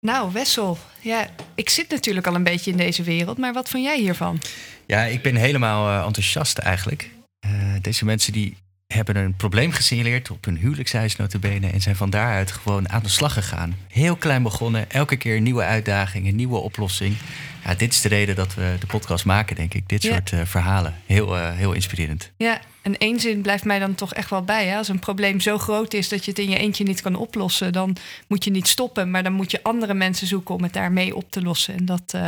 Nou, 0.00 0.32
Wessel, 0.32 0.78
ja, 1.00 1.26
ik 1.54 1.68
zit 1.68 1.90
natuurlijk 1.90 2.26
al 2.26 2.34
een 2.34 2.42
beetje 2.42 2.70
in 2.70 2.76
deze 2.76 3.02
wereld, 3.02 3.38
maar 3.38 3.52
wat 3.52 3.68
vond 3.68 3.84
jij 3.84 3.98
hiervan? 4.00 4.40
Ja, 4.86 5.02
ik 5.02 5.22
ben 5.22 5.36
helemaal 5.36 5.88
uh, 5.88 6.06
enthousiast 6.06 6.58
eigenlijk. 6.58 7.10
Uh, 7.46 7.52
deze 7.80 8.04
mensen 8.04 8.32
die 8.32 8.56
hebben 8.86 9.16
een 9.16 9.36
probleem 9.36 9.72
gesignaleerd 9.72 10.30
op 10.30 10.44
hun 10.44 10.56
huwelijkshuis 10.56 11.16
notabene 11.16 11.70
en 11.70 11.80
zijn 11.80 11.96
van 11.96 12.10
daaruit 12.10 12.50
gewoon 12.52 12.88
aan 12.88 13.02
de 13.02 13.08
slag 13.08 13.32
gegaan. 13.32 13.76
Heel 13.88 14.16
klein 14.16 14.42
begonnen, 14.42 14.90
elke 14.90 15.16
keer 15.16 15.36
een 15.36 15.42
nieuwe 15.42 15.62
uitdaging, 15.62 16.26
een 16.26 16.36
nieuwe 16.36 16.58
oplossing. 16.58 17.16
Ja, 17.64 17.74
dit 17.74 17.92
is 17.92 18.00
de 18.00 18.08
reden 18.08 18.36
dat 18.36 18.54
we 18.54 18.76
de 18.80 18.86
podcast 18.86 19.24
maken, 19.24 19.56
denk 19.56 19.74
ik. 19.74 19.88
Dit 19.88 20.02
soort 20.02 20.32
uh, 20.32 20.40
verhalen. 20.44 20.94
Heel, 21.06 21.36
heel 21.36 21.72
inspirerend. 21.72 22.30
Ja, 22.36 22.60
en 22.82 22.98
één 22.98 23.20
zin 23.20 23.42
blijft 23.42 23.64
mij 23.64 23.78
dan 23.78 23.94
toch 23.94 24.14
echt 24.14 24.30
wel 24.30 24.42
bij. 24.42 24.66
Hè? 24.66 24.76
Als 24.76 24.88
een 24.88 24.98
probleem 24.98 25.40
zo 25.40 25.58
groot 25.58 25.94
is 25.94 26.08
dat 26.08 26.24
je 26.24 26.30
het 26.30 26.40
in 26.40 26.50
je 26.50 26.56
eentje 26.56 26.84
niet 26.84 27.02
kan 27.02 27.14
oplossen, 27.14 27.72
dan 27.72 27.96
moet 28.26 28.44
je 28.44 28.50
niet 28.50 28.68
stoppen, 28.68 29.10
maar 29.10 29.22
dan 29.22 29.32
moet 29.32 29.50
je 29.50 29.62
andere 29.62 29.94
mensen 29.94 30.26
zoeken 30.26 30.54
om 30.54 30.62
het 30.62 30.72
daarmee 30.72 31.16
op 31.16 31.30
te 31.30 31.42
lossen. 31.42 31.74
En 31.76 31.84
dat 31.84 32.12
uh, 32.16 32.26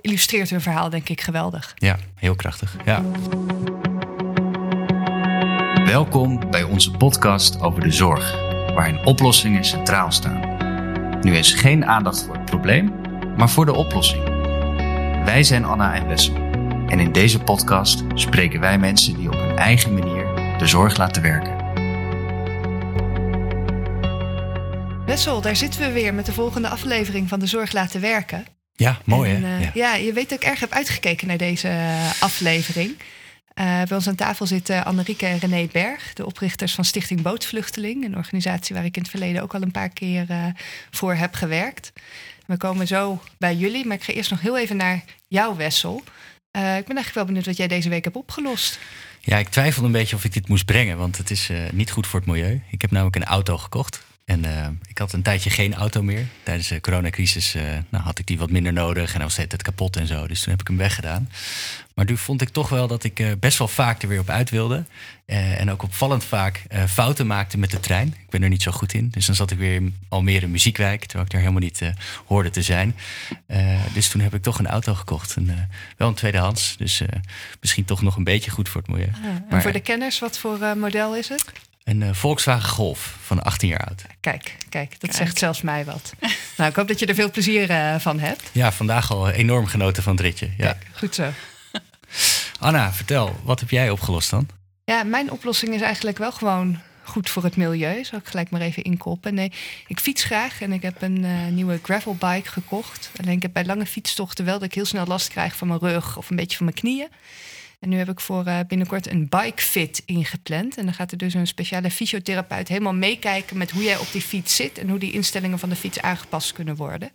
illustreert 0.00 0.50
hun 0.50 0.60
verhaal, 0.60 0.90
denk 0.90 1.08
ik, 1.08 1.20
geweldig. 1.20 1.74
Ja, 1.76 1.98
heel 2.14 2.34
krachtig. 2.34 2.76
Ja. 2.84 3.04
Welkom 5.84 6.50
bij 6.50 6.62
onze 6.62 6.90
podcast 6.90 7.60
over 7.60 7.80
de 7.80 7.90
zorg, 7.90 8.32
waarin 8.74 9.06
oplossingen 9.06 9.64
centraal 9.64 10.12
staan. 10.12 10.58
Nu 11.20 11.36
is 11.36 11.52
geen 11.52 11.86
aandacht 11.86 12.22
voor 12.24 12.34
het 12.34 12.44
probleem, 12.44 12.92
maar 13.36 13.50
voor 13.50 13.66
de 13.66 13.74
oplossing. 13.74 14.24
Wij 15.24 15.42
zijn 15.42 15.64
Anna 15.64 15.94
en 15.94 16.08
Wessel. 16.08 16.49
En 16.90 17.00
in 17.00 17.12
deze 17.12 17.38
podcast 17.38 18.04
spreken 18.14 18.60
wij 18.60 18.78
mensen 18.78 19.16
die 19.16 19.28
op 19.28 19.38
hun 19.38 19.56
eigen 19.56 19.94
manier 19.94 20.24
de 20.58 20.66
zorg 20.66 20.96
laten 20.96 21.22
werken. 21.22 21.58
Wessel, 25.06 25.40
daar 25.40 25.56
zitten 25.56 25.80
we 25.80 25.92
weer 25.92 26.14
met 26.14 26.26
de 26.26 26.32
volgende 26.32 26.68
aflevering 26.68 27.28
van 27.28 27.40
de 27.40 27.46
Zorg 27.46 27.72
laten 27.72 28.00
werken. 28.00 28.46
Ja, 28.72 28.98
mooi 29.04 29.34
en, 29.34 29.42
hè? 29.44 29.58
Uh, 29.58 29.64
ja. 29.64 29.70
ja. 29.74 29.94
je 29.94 30.12
weet 30.12 30.28
dat 30.28 30.42
ik 30.42 30.48
erg 30.48 30.60
heb 30.60 30.72
uitgekeken 30.72 31.26
naar 31.26 31.36
deze 31.36 31.96
aflevering. 32.20 32.90
Uh, 32.90 33.82
bij 33.82 33.96
ons 33.96 34.08
aan 34.08 34.14
tafel 34.14 34.46
zitten 34.46 34.84
Annerieke 34.84 35.26
en 35.26 35.38
René 35.38 35.68
Berg, 35.72 36.12
de 36.12 36.26
oprichters 36.26 36.74
van 36.74 36.84
Stichting 36.84 37.22
Bootvluchteling. 37.22 38.04
Een 38.04 38.16
organisatie 38.16 38.74
waar 38.74 38.84
ik 38.84 38.96
in 38.96 39.02
het 39.02 39.10
verleden 39.10 39.42
ook 39.42 39.54
al 39.54 39.62
een 39.62 39.70
paar 39.70 39.88
keer 39.88 40.26
uh, 40.30 40.44
voor 40.90 41.14
heb 41.14 41.34
gewerkt. 41.34 41.92
We 42.46 42.56
komen 42.56 42.86
zo 42.86 43.22
bij 43.38 43.54
jullie, 43.54 43.86
maar 43.86 43.96
ik 43.96 44.02
ga 44.02 44.12
eerst 44.12 44.30
nog 44.30 44.40
heel 44.40 44.58
even 44.58 44.76
naar 44.76 45.04
jouw 45.28 45.56
Wessel. 45.56 46.02
Uh, 46.56 46.76
ik 46.76 46.84
ben 46.86 46.96
eigenlijk 46.96 47.14
wel 47.14 47.24
benieuwd 47.24 47.46
wat 47.46 47.56
jij 47.56 47.68
deze 47.68 47.88
week 47.88 48.04
hebt 48.04 48.16
opgelost. 48.16 48.78
Ja, 49.20 49.38
ik 49.38 49.48
twijfelde 49.48 49.86
een 49.86 49.92
beetje 49.92 50.16
of 50.16 50.24
ik 50.24 50.32
dit 50.32 50.48
moest 50.48 50.64
brengen, 50.64 50.98
want 50.98 51.16
het 51.16 51.30
is 51.30 51.50
niet 51.72 51.90
goed 51.90 52.06
voor 52.06 52.20
het 52.20 52.28
milieu. 52.28 52.62
Ik 52.70 52.80
heb 52.80 52.90
namelijk 52.90 53.16
een 53.16 53.24
auto 53.24 53.58
gekocht. 53.58 54.02
En 54.30 54.44
uh, 54.44 54.66
ik 54.88 54.98
had 54.98 55.12
een 55.12 55.22
tijdje 55.22 55.50
geen 55.50 55.74
auto 55.74 56.02
meer. 56.02 56.26
Tijdens 56.42 56.68
de 56.68 56.80
coronacrisis 56.80 57.56
uh, 57.56 57.62
nou, 57.88 58.04
had 58.04 58.18
ik 58.18 58.26
die 58.26 58.38
wat 58.38 58.50
minder 58.50 58.72
nodig. 58.72 59.12
En 59.12 59.18
dan 59.18 59.28
was 59.28 59.36
het 59.36 59.62
kapot 59.62 59.96
en 59.96 60.06
zo. 60.06 60.26
Dus 60.26 60.40
toen 60.40 60.50
heb 60.50 60.60
ik 60.60 60.66
hem 60.66 60.76
weggedaan. 60.76 61.30
Maar 61.94 62.04
nu 62.04 62.16
vond 62.16 62.42
ik 62.42 62.48
toch 62.48 62.68
wel 62.68 62.86
dat 62.86 63.04
ik 63.04 63.20
uh, 63.20 63.32
best 63.40 63.58
wel 63.58 63.68
vaak 63.68 64.02
er 64.02 64.08
weer 64.08 64.20
op 64.20 64.28
uit 64.28 64.50
wilde. 64.50 64.84
en 65.26 65.70
ook 65.70 65.82
opvallend 65.82 66.24
vaak 66.24 66.62
fouten 66.88 67.26
maakte 67.26 67.58
met 67.58 67.70
de 67.70 67.80
trein. 67.80 68.06
Ik 68.06 68.30
ben 68.30 68.42
er 68.42 68.48
niet 68.48 68.62
zo 68.62 68.70
goed 68.70 68.94
in. 68.94 69.08
Dus 69.10 69.26
dan 69.26 69.34
zat 69.34 69.50
ik 69.50 69.58
weer 69.58 69.74
in 69.74 69.94
Almere 70.08 70.46
Muziekwijk. 70.46 71.00
Terwijl 71.00 71.24
ik 71.24 71.30
daar 71.30 71.40
helemaal 71.40 71.62
niet 71.62 71.82
hoorde 72.26 72.50
te 72.50 72.62
zijn. 72.62 72.96
dus 73.94 74.08
toen 74.08 74.20
heb 74.20 74.34
ik 74.34 74.42
toch 74.42 74.58
een 74.58 74.66
auto 74.66 74.94
gekocht. 74.94 75.36
En, 75.36 75.68
wel 75.96 76.08
een 76.08 76.14
tweedehands. 76.14 76.76
Dus 76.76 77.02
misschien 77.60 77.84
toch 77.84 78.02
nog 78.02 78.16
een 78.16 78.24
beetje 78.24 78.50
goed 78.50 78.68
voor 78.68 78.80
het 78.80 78.90
milieu. 78.90 79.10
Ah, 79.12 79.24
en 79.24 79.46
maar, 79.50 79.62
voor 79.62 79.72
de 79.72 79.80
kenners, 79.80 80.18
wat 80.18 80.38
voor 80.38 80.76
model 80.76 81.16
is 81.16 81.28
het? 81.28 81.52
Een 81.84 82.00
uh, 82.00 82.12
Volkswagen 82.12 82.68
Golf 82.68 83.16
van 83.22 83.42
18 83.42 83.68
jaar 83.68 83.86
oud. 83.86 84.04
Kijk, 84.20 84.56
kijk, 84.68 84.90
dat 84.90 84.98
kijk. 85.00 85.12
zegt 85.12 85.38
zelfs 85.38 85.62
mij 85.62 85.84
wat. 85.84 86.12
nou, 86.56 86.70
ik 86.70 86.76
hoop 86.76 86.88
dat 86.88 86.98
je 86.98 87.06
er 87.06 87.14
veel 87.14 87.30
plezier 87.30 87.70
uh, 87.70 87.98
van 87.98 88.18
hebt. 88.18 88.50
Ja, 88.52 88.72
vandaag 88.72 89.10
al 89.12 89.30
enorm 89.30 89.66
genoten 89.66 90.02
van 90.02 90.12
het 90.12 90.20
ritje. 90.20 90.50
Ja. 90.56 90.72
Kijk, 90.72 90.86
goed 90.92 91.14
zo. 91.14 91.30
Anna, 92.58 92.92
vertel, 92.92 93.40
wat 93.42 93.60
heb 93.60 93.70
jij 93.70 93.90
opgelost 93.90 94.30
dan? 94.30 94.48
Ja, 94.84 95.02
mijn 95.02 95.30
oplossing 95.30 95.74
is 95.74 95.80
eigenlijk 95.80 96.18
wel 96.18 96.32
gewoon 96.32 96.80
goed 97.02 97.30
voor 97.30 97.44
het 97.44 97.56
milieu. 97.56 98.04
Zal 98.04 98.18
ik 98.18 98.26
gelijk 98.26 98.50
maar 98.50 98.60
even 98.60 98.82
inkoppen. 98.82 99.34
Nee, 99.34 99.52
ik 99.86 100.00
fiets 100.00 100.24
graag 100.24 100.60
en 100.60 100.72
ik 100.72 100.82
heb 100.82 101.02
een 101.02 101.24
uh, 101.24 101.46
nieuwe 101.46 101.78
gravelbike 101.82 102.50
gekocht. 102.50 103.10
Alleen 103.20 103.36
ik 103.36 103.42
heb 103.42 103.52
bij 103.52 103.64
lange 103.64 103.86
fietstochten 103.86 104.44
wel 104.44 104.58
dat 104.58 104.68
ik 104.68 104.74
heel 104.74 104.84
snel 104.84 105.06
last 105.06 105.28
krijg 105.28 105.56
van 105.56 105.68
mijn 105.68 105.80
rug 105.80 106.16
of 106.16 106.30
een 106.30 106.36
beetje 106.36 106.56
van 106.56 106.66
mijn 106.66 106.78
knieën. 106.78 107.08
En 107.80 107.88
nu 107.88 107.96
heb 107.96 108.08
ik 108.08 108.20
voor 108.20 108.46
uh, 108.46 108.58
binnenkort 108.68 109.10
een 109.10 109.28
bike 109.28 109.62
fit 109.62 110.02
ingepland. 110.06 110.76
En 110.76 110.84
dan 110.84 110.94
gaat 110.94 111.12
er 111.12 111.18
dus 111.18 111.34
een 111.34 111.46
speciale 111.46 111.90
fysiotherapeut 111.90 112.68
helemaal 112.68 112.94
meekijken 112.94 113.56
met 113.56 113.70
hoe 113.70 113.82
jij 113.82 113.98
op 113.98 114.12
die 114.12 114.22
fiets 114.22 114.56
zit 114.56 114.78
en 114.78 114.88
hoe 114.88 114.98
die 114.98 115.12
instellingen 115.12 115.58
van 115.58 115.68
de 115.68 115.76
fiets 115.76 116.00
aangepast 116.00 116.52
kunnen 116.52 116.76
worden. 116.76 117.10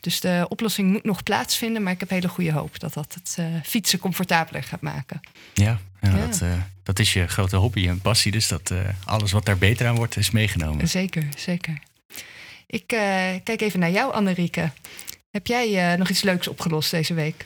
Dus 0.00 0.20
de 0.20 0.46
oplossing 0.48 0.90
moet 0.92 1.04
nog 1.04 1.22
plaatsvinden, 1.22 1.82
maar 1.82 1.92
ik 1.92 2.00
heb 2.00 2.10
hele 2.10 2.28
goede 2.28 2.52
hoop 2.52 2.78
dat 2.78 2.92
dat 2.92 3.14
het 3.14 3.36
uh, 3.40 3.46
fietsen 3.64 3.98
comfortabeler 3.98 4.62
gaat 4.62 4.80
maken. 4.80 5.20
Ja. 5.54 5.80
Dat, 6.00 6.40
uh, 6.42 6.52
dat, 6.82 6.98
is 6.98 7.12
je 7.12 7.26
grote 7.26 7.56
hobby 7.56 7.88
en 7.88 8.00
passie. 8.00 8.32
Dus 8.32 8.48
dat 8.48 8.72
alles 9.04 9.32
wat 9.32 9.44
daar 9.44 9.58
beter 9.58 9.86
aan 9.86 9.96
wordt, 9.96 10.16
is 10.16 10.30
meegenomen. 10.30 10.88
Zeker, 10.88 11.28
zeker. 11.36 11.78
Ik 12.66 12.86
kijk 13.44 13.60
even 13.60 13.80
naar 13.80 13.90
jou, 13.90 14.12
Annerieke. 14.12 14.70
Heb 15.30 15.46
jij 15.46 15.96
nog 15.96 16.08
iets 16.08 16.22
leuks 16.22 16.48
opgelost 16.48 16.90
deze 16.90 17.14
week? 17.14 17.44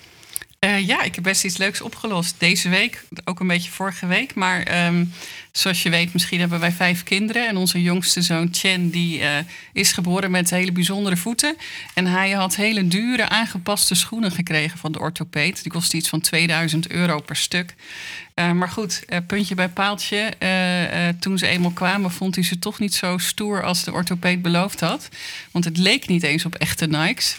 Uh, 0.67 0.87
ja, 0.87 1.03
ik 1.03 1.15
heb 1.15 1.25
best 1.25 1.45
iets 1.45 1.57
leuks 1.57 1.81
opgelost. 1.81 2.35
Deze 2.39 2.69
week, 2.69 3.05
ook 3.25 3.41
een 3.41 3.47
beetje 3.47 3.71
vorige 3.71 4.07
week. 4.07 4.35
Maar 4.35 4.87
um, 4.87 5.13
zoals 5.53 5.83
je 5.83 5.91
weet, 5.91 6.13
misschien 6.13 6.41
hebben 6.41 6.61
wij 6.61 6.73
vijf 6.73 7.03
kinderen. 7.03 7.49
En 7.49 7.57
onze 7.57 7.83
jongste 7.83 8.23
zoon 8.23 8.49
Chen, 8.53 8.91
die 8.91 9.19
uh, 9.19 9.29
is 9.73 9.93
geboren 9.93 10.31
met 10.31 10.51
hele 10.51 10.73
bijzondere 10.73 11.17
voeten. 11.17 11.57
En 11.95 12.07
hij 12.07 12.31
had 12.31 12.57
hele 12.57 12.89
dure 12.89 13.29
aangepaste 13.29 13.95
schoenen 13.95 14.31
gekregen 14.31 14.79
van 14.79 14.93
de 14.93 14.99
orthopeed. 14.99 15.63
Die 15.63 15.73
kostte 15.73 15.97
iets 15.97 16.09
van 16.09 16.21
2000 16.21 16.91
euro 16.91 17.21
per 17.21 17.37
stuk. 17.37 17.75
Uh, 18.41 18.53
maar 18.53 18.69
goed, 18.69 19.05
puntje 19.27 19.55
bij 19.55 19.69
paaltje. 19.69 20.33
toen 21.21 21.39
ze 21.39 21.47
eenmaal 21.47 21.71
kwamen, 21.71 22.11
vond 22.11 22.35
hij 22.35 22.45
ze 22.45 22.59
toch 22.59 22.79
niet 22.79 22.95
zo 22.95 23.19
stoer 23.19 23.63
als 23.63 23.85
de 23.85 23.93
orthopeed 23.93 24.43
beloofd 24.43 24.81
had. 24.81 25.09
Want 25.51 25.65
het 25.65 25.79
leek 25.79 26.07
niet 26.07 26.23
eens 26.23 26.45
op 26.45 26.55
echte 26.55 26.87
Nikes, 26.87 27.37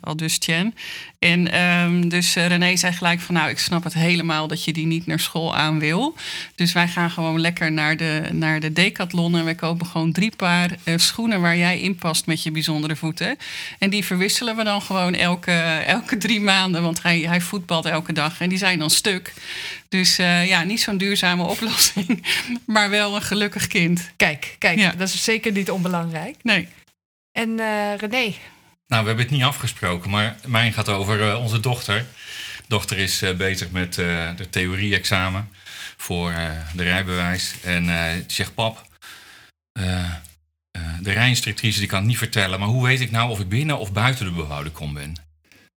al 0.00 0.16
dus 0.16 0.36
Chen. 0.38 0.74
En 1.18 1.60
um, 1.60 2.08
dus 2.08 2.34
René 2.34 2.76
zei 2.76 2.92
gelijk 2.92 3.20
van, 3.20 3.34
nou, 3.34 3.50
ik 3.50 3.58
snap 3.58 3.84
het 3.84 3.94
helemaal 3.94 4.46
dat 4.46 4.64
je 4.64 4.72
die 4.72 4.86
niet 4.86 5.06
naar 5.06 5.20
school 5.20 5.56
aan 5.56 5.78
wil. 5.78 6.16
Dus 6.54 6.72
wij 6.72 6.88
gaan 6.88 7.10
gewoon 7.10 7.40
lekker 7.40 7.72
naar 7.72 7.96
de, 7.96 8.22
naar 8.32 8.60
de 8.60 8.72
Decathlon 8.72 9.36
en 9.36 9.44
we 9.44 9.54
kopen 9.54 9.86
gewoon 9.86 10.12
drie 10.12 10.36
paar 10.36 10.70
schoenen 10.96 11.40
waar 11.40 11.56
jij 11.56 11.80
in 11.80 11.94
past 11.94 12.26
met 12.26 12.42
je 12.42 12.50
bijzondere 12.50 12.96
voeten. 12.96 13.36
En 13.78 13.90
die 13.90 14.04
verwisselen 14.04 14.56
we 14.56 14.64
dan 14.64 14.82
gewoon 14.82 15.14
elke, 15.14 15.52
elke 15.86 16.16
drie 16.16 16.40
maanden, 16.40 16.82
want 16.82 17.02
hij, 17.02 17.20
hij 17.20 17.40
voetbalt 17.40 17.86
elke 17.86 18.12
dag 18.12 18.40
en 18.40 18.48
die 18.48 18.58
zijn 18.58 18.78
dan 18.78 18.90
stuk. 18.90 19.32
Dus 19.92 20.18
uh, 20.18 20.48
ja, 20.48 20.62
niet 20.62 20.80
zo'n 20.80 20.96
duurzame 20.96 21.44
oplossing, 21.44 22.26
maar 22.66 22.90
wel 22.90 23.14
een 23.14 23.22
gelukkig 23.22 23.66
kind. 23.66 24.10
Kijk, 24.16 24.56
kijk, 24.58 24.78
ja. 24.78 24.92
dat 24.92 25.08
is 25.08 25.24
zeker 25.24 25.52
niet 25.52 25.70
onbelangrijk. 25.70 26.36
Nee. 26.42 26.68
En 27.32 27.48
uh, 27.48 27.96
René, 27.96 28.34
nou, 28.86 29.02
we 29.02 29.08
hebben 29.08 29.24
het 29.24 29.30
niet 29.30 29.42
afgesproken, 29.42 30.10
maar 30.10 30.36
mijn 30.46 30.72
gaat 30.72 30.88
over 30.88 31.20
uh, 31.20 31.42
onze 31.42 31.60
dochter. 31.60 32.06
Dochter 32.68 32.98
is 32.98 33.22
uh, 33.22 33.36
bezig 33.36 33.70
met 33.70 33.96
uh, 33.96 34.36
de 34.36 34.50
theorie-examen 34.50 35.48
voor 35.96 36.32
de 36.74 36.82
rijbewijs. 36.82 37.54
En 37.62 37.84
die 38.16 38.24
zegt, 38.26 38.54
pap, 38.54 38.86
de 41.00 41.12
rijinstructrice 41.12 41.78
die 41.78 41.88
kan 41.88 41.98
het 41.98 42.08
niet 42.08 42.18
vertellen... 42.18 42.58
maar 42.58 42.68
hoe 42.68 42.86
weet 42.86 43.00
ik 43.00 43.10
nou 43.10 43.30
of 43.30 43.40
ik 43.40 43.48
binnen 43.48 43.78
of 43.78 43.92
buiten 43.92 44.24
de 44.24 44.32
bebouwde 44.32 44.70
kom 44.70 44.94
ben? 44.94 45.14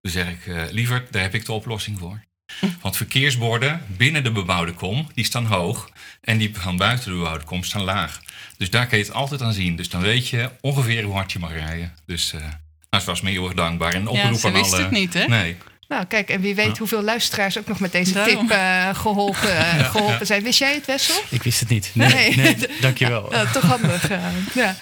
Toen 0.00 0.12
zeg 0.12 0.28
ik, 0.28 0.72
liever, 0.72 1.06
daar 1.10 1.22
heb 1.22 1.34
ik 1.34 1.44
de 1.44 1.52
oplossing 1.52 1.98
voor. 1.98 2.20
Want 2.80 2.96
verkeersborden 2.96 3.82
binnen 3.86 4.24
de 4.24 4.32
bebouwde 4.32 4.72
kom, 4.72 5.08
die 5.14 5.24
staan 5.24 5.46
hoog... 5.46 5.90
en 6.20 6.38
die 6.38 6.50
van 6.52 6.76
buiten 6.76 7.10
de 7.10 7.16
bebouwde 7.16 7.44
kom 7.44 7.64
staan 7.64 7.82
laag. 7.82 8.20
Dus 8.58 8.70
daar 8.70 8.86
kun 8.86 8.98
je 8.98 9.04
het 9.04 9.12
altijd 9.12 9.42
aan 9.42 9.52
zien. 9.52 9.76
Dus 9.76 9.88
dan 9.88 10.00
weet 10.00 10.28
je 10.28 10.50
ongeveer 10.60 11.02
hoe 11.02 11.14
hard 11.14 11.32
je 11.32 11.38
mag 11.38 11.52
rijden. 11.52 11.92
Dus... 12.06 12.34
Nou, 12.90 13.02
ze 13.02 13.10
was 13.10 13.20
me 13.20 13.30
heel 13.30 13.44
erg 13.44 13.54
dankbaar. 13.54 13.94
En 13.94 14.08
oproep 14.08 14.32
ja, 14.32 14.34
ze 14.34 14.50
wist 14.50 14.72
alle... 14.72 14.82
het 14.82 14.90
niet, 14.90 15.14
hè? 15.14 15.26
Nee. 15.26 15.56
Nou, 15.88 16.04
kijk, 16.04 16.30
en 16.30 16.40
wie 16.40 16.54
weet 16.54 16.66
ja. 16.66 16.78
hoeveel 16.78 17.02
luisteraars 17.02 17.58
ook 17.58 17.66
nog 17.66 17.80
met 17.80 17.92
deze 17.92 18.12
Daarom. 18.12 18.48
tip 18.48 18.56
uh, 18.56 18.94
geholpen, 18.94 19.48
uh, 19.78 19.90
geholpen 19.90 20.18
ja. 20.18 20.24
zijn. 20.24 20.42
Wist 20.42 20.58
jij 20.58 20.74
het, 20.74 20.86
Wessel? 20.86 21.22
Ik 21.28 21.42
wist 21.42 21.60
het 21.60 21.68
niet. 21.68 21.90
Nee, 21.92 22.08
nee. 22.08 22.36
nee 22.36 22.56
dankjewel. 22.80 23.32
uh, 23.32 23.52
toch 23.52 23.62
handig. 23.62 24.08
ja. 24.54 24.76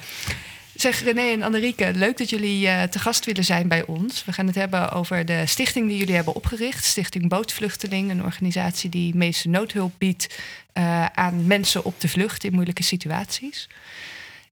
Zeg 0.75 1.01
René 1.01 1.31
en 1.31 1.43
Annerieke, 1.43 1.95
leuk 1.95 2.19
dat 2.19 2.31
jullie 2.31 2.67
uh, 2.67 2.83
te 2.83 2.99
gast 2.99 3.25
willen 3.25 3.45
zijn 3.45 3.69
bij 3.69 3.87
ons. 3.87 4.25
We 4.25 4.33
gaan 4.33 4.47
het 4.47 4.55
hebben 4.55 4.91
over 4.91 5.25
de 5.25 5.47
stichting 5.47 5.89
die 5.89 5.99
jullie 5.99 6.15
hebben 6.15 6.35
opgericht. 6.35 6.85
Stichting 6.85 7.29
Bootvluchteling, 7.29 8.11
een 8.11 8.25
organisatie 8.25 8.91
die 8.91 9.15
meeste 9.15 9.49
noodhulp 9.49 9.93
biedt 9.99 10.39
uh, 10.75 11.07
aan 11.07 11.47
mensen 11.47 11.85
op 11.85 12.01
de 12.01 12.09
vlucht 12.09 12.45
in 12.45 12.53
moeilijke 12.53 12.83
situaties. 12.83 13.69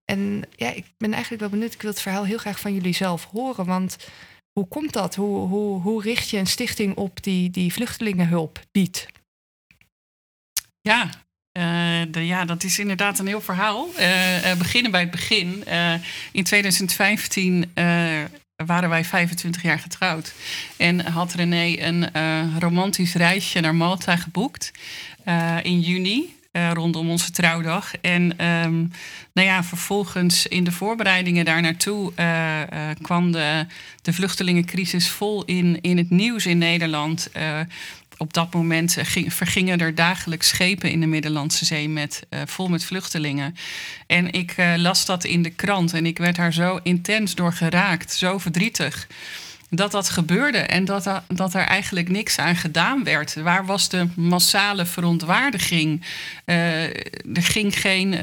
En 0.04 0.42
ja, 0.56 0.70
ik 0.70 0.84
ben 0.98 1.12
eigenlijk 1.12 1.42
wel 1.42 1.50
benieuwd. 1.50 1.74
Ik 1.74 1.82
wil 1.82 1.90
het 1.90 2.00
verhaal 2.00 2.24
heel 2.24 2.38
graag 2.38 2.60
van 2.60 2.74
jullie 2.74 2.94
zelf 2.94 3.24
horen. 3.24 3.66
Want 3.66 3.96
hoe 4.52 4.68
komt 4.68 4.92
dat? 4.92 5.14
Hoe, 5.14 5.48
hoe, 5.48 5.80
hoe 5.80 6.02
richt 6.02 6.28
je 6.28 6.38
een 6.38 6.46
stichting 6.46 6.96
op 6.96 7.22
die, 7.22 7.50
die 7.50 7.72
vluchtelingenhulp 7.72 8.60
biedt? 8.72 9.06
Ja, 10.80 11.10
de, 12.10 12.26
ja, 12.26 12.44
dat 12.44 12.64
is 12.64 12.78
inderdaad 12.78 13.18
een 13.18 13.26
heel 13.26 13.40
verhaal. 13.40 13.88
Uh, 13.98 14.54
beginnen 14.58 14.90
bij 14.90 15.00
het 15.00 15.10
begin. 15.10 15.64
in 16.32 16.44
2015 16.44 17.72
waren 18.66 18.88
wij 18.88 19.04
25 19.04 19.62
jaar 19.62 19.78
getrouwd. 19.78 20.34
En 20.76 21.06
had 21.06 21.32
René 21.32 21.76
een 21.78 22.12
eh, 22.12 22.42
romantisch 22.58 23.14
reisje 23.14 23.60
naar 23.60 23.74
Malta 23.74 24.16
geboekt 24.16 24.72
eh, 25.24 25.56
in 25.62 25.80
juni. 25.80 26.40
eh, 26.52 26.70
rondom 26.72 27.10
onze 27.10 27.30
trouwdag. 27.30 27.96
En 28.00 28.38
ehm, 28.38 28.78
nou 29.32 29.48
ja, 29.48 29.64
vervolgens 29.64 30.46
in 30.46 30.64
de 30.64 30.72
voorbereidingen 30.72 31.44
daar 31.44 31.62
naartoe 31.62 32.12
eh, 32.14 32.62
eh, 32.62 32.96
kwam 33.02 33.32
de, 33.32 33.66
de 34.02 34.12
vluchtelingencrisis 34.12 35.08
vol 35.08 35.44
in, 35.44 35.78
in 35.80 35.96
het 35.96 36.10
nieuws 36.10 36.46
in 36.46 36.58
Nederland. 36.58 37.30
Op 38.22 38.32
dat 38.32 38.54
moment 38.54 38.96
eh, 38.96 39.04
ging, 39.04 39.34
vergingen 39.34 39.80
er 39.80 39.94
dagelijks 39.94 40.48
schepen 40.48 40.90
in 40.90 41.00
de 41.00 41.06
Middellandse 41.06 41.64
Zee 41.64 41.88
met, 41.88 42.22
eh, 42.28 42.40
vol 42.46 42.68
met 42.68 42.84
vluchtelingen. 42.84 43.56
En 44.06 44.32
ik 44.32 44.52
eh, 44.56 44.72
las 44.76 45.06
dat 45.06 45.24
in 45.24 45.42
de 45.42 45.50
krant 45.50 45.92
en 45.92 46.06
ik 46.06 46.18
werd 46.18 46.36
daar 46.36 46.52
zo 46.52 46.80
intens 46.82 47.34
door 47.34 47.52
geraakt, 47.52 48.12
zo 48.12 48.38
verdrietig. 48.38 49.06
Dat 49.70 49.90
dat 49.90 50.08
gebeurde 50.08 50.58
en 50.58 50.84
dat, 50.84 51.04
da- 51.04 51.24
dat 51.28 51.54
er 51.54 51.64
eigenlijk 51.64 52.08
niks 52.08 52.38
aan 52.38 52.56
gedaan 52.56 53.04
werd. 53.04 53.34
Waar 53.34 53.66
was 53.66 53.88
de 53.88 54.08
massale 54.16 54.86
verontwaardiging? 54.86 56.04
Er 56.44 57.42
ging 57.42 57.80
geen 57.80 58.14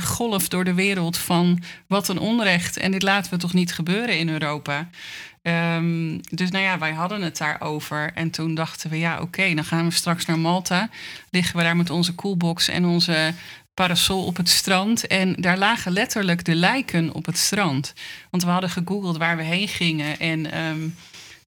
golf 0.00 0.48
door 0.48 0.64
de 0.64 0.74
wereld 0.74 1.18
van 1.18 1.62
wat 1.86 2.08
een 2.08 2.18
onrecht. 2.18 2.76
En 2.76 2.90
dit 2.90 3.02
laten 3.02 3.30
we 3.32 3.38
toch 3.38 3.54
niet 3.54 3.72
gebeuren 3.74 4.18
in 4.18 4.28
Europa. 4.28 4.88
Ehm, 5.48 6.18
dus 6.30 6.50
nou 6.50 6.64
ja, 6.64 6.78
wij 6.78 6.92
hadden 6.92 7.22
het 7.22 7.38
daarover. 7.38 8.10
En 8.14 8.30
toen 8.30 8.54
dachten 8.54 8.90
we, 8.90 8.98
ja, 8.98 9.20
oké, 9.20 9.54
dan 9.54 9.64
gaan 9.64 9.84
we 9.84 9.90
straks 9.90 10.24
naar 10.24 10.38
Malta. 10.38 10.88
Liggen 11.30 11.56
we 11.56 11.62
daar 11.62 11.76
met 11.76 11.90
onze 11.90 12.14
coolbox 12.14 12.68
en 12.68 12.84
onze 12.84 13.32
parasol 13.74 14.24
op 14.24 14.36
het 14.36 14.48
strand. 14.48 15.06
En 15.06 15.34
daar 15.34 15.58
lagen 15.58 15.92
letterlijk 15.92 16.44
de 16.44 16.54
lijken 16.54 17.12
op 17.14 17.26
het 17.26 17.38
strand. 17.38 17.92
Want 18.30 18.44
we 18.44 18.50
hadden 18.50 18.70
gegoogeld 18.70 19.16
waar 19.16 19.36
we 19.36 19.42
heen 19.42 19.68
gingen. 19.68 20.18
En 20.18 20.52
ehm, 20.52 20.88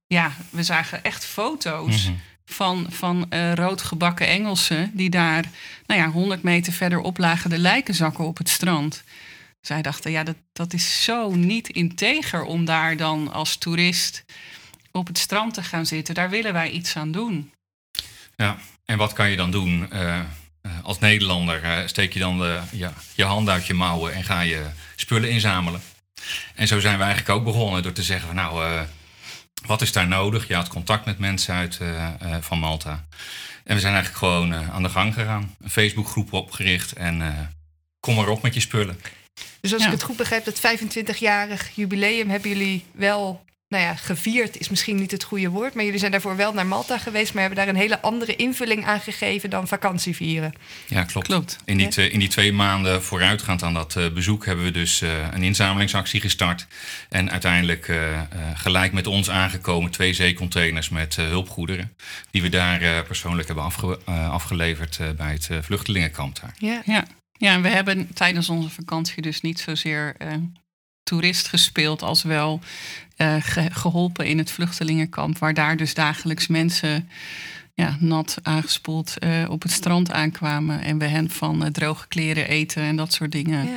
ja, 0.07 0.31
we 0.49 0.63
zagen 0.63 1.03
echt 1.03 1.25
foto's 1.25 2.05
Mhm. 2.07 2.15
van, 2.45 2.85
van 2.89 3.25
eh, 3.29 3.53
roodgebakken 3.53 4.27
Engelsen... 4.27 4.91
die 4.93 5.09
daar, 5.09 5.45
nou 5.85 6.01
ja, 6.01 6.09
100 6.09 6.43
meter 6.43 6.73
verderop 6.73 7.17
lagen 7.17 7.49
de 7.49 7.57
lijkenzakken 7.57 8.25
op 8.25 8.37
het 8.37 8.49
strand. 8.49 9.03
Zij 9.61 9.81
dachten, 9.81 10.11
ja, 10.11 10.23
dat, 10.23 10.35
dat 10.53 10.73
is 10.73 11.03
zo 11.03 11.35
niet 11.35 11.69
integer 11.69 12.43
om 12.43 12.65
daar 12.65 12.97
dan 12.97 13.31
als 13.31 13.55
toerist 13.57 14.23
op 14.91 15.07
het 15.07 15.17
strand 15.17 15.53
te 15.53 15.63
gaan 15.63 15.85
zitten. 15.85 16.15
Daar 16.15 16.29
willen 16.29 16.53
wij 16.53 16.69
iets 16.69 16.95
aan 16.95 17.11
doen. 17.11 17.51
Ja, 18.35 18.57
en 18.85 18.97
wat 18.97 19.13
kan 19.13 19.29
je 19.29 19.35
dan 19.35 19.51
doen? 19.51 19.91
Eh, 19.91 20.19
eh, 20.19 20.23
als 20.83 20.99
Nederlander 20.99 21.83
steek 21.89 22.13
je 22.13 22.19
dan 22.19 22.37
de, 22.37 22.59
ja, 22.71 22.93
je 23.15 23.23
hand 23.23 23.49
uit 23.49 23.67
je 23.67 23.73
mouwen 23.73 24.13
en 24.13 24.23
ga 24.23 24.41
je 24.41 24.65
spullen 24.95 25.29
inzamelen. 25.29 25.81
En 26.55 26.67
zo 26.67 26.79
zijn 26.79 26.97
we 26.97 27.03
eigenlijk 27.03 27.37
ook 27.37 27.43
begonnen 27.43 27.83
door 27.83 27.91
te 27.91 28.03
zeggen 28.03 28.27
van 28.27 28.35
nou, 28.35 28.65
eh, 28.65 28.81
wat 29.65 29.81
is 29.81 29.91
daar 29.91 30.07
nodig? 30.07 30.47
Je 30.47 30.55
had 30.55 30.67
contact 30.67 31.05
met 31.05 31.19
mensen 31.19 31.55
uit 31.55 31.79
van 32.39 32.59
Malta. 32.59 33.05
En 33.63 33.75
we 33.75 33.81
zijn 33.81 33.93
eigenlijk 33.93 34.23
gewoon 34.23 34.53
aan 34.53 34.83
de 34.83 34.89
gang 34.89 35.13
gegaan. 35.13 35.55
Een 35.61 35.69
Facebookgroep 35.69 36.33
opgericht 36.33 36.93
en 36.93 37.49
kom 37.99 38.15
maar 38.15 38.27
op 38.27 38.41
met 38.41 38.53
je 38.53 38.59
spullen. 38.59 38.99
Dus 39.61 39.73
als 39.73 39.81
Ja. 39.81 39.87
ik 39.87 39.93
het 39.93 40.03
goed 40.03 40.17
begrijp, 40.17 40.45
dat 40.45 40.59
25-jarig 40.59 41.69
jubileum 41.75 42.29
hebben 42.29 42.49
jullie 42.49 42.83
wel, 42.91 43.43
nou 43.67 43.83
ja, 43.83 43.95
gevierd 43.95 44.57
is 44.59 44.69
misschien 44.69 44.95
niet 44.95 45.11
het 45.11 45.23
goede 45.23 45.49
woord, 45.49 45.73
maar 45.73 45.83
jullie 45.83 45.99
zijn 45.99 46.11
daarvoor 46.11 46.35
wel 46.35 46.53
naar 46.53 46.65
Malta 46.65 46.97
geweest, 46.97 47.33
maar 47.33 47.41
hebben 47.43 47.59
daar 47.65 47.73
een 47.73 47.79
hele 47.81 48.01
andere 48.01 48.35
invulling 48.35 48.85
aan 48.85 48.99
gegeven 48.99 49.49
dan 49.49 49.67
vakantie 49.67 50.15
vieren. 50.15 50.53
Ja, 50.87 51.03
klopt. 51.03 51.27
Klopt. 51.27 51.57
In 51.65 51.77
die, 51.77 51.87
Ja. 52.01 52.09
in 52.09 52.19
die 52.19 52.27
twee 52.27 52.53
maanden 52.53 53.03
vooruitgaand 53.03 53.63
aan 53.63 53.73
dat 53.73 53.95
eh, 53.95 54.09
bezoek 54.09 54.45
hebben 54.45 54.65
we 54.65 54.71
dus 54.71 55.01
eh, 55.01 55.09
een 55.31 55.43
inzamelingsactie 55.43 56.21
gestart. 56.21 56.67
En 57.09 57.31
uiteindelijk 57.31 57.87
eh, 57.87 58.13
eh, 58.19 58.25
gelijk 58.55 58.93
met 58.93 59.07
ons 59.07 59.29
aangekomen 59.29 59.91
twee 59.91 60.13
zeecontainers 60.13 60.89
met 60.89 61.17
eh, 61.17 61.25
hulpgoederen. 61.25 61.95
Die 62.31 62.41
we 62.41 62.49
daar 62.49 62.81
eh, 62.81 63.01
persoonlijk 63.07 63.47
hebben 63.47 63.65
afge- 63.65 63.99
afgeleverd 64.05 64.97
eh, 64.99 65.09
bij 65.09 65.31
het 65.31 65.47
eh, 65.51 65.57
vluchtelingenkamp 65.61 66.39
daar. 66.41 66.53
Ja. 66.57 66.81
Ja. 66.85 67.05
Ja, 67.41 67.53
en 67.53 67.61
we 67.61 67.67
hebben 67.67 68.13
tijdens 68.13 68.49
onze 68.49 68.69
vakantie 68.69 69.21
dus 69.21 69.41
niet 69.41 69.59
zozeer 69.59 70.15
eh, 70.17 70.33
toerist 71.03 71.47
gespeeld 71.47 72.01
als 72.01 72.23
wel 72.23 72.59
eh, 73.15 73.35
ge- 73.39 73.71
geholpen 73.71 74.25
in 74.25 74.37
het 74.37 74.51
vluchtelingenkamp, 74.51 75.37
waar 75.37 75.53
daar 75.53 75.77
dus 75.77 75.93
dagelijks 75.93 76.47
mensen 76.47 77.09
ja, 77.73 77.97
nat 77.99 78.37
aangespoeld 78.43 79.17
eh, 79.19 79.45
op 79.49 79.61
het 79.61 79.71
strand 79.71 80.11
aankwamen 80.11 80.81
en 80.81 80.97
we 80.97 81.05
hen 81.05 81.29
van 81.29 81.71
droge 81.71 82.07
kleren 82.07 82.47
eten 82.47 82.83
en 82.83 82.95
dat 82.95 83.13
soort 83.13 83.31
dingen. 83.31 83.69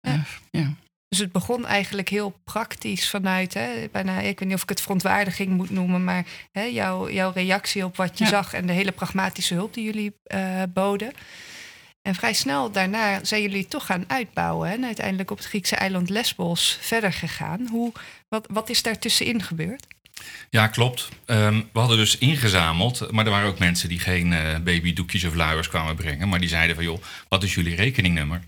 Ja. 0.00 0.24
ja. 0.50 0.72
Dus 1.08 1.18
het 1.20 1.32
begon 1.32 1.66
eigenlijk 1.66 2.08
heel 2.08 2.40
praktisch 2.44 3.08
vanuit, 3.08 3.54
hè, 3.54 3.68
bijna, 3.92 4.18
ik 4.20 4.38
weet 4.38 4.48
niet 4.48 4.56
of 4.56 4.62
ik 4.62 4.68
het 4.68 4.80
verontwaardiging 4.80 5.50
moet 5.50 5.70
noemen, 5.70 6.04
maar 6.04 6.24
hè, 6.52 6.62
jouw, 6.62 7.10
jouw 7.10 7.32
reactie 7.32 7.84
op 7.84 7.96
wat 7.96 8.18
je 8.18 8.24
Ja. 8.24 8.30
zag 8.30 8.52
en 8.52 8.66
de 8.66 8.72
hele 8.72 8.92
pragmatische 8.92 9.54
hulp 9.54 9.74
die 9.74 9.84
jullie 9.84 10.12
boden. 10.72 11.12
En 12.02 12.14
vrij 12.14 12.32
snel 12.32 12.72
daarna 12.72 13.24
zijn 13.24 13.42
jullie 13.42 13.68
toch 13.68 13.86
gaan 13.86 14.04
uitbouwen 14.06 14.70
en 14.70 14.84
uiteindelijk 14.84 15.30
op 15.30 15.36
het 15.36 15.46
Griekse 15.46 15.76
eiland 15.76 16.10
Lesbos 16.10 16.78
verder 16.80 17.12
gegaan. 17.12 17.68
Hoe, 17.70 17.92
wat, 18.28 18.46
wat 18.50 18.68
is 18.68 18.82
daar 18.82 18.98
tussenin 18.98 19.42
gebeurd? 19.42 19.86
Ja, 20.50 20.66
klopt. 20.66 21.08
Ehm, 21.24 21.60
we 21.72 21.78
hadden 21.78 21.96
dus 21.96 22.18
ingezameld, 22.18 23.10
maar 23.10 23.24
er 23.24 23.30
waren 23.30 23.48
ook 23.48 23.58
mensen 23.58 23.88
die 23.88 23.98
geen 23.98 24.32
eh, 24.32 24.58
babydoekjes 24.58 25.24
of 25.24 25.34
luiers 25.34 25.68
kwamen 25.68 25.96
brengen. 25.96 26.28
Maar 26.28 26.40
die 26.40 26.48
zeiden 26.48 26.74
van, 26.74 26.84
joh, 26.84 27.02
wat 27.28 27.42
is 27.42 27.54
jullie 27.54 27.76
rekeningnummer? 27.76 28.42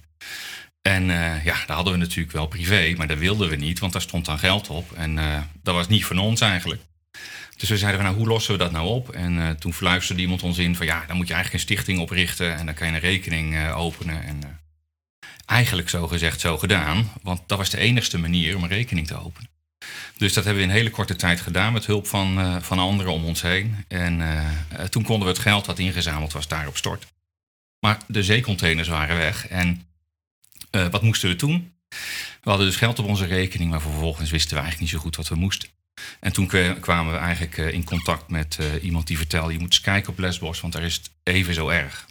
En 0.83 1.11
eh, 1.11 1.45
ja, 1.45 1.55
daar 1.67 1.77
hadden 1.77 1.93
we 1.93 1.99
natuurlijk 1.99 2.33
wel 2.33 2.47
privé, 2.47 2.95
maar 2.97 3.07
dat 3.07 3.19
wilden 3.19 3.49
we 3.49 3.57
niet, 3.57 3.79
want 3.79 3.93
daar 3.93 4.03
stond 4.03 4.25
dan 4.25 4.39
geld 4.39 4.69
op. 4.69 4.93
En 4.93 5.19
eh, 5.19 5.41
dat 5.63 5.75
was 5.75 5.89
niet 5.89 6.05
van 6.05 6.19
ons 6.19 6.41
eigenlijk. 6.41 6.83
Dus 7.57 7.69
we 7.69 7.79
zeiden 7.79 8.03
nou, 8.03 8.17
hoe 8.17 8.27
lossen 8.27 8.53
we 8.53 8.59
dat 8.59 8.73
nou 8.73 8.89
op? 8.89 9.11
En 9.11 9.41
eh, 9.41 9.51
toen 9.51 9.75
fluisterde 9.75 10.23
iemand 10.23 10.43
ons 10.43 10.59
in 10.59 10.77
van, 10.77 10.87
ja, 10.87 11.05
dan 11.07 11.17
moet 11.17 11.29
je 11.29 11.35
eigenlijk 11.35 11.65
een 11.65 11.75
stichting 11.75 11.99
oprichten 12.01 12.57
en 12.57 12.67
dan 12.67 12.75
kan 12.75 12.87
je 12.87 12.93
een 12.93 13.01
rekening 13.01 13.55
eh, 13.55 13.79
openen. 13.79 14.25
En 14.25 14.43
eh, 14.43 14.49
eigenlijk 15.47 15.89
zo 15.89 16.07
gezegd, 16.07 16.41
zo 16.41 16.59
gedaan, 16.59 17.11
want 17.23 17.41
dat 17.47 17.59
was 17.59 17.71
de 17.71 17.79
enigste 17.79 18.19
manier 18.19 18.57
om 18.57 18.63
een 18.63 18.69
rekening 18.69 19.07
te 19.07 19.25
openen. 19.25 19.51
Dus 20.17 20.33
dat 20.33 20.45
hebben 20.45 20.63
we 20.63 20.69
in 20.69 20.75
hele 20.75 20.91
korte 20.91 21.17
tijd 21.17 21.41
gedaan 21.41 21.73
met 21.73 21.87
hulp 21.87 22.07
van, 22.07 22.63
van 22.63 22.79
anderen 22.79 23.13
om 23.13 23.25
ons 23.25 23.43
heen. 23.43 23.85
En 23.89 24.23
toen 24.91 25.03
konden 25.03 25.27
we 25.27 25.33
het 25.33 25.43
geld 25.43 25.67
wat 25.67 25.79
ingezameld 25.79 26.33
was 26.33 26.49
daarop 26.49 26.77
storten. 26.77 27.09
Maar 27.81 27.99
de 28.07 28.23
zeecontainers 28.23 28.89
waren 28.89 29.17
weg. 29.17 29.49
En 29.49 29.87
wat 30.71 31.03
moesten 31.03 31.29
we 31.29 31.37
toen? 31.37 31.73
We 32.41 32.51
hadden 32.51 32.67
dus 32.67 32.77
geld 32.77 32.99
op 32.99 33.07
onze 33.07 33.27
rekening, 33.27 33.71
maar 33.71 33.81
vervolgens 33.81 34.31
wisten 34.31 34.57
we 34.57 34.63
eigenlijk 34.63 34.83
niet 34.83 35.01
zo 35.01 35.05
goed 35.05 35.17
wat 35.17 35.29
we 35.29 35.35
moesten. 35.35 35.69
En 36.21 36.33
toen 36.33 36.47
kwamen 36.81 37.13
we 37.13 37.19
eigenlijk 37.19 37.59
eh, 37.59 37.73
in 37.73 37.85
contact 37.85 38.29
met 38.29 38.57
eh, 38.61 38.85
iemand 38.85 39.07
die 39.07 39.17
vertelde: 39.17 39.53
je 39.53 39.59
moet 39.59 39.73
eens 39.73 39.81
kijken 39.81 40.11
op 40.11 40.19
Lesbos, 40.19 40.61
want 40.61 40.73
daar 40.73 40.83
is 40.83 40.95
het 40.95 41.11
even 41.23 41.55
zo 41.55 41.69
erg. 41.69 42.07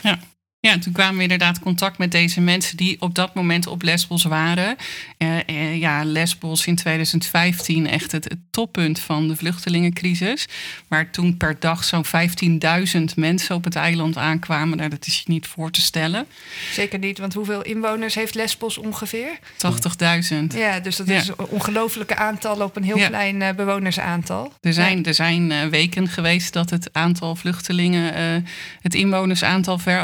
Ja, 0.00 0.18
en 0.60 0.80
toen 0.80 0.92
kwamen 0.92 1.16
we 1.16 1.22
inderdaad 1.22 1.58
contact 1.60 1.98
met 1.98 2.12
deze 2.12 2.40
mensen 2.40 2.76
die 2.76 3.00
op 3.00 3.14
dat 3.14 3.34
moment 3.34 3.66
op 3.66 3.82
Lesbos 3.82 4.24
waren. 4.24 4.76
Eh, 5.18 5.38
eh, 5.48 5.78
ja, 5.78 6.04
Lesbos 6.04 6.66
in 6.66 6.76
2015 6.76 7.86
echt 7.88 8.12
het, 8.12 8.24
het 8.24 8.38
toppunt 8.50 8.98
van 9.00 9.28
de 9.28 9.36
vluchtelingencrisis. 9.36 10.46
Waar 10.88 11.10
toen 11.10 11.36
per 11.36 11.56
dag 11.60 11.84
zo'n 11.84 12.04
15.000 12.04 13.16
mensen 13.16 13.54
op 13.54 13.64
het 13.64 13.74
eiland 13.76 14.16
aankwamen. 14.16 14.76
Nou, 14.78 14.90
dat 14.90 15.06
is 15.06 15.16
je 15.16 15.22
niet 15.32 15.46
voor 15.46 15.70
te 15.70 15.80
stellen. 15.80 16.26
Zeker 16.72 16.98
niet, 16.98 17.18
want 17.18 17.34
hoeveel 17.34 17.62
inwoners 17.62 18.14
heeft 18.14 18.34
Lesbos 18.34 18.78
ongeveer? 18.78 19.38
80.000. 19.56 20.54
Ja, 20.54 20.80
dus 20.80 20.96
dat 20.96 21.08
Ja. 21.08 21.16
is 21.16 21.28
een 21.28 21.46
ongelofelijke 21.48 22.16
aantal 22.16 22.60
op 22.62 22.76
een 22.76 22.84
heel 22.84 22.98
Ja. 22.98 23.06
klein 23.08 23.42
eh, 23.42 23.54
bewonersaantal. 23.54 24.52
Er 24.60 24.72
zijn, 24.72 25.04
er 25.04 25.14
zijn 25.14 25.52
eh, 25.52 25.66
weken 25.66 26.08
geweest 26.08 26.52
dat 26.52 26.70
het 26.70 26.88
aantal 26.92 27.36
vluchtelingen 27.36 28.46
het 28.80 28.94
inwonersaantal 28.94 29.78
ver 29.78 30.02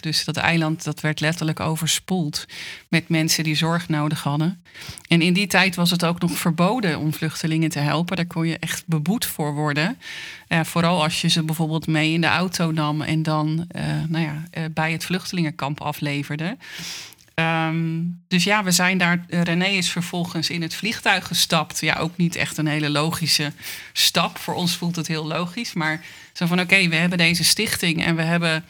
Dus 0.00 0.24
dat 0.24 0.36
eiland 0.36 0.84
dat 0.84 1.00
werd 1.00 1.20
letterlijk 1.20 1.60
overspoeld 1.60 2.46
met 2.88 3.08
mensen 3.08 3.44
die 3.44 3.54
zorg 3.54 3.88
nodig 3.88 4.22
hadden. 4.22 4.62
En 5.08 5.22
in 5.22 5.32
die 5.32 5.46
tijd 5.46 5.74
was 5.74 5.90
het 5.90 6.04
ook 6.04 6.20
nog 6.20 6.32
verboden 6.32 6.98
om 6.98 7.14
vluchtelingen 7.14 7.70
te 7.70 7.78
helpen. 7.78 8.16
Daar 8.16 8.26
kon 8.26 8.46
je 8.46 8.58
echt 8.58 8.86
beboet 8.86 9.26
voor 9.26 9.54
worden. 9.54 9.98
Vooral 10.62 11.02
als 11.02 11.20
je 11.20 11.28
ze 11.28 11.42
bijvoorbeeld 11.42 11.86
mee 11.86 12.12
in 12.12 12.20
de 12.20 12.26
auto 12.26 12.70
nam 12.70 13.02
en 13.02 13.22
dan 13.22 13.64
eh, 13.68 13.84
nou 14.08 14.24
ja, 14.24 14.44
eh, 14.50 14.64
bij 14.70 14.92
het 14.92 15.04
vluchtelingenkamp 15.04 15.80
afleverde. 15.80 16.56
Ehm, 17.34 18.02
dus 18.28 18.44
ja, 18.44 18.64
we 18.64 18.70
zijn 18.70 18.98
daar. 18.98 19.24
eh, 19.28 19.42
René 19.42 19.66
is 19.66 19.90
vervolgens 19.90 20.50
in 20.50 20.62
het 20.62 20.74
vliegtuig 20.74 21.26
gestapt. 21.26 21.80
Ja, 21.80 21.94
ook 21.94 22.16
niet 22.16 22.36
echt 22.36 22.56
een 22.56 22.66
hele 22.66 22.90
logische 22.90 23.52
stap. 23.92 24.38
Voor 24.38 24.54
ons 24.54 24.76
voelt 24.76 24.96
het 24.96 25.06
heel 25.06 25.26
logisch. 25.26 25.72
Maar 25.72 26.00
zo 26.32 26.46
van: 26.46 26.60
oké, 26.60 26.88
we 26.88 26.96
hebben 26.96 27.18
deze 27.18 27.44
stichting 27.44 28.04
en 28.04 28.16
we 28.16 28.22
hebben 28.22 28.64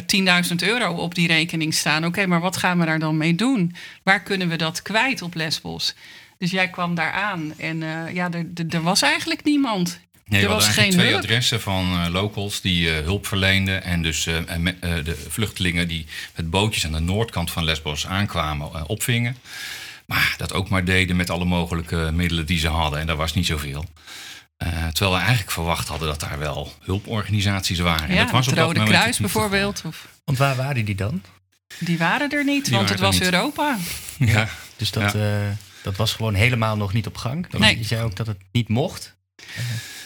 10.000 0.00 0.54
euro 0.56 0.92
op 0.92 1.14
die 1.14 1.26
rekening 1.26 1.74
staan. 1.74 2.04
Oké, 2.04 2.26
maar 2.26 2.40
wat 2.40 2.56
gaan 2.56 2.78
we 2.78 2.84
daar 2.84 2.98
dan 2.98 3.16
mee 3.16 3.34
doen? 3.34 3.74
Waar 4.02 4.22
kunnen 4.22 4.48
we 4.48 4.56
dat 4.56 4.82
kwijt 4.82 5.22
op 5.22 5.34
Lesbos? 5.34 5.94
Dus 6.38 6.50
jij 6.50 6.68
kwam 6.68 6.94
daar 6.94 7.12
aan 7.12 7.54
en 7.56 7.82
eh, 7.82 8.14
ja, 8.14 8.28
er, 8.70 8.82
was 8.82 9.02
eigenlijk 9.02 9.44
niemand. 9.44 10.00
Nee, 10.26 10.42
Er 10.42 10.48
we 10.48 10.54
was 10.54 10.68
geen 10.68 10.90
twee 10.90 11.08
hulp. 11.08 11.22
adressen 11.22 11.60
van 11.60 11.92
eh, 11.92 12.12
locals 12.12 12.60
die 12.60 12.90
eh, 12.94 13.04
hulp 13.04 13.26
verleenden. 13.26 13.82
En 13.84 14.02
dus 14.02 14.26
en 14.26 14.64
de 14.80 15.26
vluchtelingen 15.28 15.88
die 15.88 16.06
met 16.36 16.50
bootjes 16.50 16.86
aan 16.86 16.92
de 16.92 16.98
noordkant 17.00 17.50
van 17.50 17.64
Lesbos 17.64 18.06
aankwamen, 18.06 18.88
opvingen. 18.88 19.36
Maar 20.06 20.34
dat 20.36 20.52
ook 20.52 20.68
maar 20.68 20.84
deden 20.84 21.16
met 21.16 21.30
alle 21.30 21.44
mogelijke 21.44 22.10
middelen 22.14 22.46
die 22.46 22.58
ze 22.58 22.68
hadden. 22.68 23.00
En 23.00 23.06
dat 23.06 23.16
was 23.16 23.34
niet 23.34 23.46
zoveel. 23.46 23.84
Uh, 24.66 24.86
terwijl 24.86 25.12
we 25.12 25.18
eigenlijk 25.18 25.50
verwacht 25.50 25.88
hadden 25.88 26.08
dat 26.08 26.20
daar 26.20 26.38
wel 26.38 26.72
hulporganisaties 26.80 27.78
waren. 27.78 28.08
Ja, 28.08 28.16
en 28.16 28.22
dat 28.22 28.30
was 28.30 28.46
het 28.46 28.58
Rode 28.58 28.82
Kruis 28.82 29.18
bijvoorbeeld. 29.18 29.82
Of... 29.86 30.08
Want 30.24 30.38
waar 30.38 30.56
waren 30.56 30.84
die 30.84 30.94
dan? 30.94 31.22
Die 31.78 31.98
waren 31.98 32.30
er 32.30 32.44
niet, 32.44 32.68
want 32.68 32.88
het 32.88 33.00
was 33.00 33.20
Europa. 33.20 33.76
Ja. 34.18 34.48
Dus 34.76 34.90
dat, 34.90 35.12
ja. 35.12 35.18
Uh, 35.18 35.48
dat 35.82 35.96
was 35.96 36.12
gewoon 36.12 36.34
helemaal 36.34 36.76
nog 36.76 36.92
niet 36.92 37.06
op 37.06 37.16
gang. 37.16 37.46
Nee. 37.58 37.78
Je 37.78 37.84
zei 37.84 38.02
ook 38.02 38.16
dat 38.16 38.26
het 38.26 38.38
niet 38.52 38.68
mocht. 38.68 39.16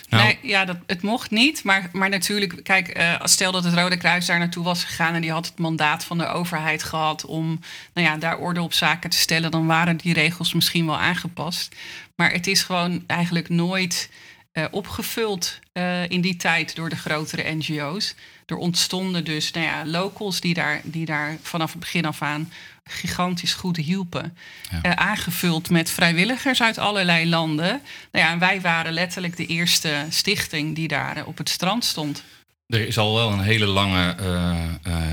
Nou, 0.08 0.24
nee, 0.24 0.38
ja, 0.42 0.64
dat, 0.64 0.76
het 0.86 1.02
mocht 1.02 1.30
niet. 1.30 1.64
Maar, 1.64 1.88
maar 1.92 2.08
natuurlijk, 2.08 2.60
kijk, 2.62 2.98
uh, 2.98 3.14
stel 3.22 3.52
dat 3.52 3.64
het 3.64 3.74
Rode 3.74 3.96
Kruis 3.96 4.26
daar 4.26 4.38
naartoe 4.38 4.64
was 4.64 4.84
gegaan 4.84 5.14
en 5.14 5.20
die 5.20 5.32
had 5.32 5.46
het 5.46 5.58
mandaat 5.58 6.04
van 6.04 6.18
de 6.18 6.26
overheid 6.26 6.82
gehad 6.82 7.24
om 7.24 7.60
nou 7.94 8.06
ja, 8.06 8.16
daar 8.16 8.36
orde 8.36 8.62
op 8.62 8.72
zaken 8.72 9.10
te 9.10 9.18
stellen, 9.18 9.50
dan 9.50 9.66
waren 9.66 9.96
die 9.96 10.12
regels 10.12 10.52
misschien 10.52 10.86
wel 10.86 10.98
aangepast. 10.98 11.74
Maar 12.16 12.32
het 12.32 12.46
is 12.46 12.62
gewoon 12.62 13.04
eigenlijk 13.06 13.48
nooit 13.48 14.10
uh, 14.56 14.64
opgevuld 14.70 15.58
uh, 15.72 16.08
in 16.08 16.20
die 16.20 16.36
tijd 16.36 16.76
door 16.76 16.88
de 16.88 16.96
grotere 16.96 17.54
NGO's. 17.54 18.14
Er 18.46 18.56
ontstonden 18.56 19.24
dus 19.24 19.50
nou 19.50 19.66
ja, 19.66 19.86
locals 19.86 20.40
die 20.40 20.54
daar, 20.54 20.80
die 20.84 21.06
daar 21.06 21.36
vanaf 21.42 21.70
het 21.70 21.80
begin 21.80 22.04
af 22.04 22.22
aan 22.22 22.52
gigantisch 22.84 23.54
goed 23.54 23.76
hielpen. 23.76 24.36
Ja. 24.70 24.78
Uh, 24.82 24.90
aangevuld 24.90 25.70
met 25.70 25.90
vrijwilligers 25.90 26.62
uit 26.62 26.78
allerlei 26.78 27.28
landen. 27.28 27.82
Nou 28.12 28.24
ja, 28.24 28.30
en 28.30 28.38
wij 28.38 28.60
waren 28.60 28.92
letterlijk 28.92 29.36
de 29.36 29.46
eerste 29.46 30.06
stichting 30.08 30.74
die 30.74 30.88
daar 30.88 31.24
op 31.24 31.38
het 31.38 31.48
strand 31.48 31.84
stond. 31.84 32.22
Er 32.66 32.86
is 32.86 32.98
al 32.98 33.14
wel 33.14 33.32
een 33.32 33.40
hele 33.40 33.66
lange 33.66 34.16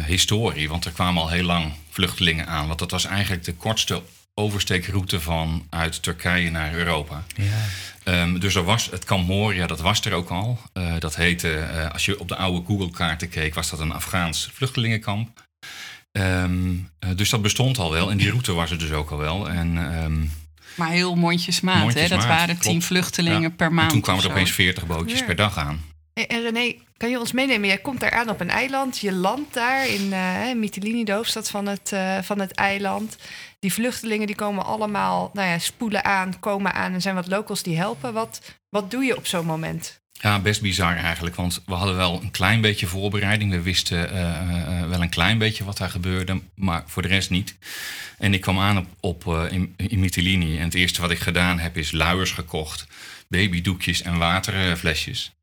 historie, 0.05 0.69
want 0.69 0.85
er 0.85 0.91
kwamen 0.91 1.21
al 1.21 1.29
heel 1.29 1.43
lang 1.43 1.73
vluchtelingen 1.89 2.47
aan. 2.47 2.67
Want 2.67 2.79
dat 2.79 2.91
was 2.91 3.05
eigenlijk 3.05 3.43
de 3.43 3.53
kortste 3.53 4.01
oversteekroute 4.33 5.21
van 5.21 5.67
uit 5.69 6.03
Turkije 6.03 6.51
naar 6.51 6.73
Europa. 6.73 7.23
Ja. 7.35 8.21
Um, 8.21 8.39
dus 8.39 8.55
er 8.55 8.63
was 8.63 8.89
het 8.91 9.03
kamp 9.03 9.27
Moria, 9.27 9.67
dat 9.67 9.81
was 9.81 10.01
er 10.01 10.13
ook 10.13 10.29
al. 10.29 10.59
Uh, 10.73 10.93
dat 10.99 11.15
heette, 11.15 11.67
uh, 11.73 11.89
als 11.91 12.05
je 12.05 12.19
op 12.19 12.27
de 12.27 12.35
oude 12.35 12.65
Google-kaarten 12.65 13.29
keek, 13.29 13.53
was 13.53 13.69
dat 13.69 13.79
een 13.79 13.91
Afghaans 13.91 14.49
vluchtelingenkamp. 14.53 15.43
Um, 16.11 16.89
uh, 16.99 17.09
dus 17.15 17.29
dat 17.29 17.41
bestond 17.41 17.77
al 17.77 17.91
wel 17.91 18.11
en 18.11 18.17
die 18.17 18.29
route 18.29 18.53
was 18.53 18.71
er 18.71 18.79
dus 18.79 18.91
ook 18.91 19.09
al 19.09 19.17
wel. 19.17 19.49
En, 19.49 19.77
um, 20.03 20.31
maar 20.75 20.89
heel 20.89 21.15
mondjesmaat, 21.15 21.81
mondjesmaat 21.81 22.09
hè? 22.09 22.15
Dat 22.15 22.25
waren 22.25 22.57
tien 22.57 22.81
vluchtelingen 22.81 23.41
ja. 23.41 23.49
per 23.49 23.73
maand. 23.73 23.87
En 23.87 23.93
toen 23.93 24.01
kwamen 24.01 24.23
er 24.23 24.29
opeens 24.29 24.51
40 24.51 24.85
bootjes 24.85 25.19
ja. 25.19 25.25
per 25.25 25.35
dag 25.35 25.57
aan. 25.57 25.81
En 26.13 26.41
René, 26.41 26.75
kan 26.97 27.09
je 27.09 27.19
ons 27.19 27.31
meenemen? 27.31 27.67
Jij 27.67 27.77
komt 27.77 27.99
daar 27.99 28.11
aan 28.11 28.29
op 28.29 28.39
een 28.39 28.49
eiland, 28.49 28.99
je 28.99 29.11
landt 29.11 29.53
daar 29.53 29.87
in 29.87 30.05
uh, 30.05 30.53
Mytilini, 30.55 31.03
de 31.03 31.11
hoofdstad 31.11 31.49
van 31.49 31.65
het, 31.65 31.91
uh, 31.93 32.17
van 32.21 32.39
het 32.39 32.51
eiland. 32.51 33.17
Die 33.63 33.73
vluchtelingen 33.73 34.27
die 34.27 34.35
komen 34.35 34.65
allemaal, 34.65 35.29
nou 35.33 35.47
ja, 35.47 35.59
spoelen 35.59 36.05
aan, 36.05 36.39
komen 36.39 36.73
aan 36.73 36.93
en 36.93 37.01
zijn 37.01 37.15
wat 37.15 37.27
locals 37.27 37.63
die 37.63 37.77
helpen. 37.77 38.13
Wat, 38.13 38.41
wat 38.69 38.91
doe 38.91 39.03
je 39.03 39.17
op 39.17 39.27
zo'n 39.27 39.45
moment? 39.45 40.01
Ja, 40.11 40.39
best 40.39 40.61
bizar 40.61 40.95
eigenlijk, 40.95 41.35
want 41.35 41.61
we 41.65 41.73
hadden 41.73 41.95
wel 41.95 42.21
een 42.21 42.31
klein 42.31 42.61
beetje 42.61 42.87
voorbereiding. 42.87 43.51
We 43.51 43.61
wisten 43.61 44.15
uh, 44.15 44.87
wel 44.87 45.01
een 45.01 45.09
klein 45.09 45.37
beetje 45.37 45.63
wat 45.63 45.77
daar 45.77 45.89
gebeurde, 45.89 46.41
maar 46.55 46.83
voor 46.85 47.01
de 47.01 47.07
rest 47.07 47.29
niet. 47.29 47.55
En 48.17 48.33
ik 48.33 48.41
kwam 48.41 48.59
aan 48.59 48.77
op, 48.77 48.87
op 48.99 49.47
in, 49.51 49.73
in 49.75 50.03
en 50.57 50.63
het 50.63 50.73
eerste 50.73 51.01
wat 51.01 51.11
ik 51.11 51.19
gedaan 51.19 51.59
heb 51.59 51.77
is 51.77 51.91
luiers 51.91 52.31
gekocht, 52.31 52.87
babydoekjes 53.27 54.01
en 54.01 54.17
waterflesjes. 54.17 55.33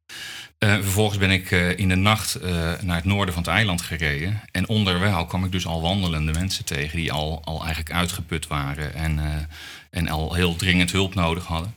Uh, 0.65 0.73
vervolgens 0.73 1.19
ben 1.19 1.31
ik 1.31 1.51
uh, 1.51 1.79
in 1.79 1.89
de 1.89 1.95
nacht 1.95 2.43
uh, 2.43 2.51
naar 2.81 2.97
het 2.97 3.05
noorden 3.05 3.35
van 3.35 3.43
het 3.43 3.53
eiland 3.53 3.83
gereden. 3.83 4.41
En 4.51 4.69
onderwijl 4.69 5.27
kwam 5.27 5.45
ik 5.45 5.53
dus 5.53 5.67
al 5.67 5.81
wandelende 5.81 6.33
mensen 6.33 6.65
tegen 6.65 6.97
die 6.97 7.13
al, 7.13 7.43
al 7.45 7.59
eigenlijk 7.59 7.93
uitgeput 7.93 8.47
waren 8.47 8.95
en, 8.95 9.49
en 9.91 10.09
al 10.09 10.35
heel 10.35 10.57
dringend 10.57 10.93
hulp 10.93 11.15
nodig 11.15 11.45
hadden. 11.45 11.75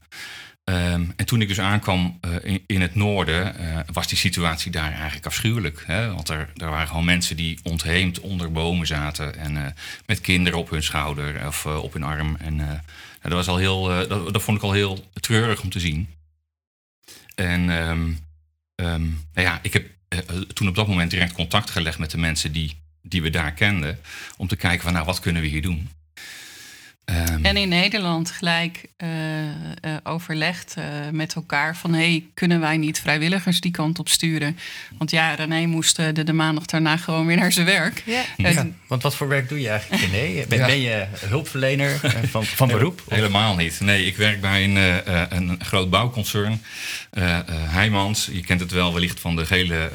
Um, 0.64 1.14
en 1.16 1.26
toen 1.26 1.42
ik 1.42 1.48
dus 1.48 1.60
aankwam 1.60 2.20
in, 2.42 2.64
in, 2.68 2.82
het 2.82 2.96
noorden, 2.96 3.56
was 3.94 4.08
die 4.08 4.18
situatie 4.18 4.72
daar 4.72 4.92
eigenlijk 4.92 5.26
afschuwelijk. 5.26 5.84
Hè? 5.88 6.14
Want 6.14 6.30
er, 6.30 6.50
er 6.56 6.70
waren 6.70 6.88
gewoon 6.88 7.06
mensen 7.06 7.36
die 7.36 7.60
ontheemd 7.64 8.20
onder 8.20 8.52
bomen 8.52 8.88
zaten 8.88 9.36
en 9.36 9.76
met 10.06 10.22
kinderen 10.22 10.60
op 10.60 10.70
hun 10.70 10.84
schouder 10.84 11.48
of 11.48 11.66
op 11.66 11.94
hun 11.94 12.04
arm. 12.04 12.36
En 12.40 12.84
dat, 13.22 13.32
was 13.32 13.48
al 13.48 13.58
heel, 13.58 13.84
dat, 13.84 14.34
dat, 14.34 14.44
vond 14.44 14.58
ik 14.58 14.64
al 14.64 14.72
heel 14.72 15.10
treurig 15.14 15.62
om 15.62 15.70
te 15.70 15.80
zien. 15.80 16.10
En 17.36 17.70
um, 17.70 18.20
Um, 18.76 19.28
nou 19.34 19.48
ja, 19.48 19.60
ik 19.62 19.74
heb 19.74 19.86
uh, 20.10 20.20
toen 20.42 20.68
op 20.68 20.76
dat 20.76 20.88
moment 20.88 21.12
direct 21.12 21.34
contact 21.34 21.70
gelegd 21.70 22.00
met 22.00 22.12
de 22.12 22.18
mensen 22.18 22.52
die, 22.52 22.78
die 23.02 23.22
we 23.22 23.30
daar 23.30 23.54
kenden. 23.54 24.00
Om 24.38 24.48
te 24.48 24.56
kijken 24.56 24.84
van 24.84 24.94
nou, 24.94 25.06
wat 25.06 25.20
kunnen 25.20 25.42
we 25.42 25.48
hier 25.48 25.62
doen? 25.62 25.90
Um, 27.06 27.46
en 27.46 27.58
in 27.58 27.70
Nederland 27.70 28.32
gelijk 28.32 28.86
uh, 28.98 29.10
uh, 29.10 29.52
overlegd 30.04 30.76
uh, 30.78 30.84
met 31.12 31.34
elkaar 31.34 31.78
van... 31.78 31.94
hey, 31.94 32.26
kunnen 32.34 32.60
wij 32.60 32.78
niet 32.78 33.00
vrijwilligers 33.00 33.62
die 33.62 33.72
kant 33.72 34.00
op 34.00 34.10
sturen? 34.10 34.58
Want 34.98 35.12
ja, 35.12 35.34
René 35.34 35.66
moest 35.66 35.96
de, 35.96 36.24
de 36.24 36.34
maandag 36.34 36.66
daarna 36.66 36.98
gewoon 36.98 37.26
weer 37.26 37.38
naar 37.38 37.52
zijn 37.52 37.66
werk. 37.66 38.04
Ja. 38.06 38.22
ja. 38.38 38.68
want 38.88 39.04
wat 39.04 39.16
voor 39.16 39.28
werk 39.28 39.50
doe 39.50 39.62
je 39.62 39.70
eigenlijk, 39.70 40.02
René? 40.02 40.46
Ben, 40.48 40.58
ja. 40.58 40.66
ben 40.66 40.82
je 40.82 41.06
hulpverlener 41.16 42.00
van, 42.30 42.46
van 42.46 42.68
beroep? 42.78 43.02
Helemaal 43.10 43.56
niet. 43.56 43.80
Nee, 43.80 44.06
ik 44.06 44.18
werk 44.18 44.42
bij 44.42 44.64
een, 44.64 45.02
een 45.38 45.60
groot 45.60 45.90
bouwconcern. 45.90 46.62
Heijmans, 47.52 48.30
je 48.32 48.42
kent 48.42 48.60
het 48.60 48.72
wel 48.72 48.94
wellicht 48.94 49.20
van 49.20 49.36
de 49.36 49.46
gele 49.46 49.92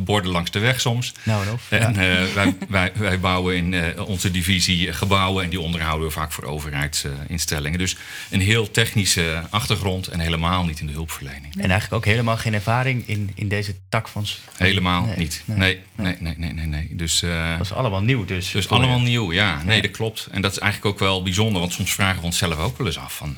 borden 0.00 0.30
langs 0.30 0.50
de 0.50 0.58
weg 0.58 0.80
soms. 0.80 1.12
Nou, 1.22 1.48
of, 1.48 1.70
en 1.70 1.94
wij, 2.34 2.56
wij, 2.68 2.92
wij 2.94 3.20
bouwen 3.20 3.56
in 3.56 4.00
onze 4.00 4.30
divisie 4.30 4.92
gebouwen... 4.92 5.44
en 5.44 5.50
die 5.50 5.60
onderhouden 5.60 6.06
we 6.06 6.12
vaak 6.12 6.32
voor 6.32 6.41
overheidsinstellingen. 6.44 7.78
Dus 7.78 7.96
een 8.30 8.40
heel 8.40 8.70
technische 8.70 9.42
achtergrond 9.50 10.06
en 10.06 10.20
helemaal 10.20 10.64
niet 10.64 10.80
in 10.80 10.86
de 10.86 10.92
hulpverlening. 10.92 11.54
En 11.54 11.70
eigenlijk 11.70 11.92
ook 11.92 12.04
helemaal 12.04 12.36
geen 12.36 12.54
ervaring 12.54 13.08
in, 13.08 13.30
in 13.34 13.48
deze 13.48 13.74
tak 13.88 14.08
van... 14.08 14.26
Helemaal 14.56 15.04
nee, 15.04 15.16
niet. 15.16 15.42
Nee, 15.44 15.56
nee, 15.58 15.80
nee, 15.94 16.16
nee, 16.20 16.34
nee. 16.36 16.52
nee, 16.52 16.66
nee. 16.66 16.96
Dus, 16.96 17.22
uh, 17.22 17.50
dat 17.56 17.66
is 17.66 17.72
allemaal 17.72 18.02
nieuw 18.02 18.24
dus. 18.24 18.50
Dus 18.50 18.68
allemaal 18.68 19.00
nieuw, 19.00 19.32
ja. 19.32 19.62
Nee, 19.62 19.82
dat 19.82 19.90
klopt. 19.90 20.28
En 20.30 20.42
dat 20.42 20.52
is 20.52 20.58
eigenlijk 20.58 20.94
ook 20.94 21.00
wel 21.00 21.22
bijzonder, 21.22 21.60
want 21.60 21.72
soms 21.72 21.92
vragen 21.92 22.20
we 22.20 22.26
onszelf 22.26 22.58
ook 22.58 22.78
wel 22.78 22.86
eens 22.86 22.98
af 22.98 23.16
van... 23.16 23.36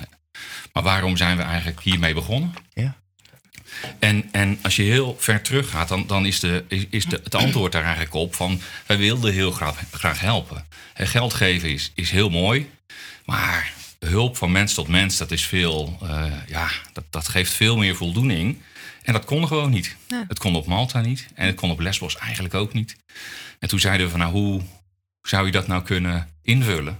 Maar 0.72 0.82
waarom 0.82 1.16
zijn 1.16 1.36
we 1.36 1.42
eigenlijk 1.42 1.80
hiermee 1.80 2.14
begonnen? 2.14 2.54
Ja. 2.72 2.96
En, 3.98 4.28
en 4.32 4.58
als 4.62 4.76
je 4.76 4.82
heel 4.82 5.16
ver 5.18 5.42
teruggaat, 5.42 5.88
dan, 5.88 6.06
dan 6.06 6.26
is, 6.26 6.40
de, 6.40 6.64
is, 6.68 6.86
is 6.90 7.04
de, 7.04 7.20
het 7.24 7.34
antwoord 7.34 7.72
daar 7.72 7.82
eigenlijk 7.82 8.14
op 8.14 8.34
van... 8.34 8.60
wij 8.86 8.98
wilden 8.98 9.32
heel 9.32 9.50
graag, 9.50 9.82
graag 9.90 10.20
helpen. 10.20 10.66
En 10.94 11.06
geld 11.06 11.34
geven 11.34 11.70
is, 11.70 11.92
is 11.94 12.10
heel 12.10 12.30
mooi, 12.30 12.70
maar 13.24 13.72
hulp 13.98 14.36
van 14.36 14.52
mens 14.52 14.74
tot 14.74 14.88
mens, 14.88 15.16
dat 15.16 15.30
is 15.30 15.46
veel, 15.46 15.98
uh, 16.02 16.24
ja, 16.46 16.70
dat, 16.92 17.04
dat 17.10 17.28
geeft 17.28 17.52
veel 17.52 17.76
meer 17.76 17.96
voldoening. 17.96 18.58
En 19.02 19.12
dat 19.12 19.24
kon 19.24 19.46
gewoon 19.46 19.70
niet. 19.70 19.96
Ja. 20.08 20.24
Het 20.28 20.38
kon 20.38 20.56
op 20.56 20.66
Malta 20.66 21.00
niet 21.00 21.26
en 21.34 21.46
het 21.46 21.56
kon 21.56 21.70
op 21.70 21.80
Lesbos 21.80 22.16
eigenlijk 22.16 22.54
ook 22.54 22.72
niet. 22.72 22.96
En 23.58 23.68
toen 23.68 23.80
zeiden 23.80 24.06
we 24.06 24.10
van, 24.10 24.20
nou, 24.20 24.32
hoe 24.32 24.62
zou 25.22 25.46
je 25.46 25.52
dat 25.52 25.66
nou 25.66 25.82
kunnen 25.82 26.28
invullen? 26.42 26.98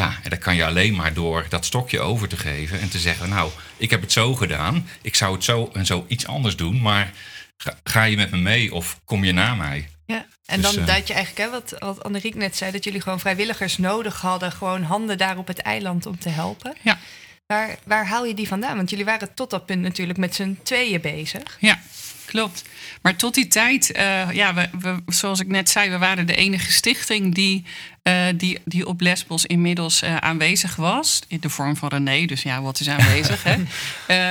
Ja, 0.00 0.18
en 0.22 0.30
dat 0.30 0.38
kan 0.38 0.56
je 0.56 0.64
alleen 0.64 0.94
maar 0.94 1.14
door 1.14 1.46
dat 1.48 1.64
stokje 1.64 2.00
over 2.00 2.28
te 2.28 2.36
geven 2.36 2.80
en 2.80 2.88
te 2.88 2.98
zeggen, 2.98 3.28
nou, 3.28 3.50
ik 3.76 3.90
heb 3.90 4.00
het 4.00 4.12
zo 4.12 4.34
gedaan, 4.34 4.88
ik 5.02 5.14
zou 5.14 5.34
het 5.34 5.44
zo 5.44 5.70
en 5.72 5.86
zo 5.86 6.04
iets 6.08 6.26
anders 6.26 6.56
doen, 6.56 6.80
maar 6.80 7.12
ga, 7.56 7.78
ga 7.84 8.02
je 8.04 8.16
met 8.16 8.30
me 8.30 8.36
mee 8.36 8.74
of 8.74 9.00
kom 9.04 9.24
je 9.24 9.32
na 9.32 9.54
mij? 9.54 9.88
Ja, 10.06 10.26
en 10.44 10.60
dus, 10.60 10.74
dan 10.74 10.84
dat 10.84 11.08
je 11.08 11.14
eigenlijk, 11.14 11.50
hè, 11.50 11.50
wat, 11.50 11.74
wat 11.78 12.04
Anneriek 12.04 12.34
net 12.34 12.56
zei, 12.56 12.72
dat 12.72 12.84
jullie 12.84 13.00
gewoon 13.00 13.20
vrijwilligers 13.20 13.78
nodig 13.78 14.20
hadden, 14.20 14.52
gewoon 14.52 14.82
handen 14.82 15.18
daar 15.18 15.38
op 15.38 15.46
het 15.46 15.58
eiland 15.58 16.06
om 16.06 16.18
te 16.18 16.28
helpen. 16.28 16.74
Ja. 16.82 16.98
Waar, 17.46 17.76
waar 17.84 18.06
haal 18.06 18.24
je 18.24 18.34
die 18.34 18.48
vandaan? 18.48 18.76
Want 18.76 18.90
jullie 18.90 19.04
waren 19.04 19.34
tot 19.34 19.50
dat 19.50 19.66
punt 19.66 19.82
natuurlijk 19.82 20.18
met 20.18 20.34
z'n 20.34 20.58
tweeën 20.62 21.00
bezig. 21.00 21.56
Ja, 21.60 21.78
klopt. 22.26 22.64
Maar 23.02 23.16
tot 23.16 23.34
die 23.34 23.48
tijd, 23.48 23.96
uh, 23.96 24.30
ja, 24.32 24.54
we, 24.54 24.68
we, 24.78 25.02
zoals 25.06 25.40
ik 25.40 25.46
net 25.46 25.70
zei, 25.70 25.90
we 25.90 25.98
waren 25.98 26.26
de 26.26 26.34
enige 26.34 26.72
stichting 26.72 27.34
die, 27.34 27.66
uh, 28.02 28.26
die, 28.34 28.58
die 28.64 28.86
op 28.86 29.00
Lesbos 29.00 29.46
inmiddels 29.46 30.02
uh, 30.02 30.16
aanwezig 30.16 30.76
was. 30.76 31.20
In 31.28 31.40
de 31.40 31.48
vorm 31.48 31.76
van 31.76 31.88
René, 31.88 32.26
dus 32.26 32.42
ja, 32.42 32.62
wat 32.62 32.80
is 32.80 32.88
aanwezig? 32.88 33.42
hè? 33.42 33.56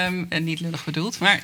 Um, 0.05 0.27
niet 0.43 0.59
lullig 0.59 0.85
bedoeld, 0.85 1.19
maar 1.19 1.43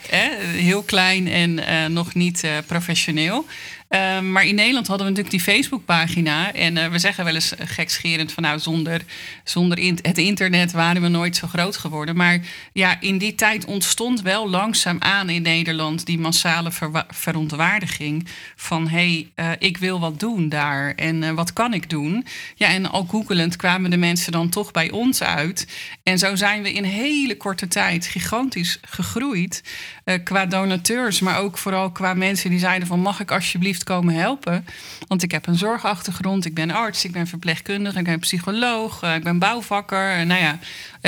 heel 0.56 0.84
klein 0.84 1.28
en 1.28 1.94
nog 1.94 2.14
niet 2.14 2.48
professioneel. 2.66 3.46
Uh, 3.90 4.20
maar 4.20 4.46
in 4.46 4.56
Nederland 4.56 4.88
hadden 4.88 5.08
we 5.08 5.14
natuurlijk 5.14 5.44
die 5.44 5.54
Facebookpagina. 5.54 6.54
En 6.54 6.76
uh, 6.76 6.88
we 6.88 7.00
zeggen 7.00 7.26
wel 7.26 7.34
eens 7.34 7.54
gekscherend 7.58 8.32
van 8.32 8.44
nou, 8.44 8.60
zonder, 8.60 9.02
zonder 9.44 9.78
het 10.02 10.18
internet 10.18 10.72
waren 10.72 11.02
we 11.02 11.08
nooit 11.08 11.36
zo 11.36 11.48
groot 11.48 11.78
geworden. 11.78 12.16
Maar 12.16 12.40
ja, 12.74 13.02
in 13.02 13.18
die 13.18 13.36
tijd 13.36 13.66
ontstond 13.66 14.22
wel 14.22 14.50
langzaam 14.50 14.98
aan 15.00 15.30
in 15.30 15.42
Nederland 15.42 16.06
die 16.06 16.20
massale 16.20 16.72
ver 16.72 17.06
verontwaardiging 17.10 18.28
van 18.56 18.88
hé, 18.88 18.98
hey, 19.36 19.46
uh, 19.46 19.52
ik 19.60 19.78
wil 19.78 20.00
wat 20.00 20.20
doen 20.20 20.50
daar 20.50 20.96
en 20.96 21.36
wat 21.36 21.54
kan 21.54 21.74
ik 21.74 21.90
doen? 21.90 22.26
Ja, 22.56 22.68
en 22.68 22.90
al 22.90 23.06
googelend 23.10 23.56
kwamen 23.56 23.90
de 23.90 23.98
mensen 23.98 24.32
dan 24.32 24.50
toch 24.50 24.72
bij 24.72 24.92
ons 24.92 25.24
uit. 25.24 25.68
En 26.04 26.20
zo 26.20 26.36
zijn 26.36 26.64
we 26.64 26.74
in 26.74 26.84
hele 26.84 27.38
korte 27.38 27.68
tijd 27.68 28.06
gigantisch 28.06 28.80
gegroeid. 28.82 29.64
Uh, 30.06 30.16
qua 30.24 30.46
donateurs, 30.46 31.20
maar 31.20 31.40
ook 31.40 31.58
vooral 31.58 31.92
qua 31.92 32.14
mensen 32.14 32.50
die 32.50 32.60
zeiden 32.60 32.88
van... 32.88 33.00
mag 33.00 33.20
ik 33.20 33.32
alsjeblieft 33.32 33.84
komen 33.84 34.14
helpen? 34.14 34.66
Want 35.08 35.24
ik 35.24 35.32
heb 35.32 35.48
een 35.48 35.58
zorgachtergrond, 35.58 36.46
ik 36.46 36.54
ben 36.54 36.72
arts, 36.72 37.06
ik 37.06 37.12
ben 37.12 37.28
verpleegkundige... 37.28 38.00
ik 38.00 38.04
ben 38.06 38.20
psycholoog, 38.20 39.04
uh, 39.04 39.16
ik 39.16 39.24
ben 39.24 39.40
bouwvakker. 39.40 40.26
nou 40.26 40.42
ja, 40.42 40.60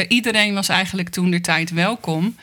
iedereen 0.07 0.53
was 0.53 0.69
eigenlijk 0.69 1.09
toen 1.09 1.31
de 1.31 1.41
tijd 1.41 1.71
welkom... 1.71 2.35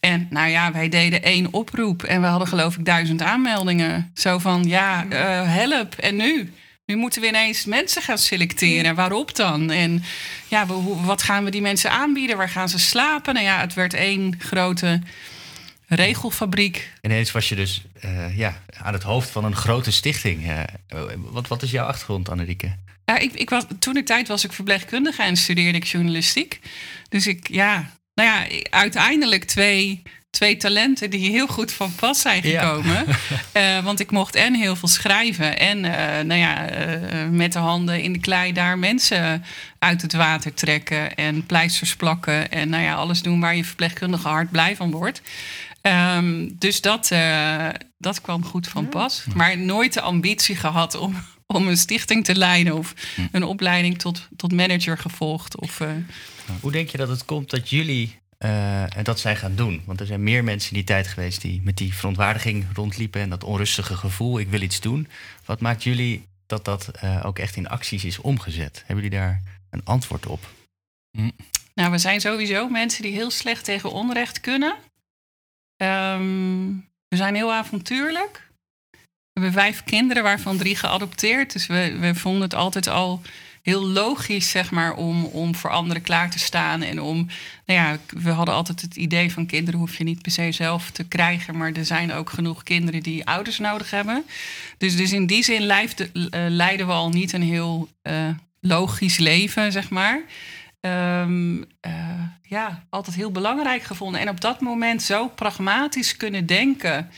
En 0.00 0.26
nou 0.30 0.48
ja, 0.48 0.72
wij 0.72 0.88
deden 0.88 1.22
één 1.22 1.52
oproep 1.52 2.02
en 2.02 2.20
we 2.20 2.26
hadden 2.26 2.48
geloof 2.48 2.76
ik 2.76 2.84
duizend 2.84 3.22
aanmeldingen. 3.22 4.10
Zo 4.14 4.38
van, 4.38 4.64
ja, 4.64 5.06
help. 5.44 5.94
En 5.94 6.16
nu? 6.16 6.52
Nu 6.88 6.96
moeten 6.96 7.20
we 7.20 7.26
ineens 7.26 7.64
mensen 7.64 8.02
gaan 8.02 8.18
selecteren. 8.18 8.94
Waarop 8.94 9.36
dan? 9.36 9.70
En 9.70 10.02
ja, 10.48 10.66
wat 11.04 11.22
gaan 11.22 11.44
we 11.44 11.50
die 11.50 11.60
mensen 11.60 11.90
aanbieden? 11.90 12.36
Waar 12.36 12.48
gaan 12.48 12.68
ze 12.68 12.78
slapen? 12.78 13.34
Nou 13.34 13.46
ja, 13.46 13.60
het 13.60 13.74
werd 13.74 13.94
één 13.94 14.34
grote 14.38 15.00
regelfabriek. 15.88 16.92
Ineens 17.00 17.32
was 17.32 17.48
je 17.48 17.54
dus 17.54 17.82
uh, 18.04 18.38
ja, 18.38 18.62
aan 18.82 18.92
het 18.92 19.02
hoofd 19.02 19.30
van 19.30 19.44
een 19.44 19.56
grote 19.56 19.92
stichting. 19.92 20.46
Uh, 20.46 20.60
wat, 21.16 21.48
wat 21.48 21.62
is 21.62 21.70
jouw 21.70 21.86
achtergrond, 21.86 22.28
Annerieke? 22.28 22.76
Ja, 23.04 23.18
ik, 23.18 23.32
ik 23.32 23.50
was, 23.50 23.64
toen 23.78 23.94
de 23.94 24.02
tijd 24.02 24.28
was 24.28 24.44
ik 24.44 24.52
verpleegkundige 24.52 25.22
en 25.22 25.36
studeerde 25.36 25.78
ik 25.78 25.84
journalistiek. 25.84 26.60
Dus 27.08 27.26
ik, 27.26 27.48
ja, 27.48 27.90
nou 28.14 28.28
ja, 28.28 28.60
uiteindelijk 28.70 29.44
twee, 29.44 30.02
twee 30.30 30.56
talenten 30.56 31.10
die 31.10 31.30
heel 31.30 31.46
goed 31.46 31.72
van 31.72 31.94
pas 31.94 32.20
zijn 32.20 32.42
gekomen. 32.42 33.04
Ja. 33.52 33.76
uh, 33.78 33.84
want 33.84 34.00
ik 34.00 34.10
mocht 34.10 34.34
en 34.34 34.54
heel 34.54 34.76
veel 34.76 34.88
schrijven 34.88 35.58
en 35.58 35.78
uh, 35.84 35.92
nou 36.24 36.40
ja, 36.40 36.70
uh, 36.70 37.28
met 37.30 37.52
de 37.52 37.58
handen 37.58 38.02
in 38.02 38.12
de 38.12 38.20
klei 38.20 38.52
daar 38.52 38.78
mensen 38.78 39.44
uit 39.78 40.02
het 40.02 40.12
water 40.12 40.54
trekken 40.54 41.14
en 41.14 41.46
pleisters 41.46 41.96
plakken 41.96 42.50
en 42.50 42.68
nou 42.68 42.82
ja, 42.82 42.94
alles 42.94 43.22
doen 43.22 43.40
waar 43.40 43.56
je 43.56 43.64
verpleegkundige 43.64 44.28
hart 44.28 44.50
blij 44.50 44.76
van 44.76 44.90
wordt. 44.90 45.22
Um, 45.82 46.56
dus 46.58 46.80
dat, 46.80 47.12
dat 47.98 48.20
kwam 48.20 48.44
goed 48.44 48.68
van 48.68 48.88
pas. 48.88 49.24
Maar 49.34 49.58
nooit 49.58 49.92
de 49.92 50.00
ambitie 50.00 50.56
gehad 50.56 50.94
om, 50.94 51.16
om 51.56 51.68
een 51.68 51.76
stichting 51.76 52.24
te 52.24 52.34
leiden 52.34 52.74
of 52.76 52.94
een 53.32 53.44
opleiding 53.44 53.98
tot, 53.98 54.28
tot 54.36 54.52
manager 54.52 54.98
gevolgd. 54.98 55.58
Of, 55.58 55.80
hoe 56.60 56.72
denk 56.72 56.88
je 56.88 56.96
dat 56.96 57.08
het 57.08 57.24
komt 57.24 57.50
dat 57.50 57.70
jullie 57.70 58.18
uh, 58.38 58.82
dat 59.02 59.20
zij 59.20 59.36
gaan 59.36 59.54
doen? 59.54 59.82
Want 59.84 60.00
er 60.00 60.06
zijn 60.06 60.22
meer 60.22 60.44
mensen 60.44 60.70
in 60.70 60.76
die 60.76 60.86
tijd 60.86 61.06
geweest 61.06 61.40
die 61.40 61.60
met 61.64 61.76
die 61.76 61.94
verontwaardiging 61.94 62.66
rondliepen 62.74 63.20
en 63.20 63.30
dat 63.30 63.44
onrustige 63.44 63.96
gevoel, 63.96 64.38
ik 64.38 64.48
wil 64.48 64.60
iets 64.60 64.80
doen. 64.80 65.08
Wat 65.44 65.60
maakt 65.60 65.82
jullie 65.82 66.26
dat 66.46 66.64
dat 66.64 66.90
uh, 67.04 67.22
ook 67.24 67.38
echt 67.38 67.56
in 67.56 67.68
acties 67.68 68.04
is 68.04 68.18
omgezet? 68.18 68.82
Hebben 68.86 69.04
jullie 69.04 69.18
daar 69.18 69.42
een 69.70 69.84
antwoord 69.84 70.26
op? 70.26 70.46
Nou, 71.74 71.90
we 71.90 71.98
zijn 71.98 72.20
sowieso 72.20 72.68
mensen 72.68 73.02
die 73.02 73.12
heel 73.12 73.30
slecht 73.30 73.64
tegen 73.64 73.92
onrecht 73.92 74.40
kunnen. 74.40 74.74
Um, 75.82 76.88
we 77.08 77.16
zijn 77.16 77.34
heel 77.34 77.52
avontuurlijk. 77.52 78.50
We 79.32 79.44
hebben 79.44 79.52
vijf 79.52 79.84
kinderen, 79.84 80.22
waarvan 80.22 80.56
drie 80.56 80.76
geadopteerd. 80.76 81.52
Dus 81.52 81.66
we, 81.66 81.96
we 81.98 82.14
vonden 82.14 82.42
het 82.42 82.54
altijd 82.54 82.86
al 82.86 83.22
heel 83.62 83.86
logisch, 83.86 84.50
zeg 84.50 84.70
maar, 84.70 84.94
om, 84.94 85.24
om 85.24 85.54
voor 85.54 85.70
anderen 85.70 86.02
klaar 86.02 86.30
te 86.30 86.38
staan. 86.38 86.82
En 86.82 87.00
om, 87.00 87.16
nou 87.66 87.80
ja, 87.80 87.98
we 88.08 88.30
hadden 88.30 88.54
altijd 88.54 88.80
het 88.80 88.96
idee 88.96 89.32
van 89.32 89.46
kinderen 89.46 89.80
hoef 89.80 89.96
je 89.96 90.04
niet 90.04 90.22
per 90.22 90.32
se 90.32 90.52
zelf 90.52 90.90
te 90.90 91.04
krijgen. 91.04 91.56
Maar 91.56 91.72
er 91.72 91.84
zijn 91.84 92.12
ook 92.12 92.30
genoeg 92.30 92.62
kinderen 92.62 93.02
die 93.02 93.26
ouders 93.26 93.58
nodig 93.58 93.90
hebben. 93.90 94.24
Dus, 94.78 94.96
dus 94.96 95.12
in 95.12 95.26
die 95.26 95.44
zin 95.44 95.62
leiden, 95.62 96.10
uh, 96.12 96.24
leiden 96.48 96.86
we 96.86 96.92
al 96.92 97.10
niet 97.10 97.32
een 97.32 97.42
heel 97.42 97.88
uh, 98.02 98.28
logisch 98.60 99.18
leven, 99.18 99.72
zeg 99.72 99.90
maar. 99.90 100.22
Um, 100.80 101.58
uh, 101.58 101.64
ja, 102.42 102.84
altijd 102.90 103.16
heel 103.16 103.30
belangrijk 103.30 103.82
gevonden. 103.82 104.20
En 104.20 104.28
op 104.28 104.40
dat 104.40 104.60
moment 104.60 105.02
zo 105.02 105.28
pragmatisch 105.28 106.16
kunnen 106.16 106.46
denken 106.46 107.10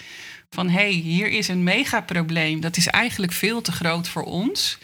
van 0.51 0.69
hé, 0.69 0.79
hey, 0.79 0.91
hier 0.91 1.29
is 1.29 1.49
een 1.49 1.63
megaprobleem. 1.63 2.61
Dat 2.61 2.77
is 2.77 2.87
eigenlijk 2.87 3.33
veel 3.33 3.61
te 3.61 3.73
groot 3.73 4.09
voor 4.09 4.25
ons. 4.25 4.79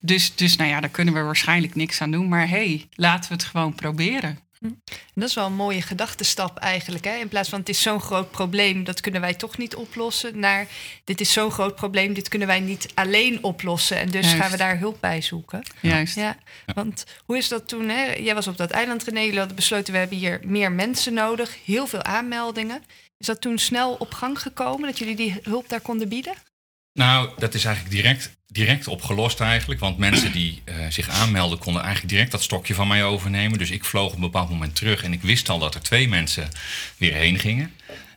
Dus, 0.00 0.34
dus 0.34 0.56
nou 0.56 0.70
ja, 0.70 0.80
daar 0.80 0.90
kunnen 0.90 1.14
we 1.14 1.20
waarschijnlijk 1.20 1.74
niks 1.74 2.00
aan 2.00 2.10
doen. 2.10 2.28
Maar 2.28 2.48
hey, 2.48 2.88
laten 2.94 3.28
we 3.28 3.34
het 3.34 3.44
gewoon 3.44 3.74
proberen. 3.74 4.38
Dat 5.14 5.28
is 5.28 5.34
wel 5.34 5.46
een 5.46 5.54
mooie 5.54 5.82
gedachtenstap 5.82 6.58
eigenlijk. 6.58 7.04
Hè? 7.04 7.14
In 7.16 7.28
plaats 7.28 7.48
van 7.48 7.58
het 7.58 7.68
is 7.68 7.82
zo'n 7.82 8.00
groot 8.00 8.30
probleem, 8.30 8.84
dat 8.84 9.00
kunnen 9.00 9.20
wij 9.20 9.34
toch 9.34 9.58
niet 9.58 9.74
oplossen. 9.74 10.38
Naar 10.38 10.66
dit 11.04 11.20
is 11.20 11.32
zo'n 11.32 11.50
groot 11.50 11.74
probleem, 11.74 12.14
dit 12.14 12.28
kunnen 12.28 12.48
wij 12.48 12.60
niet 12.60 12.88
alleen 12.94 13.44
oplossen. 13.44 13.96
En 13.96 14.10
dus 14.10 14.24
Juist. 14.24 14.40
gaan 14.40 14.50
we 14.50 14.56
daar 14.56 14.78
hulp 14.78 14.96
bij 15.00 15.20
zoeken. 15.20 15.62
Juist. 15.80 16.14
Ja, 16.14 16.36
want 16.74 17.04
hoe 17.24 17.36
is 17.36 17.48
dat 17.48 17.68
toen? 17.68 17.88
Hè? 17.88 18.12
Jij 18.12 18.34
was 18.34 18.46
op 18.46 18.56
dat 18.56 18.70
eiland 18.70 19.04
René, 19.04 19.20
jullie 19.20 19.38
hadden 19.38 19.56
besloten, 19.56 19.92
we 19.92 19.98
hebben 19.98 20.18
hier 20.18 20.40
meer 20.44 20.72
mensen 20.72 21.14
nodig. 21.14 21.56
Heel 21.64 21.86
veel 21.86 22.02
aanmeldingen. 22.02 22.82
Is 23.18 23.26
dat 23.26 23.40
toen 23.40 23.58
snel 23.58 23.94
op 23.94 24.12
gang 24.12 24.40
gekomen, 24.40 24.88
dat 24.88 24.98
jullie 24.98 25.16
die 25.16 25.38
hulp 25.42 25.68
daar 25.68 25.80
konden 25.80 26.08
bieden? 26.08 26.34
Nou, 26.96 27.30
dat 27.38 27.54
is 27.54 27.64
eigenlijk 27.64 27.94
direct, 27.94 28.36
direct 28.48 28.88
opgelost 28.88 29.40
eigenlijk. 29.40 29.80
Want 29.80 29.98
mensen 29.98 30.32
die 30.32 30.62
uh, 30.64 30.74
zich 30.88 31.08
aanmelden 31.08 31.58
konden 31.58 31.82
eigenlijk 31.82 32.12
direct 32.12 32.30
dat 32.30 32.42
stokje 32.42 32.74
van 32.74 32.88
mij 32.88 33.04
overnemen. 33.04 33.58
Dus 33.58 33.70
ik 33.70 33.84
vloog 33.84 34.08
op 34.08 34.14
een 34.14 34.20
bepaald 34.20 34.50
moment 34.50 34.74
terug 34.74 35.02
en 35.02 35.12
ik 35.12 35.22
wist 35.22 35.48
al 35.48 35.58
dat 35.58 35.74
er 35.74 35.82
twee 35.82 36.08
mensen 36.08 36.48
weer 36.96 37.14
heen 37.14 37.38
gingen. 37.38 37.74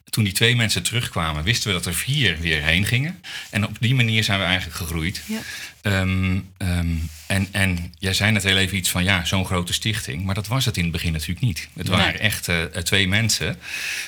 Toen 0.09 0.23
die 0.23 0.33
twee 0.33 0.55
mensen 0.55 0.83
terugkwamen, 0.83 1.43
wisten 1.43 1.67
we 1.67 1.73
dat 1.73 1.85
er 1.85 1.93
vier 1.93 2.39
weer 2.39 2.63
heen 2.63 2.85
gingen. 2.85 3.21
En 3.49 3.65
op 3.65 3.77
die 3.79 3.95
manier 3.95 4.23
zijn 4.23 4.39
we 4.39 4.45
eigenlijk 4.45 4.77
gegroeid. 4.77 5.21
Ja. 5.25 5.39
Um, 5.81 6.49
um, 6.57 7.09
en, 7.27 7.47
en 7.51 7.93
jij 7.99 8.13
zei 8.13 8.31
net 8.31 8.43
heel 8.43 8.57
even 8.57 8.77
iets 8.77 8.89
van 8.89 9.03
ja, 9.03 9.25
zo'n 9.25 9.45
grote 9.45 9.73
stichting. 9.73 10.23
Maar 10.25 10.35
dat 10.35 10.47
was 10.47 10.65
het 10.65 10.77
in 10.77 10.83
het 10.83 10.91
begin 10.91 11.11
natuurlijk 11.11 11.41
niet. 11.41 11.69
Het 11.73 11.87
nee. 11.87 11.97
waren 11.97 12.19
echt 12.19 12.47
uh, 12.47 12.63
twee 12.63 13.07
mensen. 13.07 13.57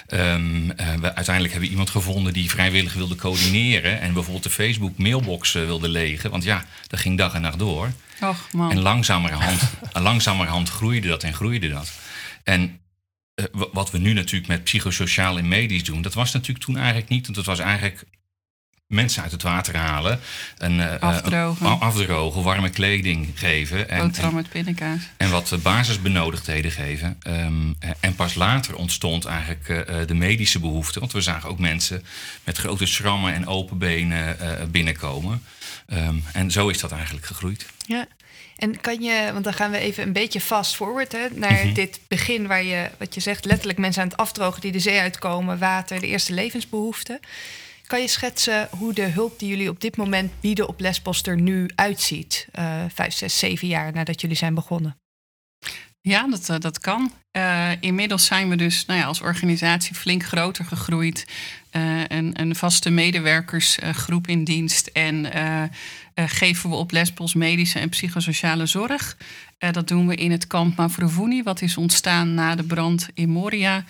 Um, 0.09 0.65
uh, 0.65 0.71
we, 0.99 1.15
uiteindelijk 1.15 1.51
hebben 1.51 1.59
we 1.59 1.69
iemand 1.69 1.89
gevonden 1.89 2.33
die 2.33 2.49
vrijwillig 2.49 2.93
wilde 2.93 3.15
coördineren. 3.15 4.01
En 4.01 4.13
bijvoorbeeld 4.13 4.43
de 4.43 4.49
Facebook 4.49 4.97
mailbox 4.97 5.55
uh, 5.55 5.65
wilde 5.65 5.89
legen. 5.89 6.31
Want 6.31 6.43
ja, 6.43 6.65
dat 6.87 6.99
ging 6.99 7.17
dag 7.17 7.33
en 7.33 7.41
nacht 7.41 7.59
door. 7.59 7.91
Och, 8.21 8.47
man. 8.51 8.71
En 8.71 8.79
langzamerhand, 8.79 9.61
langzamerhand 9.93 10.69
groeide 10.69 11.07
dat 11.07 11.23
en 11.23 11.33
groeide 11.33 11.69
dat. 11.69 11.91
En 12.43 12.79
uh, 13.35 13.45
wat 13.71 13.91
we 13.91 13.97
nu 13.97 14.13
natuurlijk 14.13 14.47
met 14.47 14.63
psychosociaal 14.63 15.37
en 15.37 15.47
medisch 15.47 15.83
doen, 15.83 16.01
dat 16.01 16.13
was 16.13 16.33
natuurlijk 16.33 16.65
toen 16.65 16.77
eigenlijk 16.77 17.09
niet. 17.09 17.25
Want 17.25 17.37
het 17.37 17.45
was 17.45 17.59
eigenlijk 17.59 18.03
mensen 18.91 19.23
uit 19.23 19.31
het 19.31 19.41
water 19.41 19.75
halen. 19.75 20.19
En, 20.57 20.73
uh, 20.73 20.95
afdrogen. 20.99 21.65
Uh, 21.65 21.81
afdrogen, 21.81 22.43
warme 22.43 22.69
kleding 22.69 23.29
geven. 23.35 23.89
En, 23.89 24.01
Boterham 24.01 24.33
met 24.33 24.49
pindakaas. 24.49 25.01
En 25.17 25.29
wat 25.29 25.57
basisbenodigdheden 25.61 26.71
geven. 26.71 27.17
Um, 27.27 27.75
en 27.99 28.15
pas 28.15 28.35
later 28.35 28.75
ontstond 28.75 29.25
eigenlijk 29.25 29.69
uh, 29.69 30.07
de 30.07 30.13
medische 30.13 30.59
behoefte. 30.59 30.99
Want 30.99 31.11
we 31.11 31.21
zagen 31.21 31.49
ook 31.49 31.59
mensen 31.59 32.03
met 32.43 32.57
grote 32.57 32.85
schrammen 32.85 33.33
en 33.33 33.47
open 33.47 33.77
benen 33.77 34.37
binnenkomen. 34.71 35.43
Um, 35.87 36.23
en 36.33 36.51
zo 36.51 36.67
is 36.67 36.79
dat 36.79 36.91
eigenlijk 36.91 37.25
gegroeid. 37.25 37.65
Ja. 37.85 38.07
En 38.61 38.81
kan 38.81 39.01
je, 39.01 39.29
want 39.31 39.43
dan 39.43 39.53
gaan 39.53 39.71
we 39.71 39.77
even 39.77 40.03
een 40.03 40.13
beetje 40.13 40.41
fast 40.41 40.75
forward 40.75 41.11
hè, 41.11 41.27
naar 41.33 41.51
mm-hmm. 41.51 41.73
dit 41.73 41.99
begin 42.07 42.47
waar 42.47 42.63
je, 42.63 42.89
wat 42.97 43.13
je 43.13 43.19
zegt, 43.19 43.45
letterlijk 43.45 43.79
mensen 43.79 44.01
aan 44.01 44.07
het 44.07 44.17
afdrogen 44.17 44.61
die 44.61 44.71
de 44.71 44.79
zee 44.79 44.99
uitkomen, 44.99 45.59
water, 45.59 45.99
de 45.99 46.07
eerste 46.07 46.33
levensbehoeften. 46.33 47.19
Kan 47.85 48.01
je 48.01 48.07
schetsen 48.07 48.67
hoe 48.77 48.93
de 48.93 49.01
hulp 49.01 49.39
die 49.39 49.49
jullie 49.49 49.69
op 49.69 49.81
dit 49.81 49.97
moment 49.97 50.31
bieden 50.39 50.67
op 50.67 50.79
Lesbos 50.79 51.21
er 51.21 51.37
nu 51.37 51.69
uitziet? 51.75 52.47
Uh, 52.59 52.83
vijf, 52.93 53.13
zes, 53.13 53.39
zeven 53.39 53.67
jaar 53.67 53.93
nadat 53.93 54.21
jullie 54.21 54.37
zijn 54.37 54.53
begonnen. 54.53 54.97
Ja, 56.01 56.27
dat, 56.27 56.49
uh, 56.49 56.59
dat 56.59 56.79
kan. 56.79 57.11
Uh, 57.37 57.71
inmiddels 57.79 58.25
zijn 58.25 58.49
we 58.49 58.55
dus 58.55 58.85
nou 58.85 58.99
ja, 58.99 59.05
als 59.05 59.21
organisatie 59.21 59.95
flink 59.95 60.23
groter 60.23 60.65
gegroeid. 60.65 61.25
een, 62.07 62.41
een 62.41 62.55
vaste 62.55 62.89
medewerkersgroep 62.89 64.27
in 64.27 64.43
dienst. 64.43 64.87
En 64.87 65.31
geven 66.15 66.69
we 66.69 66.75
op 66.75 66.91
Lesbos 66.91 67.33
medische 67.33 67.79
en 67.79 67.89
psychosociale 67.89 68.65
zorg. 68.65 69.17
dat 69.71 69.87
doen 69.87 70.07
we 70.07 70.15
in 70.15 70.31
het 70.31 70.47
kamp 70.47 70.77
Mavruvuni, 70.77 71.43
wat 71.43 71.61
is 71.61 71.77
ontstaan 71.77 72.33
na 72.33 72.55
de 72.55 72.63
brand 72.63 73.09
in 73.13 73.29
Moria. 73.29 73.83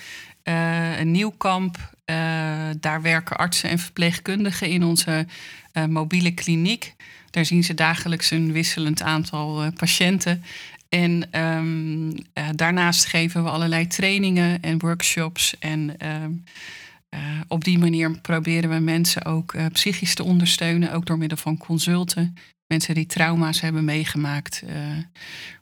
een 0.44 1.12
nieuw 1.12 1.34
kamp 1.38 1.78
uh, 2.12 2.70
daar 2.80 3.02
werken 3.02 3.38
artsen 3.38 3.70
en 3.70 3.80
verpleegkundigen 3.80 4.70
in 4.70 4.84
onze 4.84 5.28
uh, 5.74 5.86
mobiele 5.86 6.32
kliniek. 6.32 6.96
Daar 7.30 7.46
zien 7.46 7.64
ze 7.64 7.74
dagelijks 7.74 8.32
een 8.32 8.52
wisselend 8.52 9.02
aantal 9.02 9.64
uh, 9.64 9.68
patiënten. 9.76 10.44
En 10.90 11.40
um, 11.42 12.14
daarnaast 12.56 13.06
geven 13.06 13.44
we 13.44 13.50
allerlei 13.50 13.88
trainingen 13.88 14.62
en 14.62 14.80
workshops. 14.80 15.60
En 15.60 15.98
ehm, 17.14 17.42
op 17.48 17.64
die 17.64 17.80
manier 17.80 18.20
proberen 18.20 18.70
we 18.70 18.80
mensen 18.80 19.26
ook 19.26 19.56
psychisch 19.72 20.16
te 20.16 20.24
ondersteunen, 20.24 20.94
ook 20.94 21.06
door 21.06 21.18
middel 21.18 21.38
van 21.38 21.58
consulten. 21.58 22.36
Mensen 22.68 22.96
die 22.96 23.06
trauma's 23.06 23.62
hebben 23.62 23.86
meegemaakt, 23.86 24.64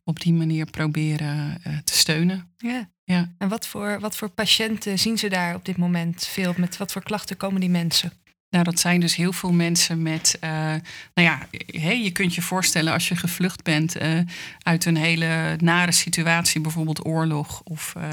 op 0.03 0.19
die 0.19 0.33
manier 0.33 0.69
proberen 0.69 1.62
te 1.83 1.93
steunen. 1.93 2.53
Ja. 2.57 2.89
Ja. 3.09 3.29
En 3.38 3.47
wat 3.47 3.67
voor, 3.67 3.99
wat 3.99 4.17
voor 4.17 4.29
patiënten 4.29 4.99
zien 4.99 5.17
ze 5.17 5.29
daar 5.29 5.55
op 5.55 5.65
dit 5.65 5.77
moment 5.77 6.25
veel? 6.25 6.53
Met 6.57 6.77
wat 6.77 6.91
voor 6.91 7.03
klachten 7.03 7.38
komen 7.38 7.59
die 7.59 7.69
mensen? 7.69 8.12
Nou, 8.49 8.63
dat 8.63 8.79
zijn 8.79 8.99
dus 8.99 9.15
heel 9.15 9.33
veel 9.33 9.51
mensen 9.51 10.01
met. 10.01 10.38
Uh, 10.43 10.49
nou 10.49 10.81
ja, 11.13 11.47
hey, 11.65 12.03
je 12.03 12.12
kunt 12.12 12.35
je 12.35 12.41
voorstellen 12.41 12.93
als 12.93 13.07
je 13.07 13.15
gevlucht 13.15 13.63
bent 13.63 14.01
uh, 14.01 14.19
uit 14.59 14.85
een 14.85 14.97
hele 14.97 15.55
nare 15.59 15.91
situatie, 15.91 16.62
bijvoorbeeld 16.62 17.05
oorlog 17.05 17.62
of 17.63 17.93
uh, 17.97 18.03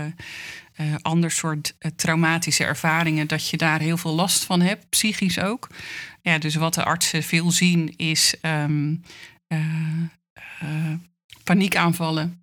ander 1.03 1.31
soort 1.31 1.75
traumatische 1.97 2.65
ervaringen, 2.65 3.27
dat 3.27 3.49
je 3.49 3.57
daar 3.57 3.81
heel 3.81 3.97
veel 3.97 4.15
last 4.15 4.45
van 4.45 4.61
hebt, 4.61 4.89
psychisch 4.89 5.41
ook. 5.41 5.69
Ja, 6.23 6.39
dus 6.39 6.55
wat 6.55 6.75
de 6.75 6.85
artsen 6.85 7.23
veel 7.23 7.51
zien 7.51 7.95
is 7.97 8.35
um, 8.43 9.03
paniekaanvallen. 11.45 12.41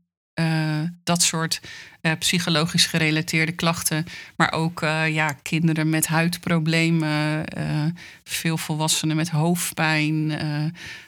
dat 1.03 1.21
soort 1.21 1.61
uh, 2.03 2.11
psychologisch 2.19 2.85
gerelateerde 2.85 3.51
klachten. 3.51 4.05
Maar 4.35 4.51
ook 4.51 4.81
uh, 4.81 5.13
ja, 5.13 5.33
kinderen 5.41 5.89
met 5.89 6.07
huidproblemen, 6.07 7.43
uh, 7.57 7.85
veel 8.23 8.57
volwassenen 8.57 9.15
met 9.15 9.29
hoofdpijn. 9.29 10.27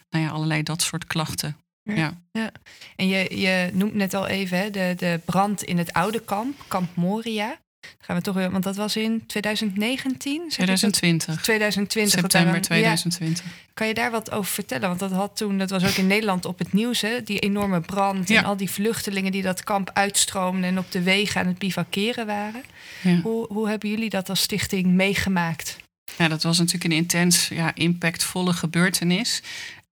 nou 0.10 0.26
ja, 0.26 0.28
allerlei 0.30 0.64
dat 0.64 0.82
soort 0.82 1.06
klachten. 1.08 1.58
Ja. 1.94 2.22
ja. 2.32 2.52
En 2.96 3.08
je, 3.08 3.40
je 3.40 3.70
noemt 3.74 3.94
net 3.94 4.14
al 4.14 4.28
even 4.28 4.58
hè, 4.58 4.70
de, 4.70 4.94
de 4.98 5.20
brand 5.26 5.64
in 5.64 5.78
het 5.78 5.94
oude 5.94 6.20
kamp, 6.20 6.64
kamp 6.68 6.96
Moria 6.96 7.58
gaan 8.00 8.16
we 8.16 8.22
toch 8.22 8.36
weer, 8.36 8.52
want 8.52 8.64
dat 8.64 8.76
was 8.76 8.96
in 8.96 9.24
2019? 9.26 10.50
2020. 10.50 11.42
2020. 11.42 12.20
September 12.20 12.62
2020. 12.62 13.46
Kan 13.74 13.88
je 13.88 13.94
daar 13.94 14.12
wat 14.12 14.32
over 14.32 14.52
vertellen? 14.52 14.88
Want 14.88 15.00
dat 15.00 15.12
had 15.12 15.38
toen, 15.38 15.58
dat 15.58 15.70
was 15.70 15.86
ook 15.86 15.96
in 15.96 16.08
Nederland 16.08 16.46
op 16.46 16.60
het 16.60 16.74
nieuws, 16.74 17.02
hè? 17.02 17.24
die 17.24 17.40
enorme 17.40 17.82
brand 17.82 18.30
en 18.30 18.44
al 18.44 18.58
die 18.58 18.70
vluchtelingen 18.70 19.32
die 19.32 19.42
dat 19.42 19.64
kamp 19.64 19.90
uitstroomden 19.94 20.70
en 20.70 20.78
op 20.78 20.92
de 20.92 21.02
wegen 21.02 21.42
aan 21.42 21.48
het 21.48 21.58
bivakeren 21.58 22.26
waren. 22.26 22.64
Ja. 23.02 23.20
Hoe, 23.22 23.48
hoe 23.54 23.70
hebben 23.70 23.90
jullie 23.90 24.10
dat 24.10 24.30
als 24.30 24.42
stichting 24.42 24.86
meegemaakt? 24.86 25.78
Ja, 26.18 26.28
dat 26.28 26.44
was 26.44 26.58
natuurlijk 26.58 26.86
een 26.86 26.98
intens, 26.98 27.48
ja, 27.48 27.76
impactvolle 27.76 28.54
gebeurtenis. 28.54 29.42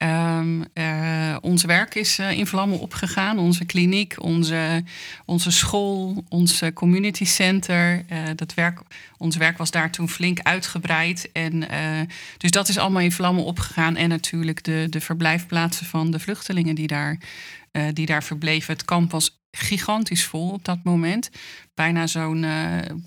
Um, 0.04 0.66
uh, 0.74 1.36
ons 1.42 1.64
werk 1.64 1.96
is 1.96 2.20
uh, 2.20 2.32
in 2.32 2.48
vlammen 2.48 2.80
opgegaan. 2.80 3.40
Onze 3.40 3.66
kliniek, 3.66 4.24
onze, 4.24 4.84
onze 5.26 5.52
school, 5.52 6.24
ons 6.30 6.62
community 6.74 7.26
center. 7.26 8.06
Uh, 8.12 8.18
dat 8.36 8.54
werk, 8.54 8.82
ons 9.18 9.36
werk 9.36 9.58
was 9.58 9.72
daar 9.72 9.92
toen 9.92 10.10
flink 10.10 10.40
uitgebreid. 10.40 11.30
En, 11.32 11.64
dus 12.38 12.52
dat 12.52 12.70
is 12.70 12.78
allemaal 12.78 13.02
in 13.02 13.12
vlammen 13.12 13.44
opgegaan. 13.44 13.96
En 13.96 14.10
natuurlijk 14.10 14.64
de, 14.64 14.88
de 14.90 15.02
verblijfplaatsen 15.02 15.86
van 15.86 16.12
de 16.12 16.20
vluchtelingen 16.20 16.76
die 16.76 16.88
daar, 16.88 17.18
die 17.94 18.06
daar 18.06 18.24
verbleven. 18.24 18.74
Het 18.74 18.86
kamp 18.86 19.12
was 19.12 19.42
gigantisch 19.52 20.26
vol 20.26 20.50
op 20.50 20.66
dat 20.66 20.84
moment. 20.84 21.30
Bijna 21.74 22.08
zo'n, 22.08 22.46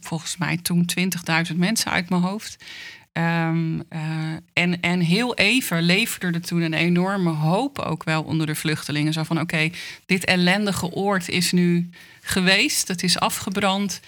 volgens 0.00 0.36
mij 0.36 0.56
toen 0.56 0.90
20.000 1.50 1.56
mensen 1.56 1.90
uit 1.90 2.08
mijn 2.08 2.22
hoofd. 2.22 2.64
Um, 3.18 3.76
uh, 3.76 4.02
en, 4.52 4.80
en 4.80 5.00
heel 5.00 5.34
even 5.34 5.82
leverde 5.82 6.38
er 6.38 6.40
toen 6.40 6.60
een 6.60 6.74
enorme 6.74 7.30
hoop 7.30 7.78
ook 7.78 8.04
wel 8.04 8.22
onder 8.22 8.46
de 8.46 8.54
vluchtelingen. 8.54 9.12
Zo 9.12 9.22
van 9.22 9.40
oké, 9.40 9.70
dit 10.06 10.24
ellendige 10.24 10.90
oord 10.90 11.28
is 11.28 11.52
nu 11.52 11.90
geweest, 12.20 12.88
het 12.88 13.02
is 13.02 13.18
afgebrand. 13.18 14.00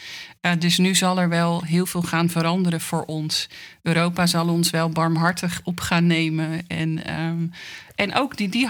Uh, 0.42 0.52
dus 0.58 0.78
nu 0.78 0.94
zal 0.94 1.20
er 1.20 1.28
wel 1.28 1.62
heel 1.62 1.86
veel 1.86 2.02
gaan 2.02 2.28
veranderen 2.28 2.80
voor 2.80 3.04
ons. 3.04 3.48
Europa 3.82 4.26
zal 4.26 4.48
ons 4.48 4.70
wel 4.70 4.88
barmhartig 4.88 5.60
op 5.64 5.80
gaan 5.80 6.06
nemen. 6.06 6.66
En, 6.66 7.20
um, 7.20 7.52
en 7.94 8.14
ook 8.14 8.36
die, 8.36 8.48
die, 8.48 8.68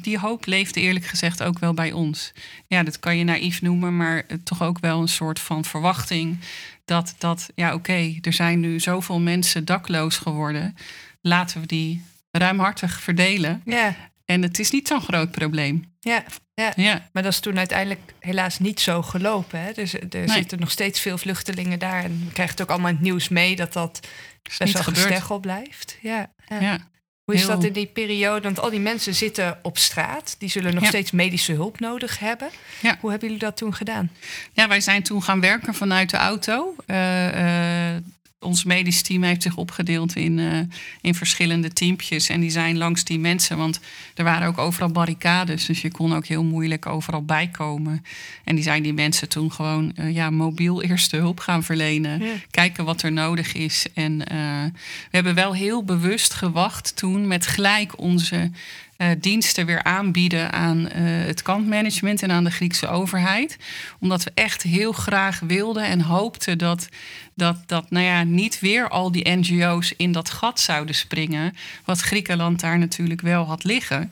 die 0.00 0.18
hoop 0.18 0.46
leefde 0.46 0.80
eerlijk 0.80 1.04
gezegd 1.04 1.42
ook 1.42 1.58
wel 1.58 1.74
bij 1.74 1.92
ons. 1.92 2.32
Ja, 2.66 2.82
dat 2.82 2.98
kan 2.98 3.16
je 3.16 3.24
naïef 3.24 3.62
noemen, 3.62 3.96
maar 3.96 4.22
toch 4.44 4.62
ook 4.62 4.78
wel 4.78 5.00
een 5.00 5.08
soort 5.08 5.40
van 5.40 5.64
verwachting 5.64 6.38
dat, 6.84 7.14
dat 7.18 7.50
ja 7.54 7.74
oké, 7.74 8.18
er 8.20 8.32
zijn 8.32 8.60
nu 8.60 8.80
zoveel 8.80 9.20
mensen 9.20 9.64
dakloos 9.64 10.16
geworden. 10.16 10.76
Laten 11.20 11.60
we 11.60 11.66
die 11.66 12.04
ruimhartig 12.30 13.00
verdelen. 13.00 13.62
Ja. 13.64 13.96
En 14.24 14.42
het 14.42 14.58
is 14.58 14.70
niet 14.70 14.88
zo'n 14.88 15.00
groot 15.00 15.30
probleem. 15.30 15.94
Ja, 16.00 16.24
ja. 16.54 16.72
ja. 16.76 17.08
maar 17.12 17.22
dat 17.22 17.32
is 17.32 17.40
toen 17.40 17.58
uiteindelijk 17.58 18.00
helaas 18.18 18.58
niet 18.58 18.80
zo 18.80 19.02
gelopen. 19.02 19.60
Hè? 19.60 19.72
Dus 19.72 19.94
er 19.94 20.28
zitten 20.28 20.60
nog 20.60 20.70
steeds 20.70 21.00
veel 21.00 21.18
vluchtelingen 21.18 21.78
daar. 21.78 22.04
En 22.04 22.22
we 22.24 22.32
krijgen 22.32 22.54
het 22.54 22.62
ook 22.62 22.70
allemaal 22.70 22.90
het 22.90 23.00
nieuws 23.00 23.28
mee 23.28 23.56
dat 23.56 23.72
dat 23.72 24.00
best 24.58 24.72
wel 24.72 24.82
gesteggel 24.82 25.38
blijft. 25.38 25.98
Ja, 26.00 26.32
ja. 26.46 26.60
ja. 26.60 26.78
Hoe 27.30 27.40
is 27.40 27.46
dat 27.46 27.64
in 27.64 27.72
die 27.72 27.86
periode? 27.86 28.40
Want 28.40 28.60
al 28.60 28.70
die 28.70 28.80
mensen 28.80 29.14
zitten 29.14 29.58
op 29.62 29.78
straat. 29.78 30.34
Die 30.38 30.48
zullen 30.48 30.74
nog 30.74 30.86
steeds 30.86 31.10
medische 31.10 31.52
hulp 31.52 31.80
nodig 31.80 32.18
hebben. 32.18 32.48
Ja. 32.80 32.96
Hoe 33.00 33.10
hebben 33.10 33.28
jullie 33.28 33.44
dat 33.44 33.56
toen 33.56 33.74
gedaan? 33.74 34.10
Ja, 34.52 34.68
wij 34.68 34.80
zijn 34.80 35.02
toen 35.02 35.22
gaan 35.22 35.40
werken 35.40 35.74
vanuit 35.74 36.10
de 36.10 36.16
auto. 36.16 36.74
Uh, 36.86 36.96
ons 38.40 38.64
medisch 38.64 39.02
team 39.02 39.22
heeft 39.22 39.42
zich 39.42 39.56
opgedeeld 39.56 40.16
in, 40.16 40.38
uh, 40.38 40.58
in 41.00 41.14
verschillende 41.14 41.72
teampjes. 41.72 42.28
En 42.28 42.40
die 42.40 42.50
zijn 42.50 42.78
langs 42.78 43.04
die 43.04 43.18
mensen, 43.18 43.56
want 43.56 43.80
er 44.14 44.24
waren 44.24 44.48
ook 44.48 44.58
overal 44.58 44.88
barricades. 44.88 45.66
Dus 45.66 45.80
je 45.80 45.90
kon 45.90 46.14
ook 46.14 46.26
heel 46.26 46.44
moeilijk 46.44 46.86
overal 46.86 47.24
bijkomen. 47.24 48.04
En 48.44 48.54
die 48.54 48.64
zijn 48.64 48.82
die 48.82 48.92
mensen 48.92 49.28
toen 49.28 49.52
gewoon 49.52 49.92
uh, 49.94 50.14
ja, 50.14 50.30
mobiel 50.30 50.82
eerste 50.82 51.16
hulp 51.16 51.40
gaan 51.40 51.62
verlenen. 51.62 52.22
Kijken 52.50 52.84
wat 52.84 53.02
er 53.02 53.12
nodig 53.12 53.52
is. 53.52 53.86
En 53.94 54.12
uh, 54.12 54.64
we 55.10 55.10
hebben 55.10 55.34
wel 55.34 55.54
heel 55.54 55.84
bewust 55.84 56.34
gewacht 56.34 56.96
toen 56.96 57.26
met 57.26 57.46
gelijk 57.46 57.98
onze 57.98 58.50
diensten 59.20 59.66
weer 59.66 59.82
aanbieden 59.82 60.52
aan 60.52 60.78
uh, 60.78 60.90
het 61.26 61.42
kampmanagement 61.42 62.22
en 62.22 62.30
aan 62.30 62.44
de 62.44 62.50
Griekse 62.50 62.88
overheid. 62.88 63.56
Omdat 64.00 64.24
we 64.24 64.30
echt 64.34 64.62
heel 64.62 64.92
graag 64.92 65.40
wilden 65.40 65.84
en 65.84 66.00
hoopten 66.00 66.58
dat, 66.58 66.88
dat, 67.34 67.56
dat 67.66 67.90
nou 67.90 68.04
ja, 68.04 68.22
niet 68.22 68.60
weer 68.60 68.88
al 68.88 69.12
die 69.12 69.28
NGO's 69.28 69.94
in 69.96 70.12
dat 70.12 70.30
gat 70.30 70.60
zouden 70.60 70.94
springen. 70.94 71.54
Wat 71.84 72.00
Griekenland 72.00 72.60
daar 72.60 72.78
natuurlijk 72.78 73.20
wel 73.20 73.44
had 73.44 73.64
liggen. 73.64 74.10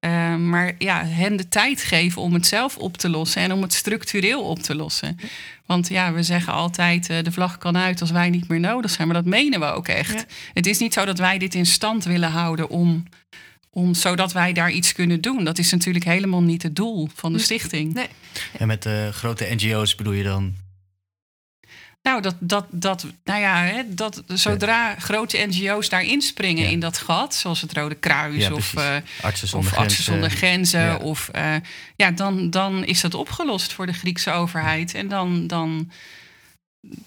Uh, 0.00 0.36
maar 0.36 0.74
ja, 0.78 1.04
hen 1.04 1.36
de 1.36 1.48
tijd 1.48 1.82
geven 1.82 2.22
om 2.22 2.32
het 2.32 2.46
zelf 2.46 2.76
op 2.76 2.96
te 2.96 3.08
lossen 3.08 3.42
en 3.42 3.52
om 3.52 3.62
het 3.62 3.72
structureel 3.72 4.42
op 4.42 4.58
te 4.58 4.74
lossen. 4.74 5.18
Want 5.66 5.88
ja, 5.88 6.12
we 6.12 6.22
zeggen 6.22 6.52
altijd: 6.52 7.10
uh, 7.10 7.16
de 7.22 7.32
vlag 7.32 7.58
kan 7.58 7.76
uit 7.76 8.00
als 8.00 8.10
wij 8.10 8.30
niet 8.30 8.48
meer 8.48 8.60
nodig 8.60 8.90
zijn. 8.90 9.08
Maar 9.08 9.16
dat 9.16 9.32
menen 9.32 9.60
we 9.60 9.66
ook 9.66 9.88
echt. 9.88 10.26
Het 10.54 10.66
is 10.66 10.78
niet 10.78 10.92
zo 10.92 11.04
dat 11.04 11.18
wij 11.18 11.38
dit 11.38 11.54
in 11.54 11.66
stand 11.66 12.04
willen 12.04 12.30
houden 12.30 12.68
om 12.68 13.04
om, 13.74 13.94
zodat 13.94 14.32
wij 14.32 14.52
daar 14.52 14.70
iets 14.70 14.92
kunnen 14.92 15.20
doen. 15.20 15.44
Dat 15.44 15.58
is 15.58 15.70
natuurlijk 15.70 16.04
helemaal 16.04 16.42
niet 16.42 16.62
het 16.62 16.76
doel 16.76 17.08
van 17.14 17.32
de 17.32 17.38
stichting. 17.38 17.94
Nee. 17.94 18.08
En 18.58 18.66
met 18.66 18.82
de 18.82 19.10
grote 19.12 19.46
NGO's 19.54 19.94
bedoel 19.94 20.12
je 20.12 20.22
dan? 20.22 20.54
Nou, 22.02 22.22
dat, 22.22 22.34
dat, 22.40 22.66
dat, 22.70 23.06
nou 23.24 23.40
ja, 23.40 23.62
hè, 23.62 23.82
dat 23.88 24.22
zodra 24.26 24.94
grote 24.94 25.46
NGO's 25.46 25.88
daar 25.88 26.02
inspringen 26.02 26.70
in 26.70 26.80
dat 26.80 26.98
gat, 26.98 27.34
zoals 27.34 27.60
het 27.60 27.72
Rode 27.72 27.94
Kruis 27.94 28.50
of, 28.50 28.74
uh, 28.78 28.96
Artsen 29.20 29.48
zonder 29.48 29.72
of 29.72 29.78
Artsen 29.78 30.04
zonder 30.04 30.30
Grenzen, 30.30 30.80
ja. 30.80 30.96
of 30.96 31.30
uh, 31.36 31.54
ja, 31.96 32.10
dan, 32.10 32.50
dan 32.50 32.84
is 32.84 33.00
dat 33.00 33.14
opgelost 33.14 33.72
voor 33.72 33.86
de 33.86 33.92
Griekse 33.92 34.30
overheid. 34.30 34.94
En 34.94 35.08
dan, 35.08 35.46
dan, 35.46 35.90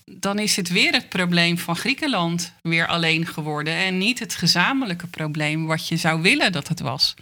dan 0.05 0.39
is 0.39 0.55
het 0.55 0.69
weer 0.69 0.91
het 0.91 1.09
probleem 1.09 1.57
van 1.57 1.75
Griekenland 1.75 2.53
weer 2.61 2.87
alleen 2.87 3.25
geworden 3.25 3.73
en 3.73 3.97
niet 3.97 4.19
het 4.19 4.35
gezamenlijke 4.35 5.07
probleem 5.07 5.65
wat 5.65 5.87
je 5.87 5.97
zou 5.97 6.21
willen 6.21 6.51
dat 6.51 6.67
het 6.67 6.79
was. 6.79 7.15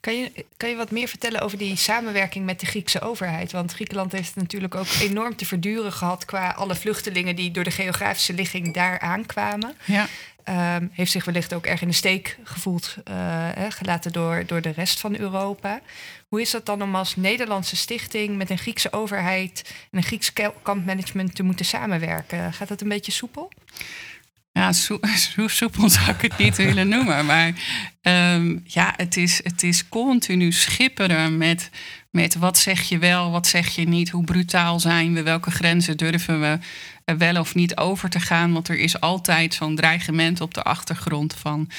Kan 0.00 0.16
je, 0.16 0.44
kan 0.56 0.68
je 0.68 0.76
wat 0.76 0.90
meer 0.90 1.08
vertellen 1.08 1.40
over 1.40 1.58
die 1.58 1.76
samenwerking 1.76 2.44
met 2.44 2.60
de 2.60 2.66
Griekse 2.66 3.00
overheid? 3.00 3.52
Want 3.52 3.72
Griekenland 3.72 4.12
heeft 4.12 4.36
natuurlijk 4.36 4.74
ook 4.74 4.86
enorm 5.00 5.36
te 5.36 5.44
verduren 5.44 5.92
gehad 5.92 6.24
qua 6.24 6.50
alle 6.50 6.74
vluchtelingen 6.74 7.36
die 7.36 7.50
door 7.50 7.64
de 7.64 7.70
geografische 7.70 8.32
ligging 8.32 8.74
daar 8.74 9.00
aankwamen. 9.00 9.74
Ja. 9.84 10.06
Um, 10.48 10.90
heeft 10.92 11.10
zich 11.10 11.24
wellicht 11.24 11.54
ook 11.54 11.66
erg 11.66 11.82
in 11.82 11.88
de 11.88 11.94
steek 11.94 12.38
gevoeld, 12.42 12.96
uh, 13.10 13.48
gelaten 13.68 14.12
door, 14.12 14.42
door 14.46 14.60
de 14.60 14.70
rest 14.70 15.00
van 15.00 15.18
Europa. 15.18 15.80
Hoe 16.28 16.40
is 16.40 16.50
dat 16.50 16.66
dan 16.66 16.82
om 16.82 16.94
als 16.94 17.16
Nederlandse 17.16 17.76
stichting 17.76 18.36
met 18.36 18.50
een 18.50 18.58
Griekse 18.58 18.92
overheid 18.92 19.74
en 19.90 19.98
een 19.98 20.04
Grieks 20.04 20.32
kampmanagement 20.62 21.34
te 21.34 21.42
moeten 21.42 21.64
samenwerken? 21.64 22.52
Gaat 22.52 22.68
dat 22.68 22.80
een 22.80 22.88
beetje 22.88 23.12
soepel? 23.12 23.50
Ja, 24.52 24.72
zo, 24.72 24.98
soepel 25.46 25.88
zou 25.88 26.10
ik 26.10 26.20
het 26.20 26.38
niet 26.38 26.56
willen 26.56 26.88
noemen. 26.88 27.26
Maar 27.26 27.52
um, 28.02 28.62
ja, 28.66 28.94
het 28.96 29.16
is, 29.16 29.40
het 29.44 29.62
is 29.62 29.88
continu 29.88 30.52
schipperen 30.52 31.36
met, 31.36 31.70
met 32.10 32.34
wat 32.34 32.58
zeg 32.58 32.82
je 32.82 32.98
wel, 32.98 33.30
wat 33.30 33.46
zeg 33.46 33.68
je 33.68 33.88
niet, 33.88 34.10
hoe 34.10 34.24
brutaal 34.24 34.80
zijn 34.80 35.14
we, 35.14 35.22
welke 35.22 35.50
grenzen 35.50 35.96
durven 35.96 36.40
we 36.40 36.58
wel 37.04 37.36
of 37.36 37.54
niet 37.54 37.76
over 37.76 38.10
te 38.10 38.20
gaan. 38.20 38.52
Want 38.52 38.68
er 38.68 38.78
is 38.78 39.00
altijd 39.00 39.54
zo'n 39.54 39.76
dreigement 39.76 40.40
op 40.40 40.54
de 40.54 40.62
achtergrond 40.62 41.34
van 41.34 41.70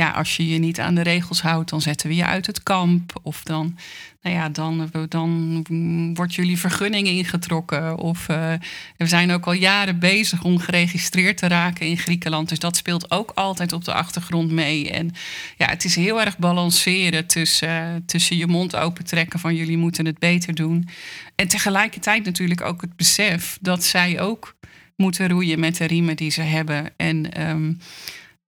ja, 0.00 0.10
als 0.10 0.36
je 0.36 0.48
je 0.48 0.58
niet 0.58 0.80
aan 0.80 0.94
de 0.94 1.02
regels 1.02 1.42
houdt, 1.42 1.70
dan 1.70 1.80
zetten 1.80 2.08
we 2.08 2.14
je 2.14 2.24
uit 2.24 2.46
het 2.46 2.62
kamp. 2.62 3.20
Of 3.22 3.42
dan, 3.42 3.78
nou 4.22 4.36
ja, 4.36 4.48
dan, 4.48 4.90
dan 5.08 6.10
wordt 6.14 6.34
jullie 6.34 6.58
vergunning 6.58 7.06
ingetrokken. 7.06 7.98
Of 7.98 8.28
uh, 8.28 8.52
we 8.96 9.06
zijn 9.06 9.30
ook 9.30 9.46
al 9.46 9.52
jaren 9.52 9.98
bezig 9.98 10.44
om 10.44 10.58
geregistreerd 10.58 11.36
te 11.36 11.48
raken 11.48 11.86
in 11.86 11.98
Griekenland. 11.98 12.48
Dus 12.48 12.58
dat 12.58 12.76
speelt 12.76 13.10
ook 13.10 13.30
altijd 13.34 13.72
op 13.72 13.84
de 13.84 13.92
achtergrond 13.92 14.50
mee. 14.50 14.90
En 14.90 15.10
ja, 15.56 15.66
het 15.66 15.84
is 15.84 15.94
heel 15.94 16.20
erg 16.20 16.38
balanceren 16.38 17.26
tussen, 17.26 17.68
uh, 17.68 17.94
tussen 18.06 18.36
je 18.36 18.46
mond 18.46 18.76
open 18.76 19.04
trekken 19.04 19.40
van 19.40 19.54
jullie 19.54 19.78
moeten 19.78 20.06
het 20.06 20.18
beter 20.18 20.54
doen. 20.54 20.88
En 21.34 21.48
tegelijkertijd 21.48 22.24
natuurlijk 22.24 22.60
ook 22.60 22.80
het 22.80 22.96
besef 22.96 23.58
dat 23.60 23.84
zij 23.84 24.20
ook 24.20 24.54
moeten 24.96 25.28
roeien 25.28 25.60
met 25.60 25.76
de 25.76 25.84
riemen 25.84 26.16
die 26.16 26.30
ze 26.30 26.42
hebben. 26.42 26.90
En 26.96 27.32
ehm, 27.32 27.72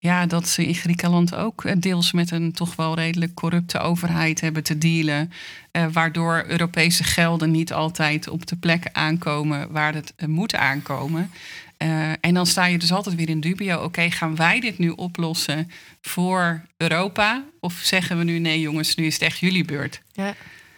ja, 0.02 0.26
dat 0.26 0.48
ze 0.48 0.66
in 0.66 0.74
Griekenland 0.74 1.34
ook 1.34 1.64
eh, 1.64 1.74
deels 1.78 2.12
met 2.12 2.30
een 2.30 2.52
toch 2.52 2.76
wel 2.76 2.94
redelijk 2.94 3.34
corrupte 3.34 3.78
overheid 3.78 4.40
hebben 4.40 4.62
te 4.62 4.78
dealen. 4.78 5.32
Uh, 5.72 5.86
waardoor 5.92 6.44
Europese 6.46 7.04
gelden 7.04 7.50
niet 7.50 7.72
altijd 7.72 8.28
op 8.28 8.46
de 8.46 8.56
plekken 8.56 8.94
aankomen 8.94 9.72
waar 9.72 9.94
het 9.94 10.14
uh, 10.16 10.28
moet 10.28 10.54
aankomen. 10.54 11.30
Uh, 11.78 12.10
en 12.20 12.34
dan 12.34 12.46
sta 12.46 12.66
je 12.66 12.78
dus 12.78 12.92
altijd 12.92 13.14
weer 13.14 13.28
in 13.28 13.40
dubio. 13.40 13.82
Oké, 13.82 14.10
gaan 14.10 14.36
wij 14.36 14.60
dit 14.60 14.78
nu 14.78 14.90
oplossen 14.90 15.70
voor 16.00 16.62
Europa? 16.76 17.44
Of 17.60 17.72
zeggen 17.72 18.18
we 18.18 18.24
nu 18.24 18.38
nee, 18.38 18.60
jongens, 18.60 18.94
nu 18.94 19.06
is 19.06 19.14
het 19.14 19.22
echt 19.22 19.38
jullie 19.38 19.64
beurt? 19.64 20.02
Ja. 20.12 20.34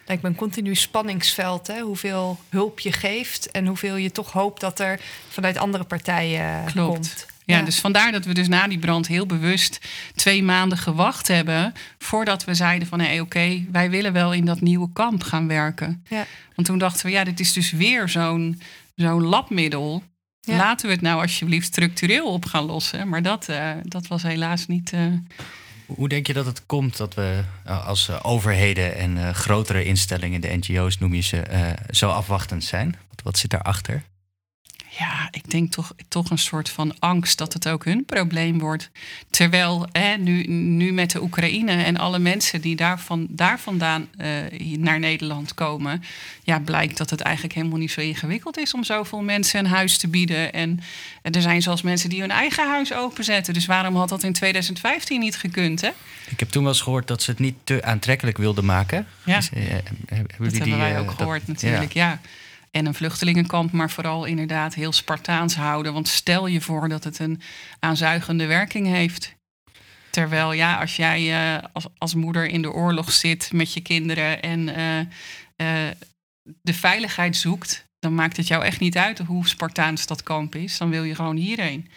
Me 0.07 0.19
een 0.23 0.35
continu 0.35 0.75
spanningsveld, 0.75 1.67
hè? 1.67 1.81
hoeveel 1.81 2.39
hulp 2.49 2.81
je 2.81 2.93
geeft 2.93 3.51
en 3.51 3.67
hoeveel 3.67 3.97
je 3.97 4.11
toch 4.11 4.33
hoopt 4.33 4.61
dat 4.61 4.81
er 4.81 5.01
vanuit 5.29 5.59
andere 5.59 5.85
partijen 5.85 6.65
Klopt. 6.65 6.93
komt. 6.93 7.33
Ja, 7.46 7.62
dus 7.62 7.80
vandaar 7.80 8.12
dat 8.12 8.24
we 8.24 8.35
dus 8.35 8.48
na 8.48 8.68
die 8.68 8.78
brand 8.78 9.07
heel 9.07 9.26
bewust 9.26 9.78
twee 10.14 10.42
maanden 10.42 10.78
gewacht 10.78 11.28
hebben 11.28 11.72
voordat 11.98 12.44
we 12.44 12.54
zeiden 12.54 12.88
van 12.88 13.00
hé, 13.00 13.07
hey, 13.07 13.20
oké, 13.20 13.64
wij 13.72 13.90
willen 13.90 14.12
wel 14.12 14.33
in 14.33 14.44
dat 14.44 14.61
nieuwe 14.61 14.88
kamp 14.92 15.22
gaan 15.22 15.48
werken. 15.48 16.04
Ja. 16.09 16.26
Want 16.54 16.68
toen 16.68 16.78
dachten 16.78 17.07
we, 17.07 17.12
ja, 17.12 17.24
dit 17.24 17.40
is 17.40 17.52
dus 17.52 17.70
weer 17.70 18.09
zo'n 18.09 18.61
zo'n 18.94 19.22
labmiddel. 19.22 20.02
Ja. 20.40 20.57
Laten 20.57 20.87
we 20.87 20.92
het 20.92 21.02
nou 21.02 21.20
alsjeblieft 21.20 21.66
structureel 21.66 22.33
op 22.33 22.44
gaan 22.44 22.64
lossen. 22.64 23.09
Maar 23.09 23.22
dat, 23.22 23.48
uh, 23.50 23.70
dat 23.83 24.07
was 24.07 24.22
helaas 24.22 24.66
niet. 24.66 24.92
Uh... 24.92 25.00
Hoe 25.87 26.09
denk 26.09 26.26
je 26.26 26.33
dat 26.33 26.46
het 26.46 26.66
komt 26.66 26.96
dat 26.96 27.14
we 27.14 27.44
uh, 27.66 27.87
als 27.87 28.22
overheden 28.22 28.96
en 28.96 29.35
grotere 29.35 29.85
instellingen, 29.85 30.40
de 30.40 30.57
NGO's 30.61 30.98
noem 30.98 31.14
je 31.14 31.20
ze, 31.20 31.74
zo 31.90 32.09
afwachtend 32.11 32.64
zijn? 32.64 32.96
Wat, 33.09 33.22
wat 33.22 33.38
zit 33.38 33.50
daarachter? 33.50 34.02
Ja, 34.98 35.28
ik 35.30 35.50
denk 35.50 35.72
toch, 35.72 35.92
toch 36.09 36.30
een 36.30 36.38
soort 36.38 36.68
van 36.68 36.94
angst 36.98 37.38
dat 37.38 37.52
het 37.52 37.68
ook 37.68 37.85
hun 37.85 38.04
probleem 38.04 38.59
wordt. 38.59 38.90
Terwijl 39.30 39.87
hè, 39.92 40.16
nu, 40.16 40.46
nu 40.48 40.92
met 40.92 41.11
de 41.11 41.22
Oekraïne 41.22 41.72
en 41.72 41.96
alle 41.96 42.18
mensen 42.18 42.61
die 42.61 42.76
daarvan, 42.76 43.26
daar 43.30 43.61
vandaan 43.61 44.09
uh, 44.20 44.76
naar 44.78 44.98
Nederland 44.98 45.54
komen, 45.54 46.02
ja, 46.42 46.59
blijkt 46.59 46.96
dat 46.96 47.11
het 47.11 47.20
eigenlijk 47.20 47.54
helemaal 47.54 47.78
niet 47.78 47.90
zo 47.90 48.00
ingewikkeld 48.00 48.59
is 48.59 48.74
om 48.74 48.85
zoveel 48.85 49.22
mensen 49.22 49.59
een 49.59 49.66
huis 49.70 49.96
te 49.96 50.09
bieden. 50.09 50.52
En, 50.52 50.80
en 51.22 51.33
er 51.33 51.42
zijn 51.42 51.62
zelfs 51.62 51.83
mensen 51.83 52.09
die 52.09 52.20
hun 52.20 52.30
eigen 52.30 52.68
huis 52.68 52.92
openzetten. 52.92 53.54
Dus 53.54 53.66
waarom 53.66 53.96
had 53.96 54.09
dat 54.09 54.22
in 54.22 54.33
2015 54.33 55.20
niet 55.20 55.37
gekund? 55.37 55.80
Hè? 55.80 55.90
Ik 56.28 56.40
heb 56.40 56.48
toen 56.48 56.62
wel 56.62 56.72
eens 56.72 56.80
gehoord 56.80 57.09
dat 57.09 57.22
ze 57.22 57.30
het 57.30 57.40
niet 57.40 57.57
te 57.64 57.85
aantrekkelijk 57.85 58.37
wilden 58.37 58.64
maken. 58.64 59.07
Ja, 59.24 59.37
Dus, 59.37 59.50
eh, 59.50 59.62
hebben 60.07 60.26
dat 60.38 60.50
die, 60.50 60.61
hebben 60.61 60.78
wij 60.78 60.94
eh, 60.94 61.00
ook 61.00 61.11
gehoord 61.11 61.46
natuurlijk, 61.46 61.92
ja. 61.92 62.20
En 62.75 62.87
een 62.87 62.95
vluchtelingenkamp, 62.95 63.73
maar 63.73 63.91
vooral 63.91 64.25
inderdaad 64.25 64.75
heel 64.75 64.93
Spartaans 64.93 65.55
houden. 65.55 65.93
Want 65.93 66.09
stel 66.09 66.47
je 66.47 66.61
voor 66.61 66.89
dat 66.89 67.05
het 67.05 67.19
een 67.19 67.41
aanzuigende 67.79 68.47
werking 68.47 68.87
heeft. 68.87 69.35
Terwijl 70.11 70.53
ja, 70.53 70.81
als 70.81 70.97
jij 70.97 71.33
eh, 71.33 71.63
als, 71.73 71.87
als 71.99 72.15
moeder 72.15 72.47
in 72.47 72.63
de 72.63 72.73
oorlog 72.73 73.13
zit 73.13 73.53
met 73.53 73.73
je 73.73 73.81
kinderen 73.81 74.43
en 74.43 74.75
eh, 74.75 75.01
eh, 75.57 75.91
de 76.63 76.75
veiligheid 76.75 77.37
zoekt, 77.37 77.87
dan 77.99 78.15
maakt 78.15 78.37
het 78.37 78.47
jou 78.47 78.65
echt 78.65 78.81
niet 78.81 78.97
uit 78.97 79.19
hoe 79.19 79.49
Spartaans 79.49 80.07
dat 80.07 80.23
kamp 80.23 80.55
is. 80.55 80.79
Dan 80.79 80.91
wil 80.91 81.05
je 81.05 81.15
gewoon 81.15 81.37
hierheen. 81.37 81.89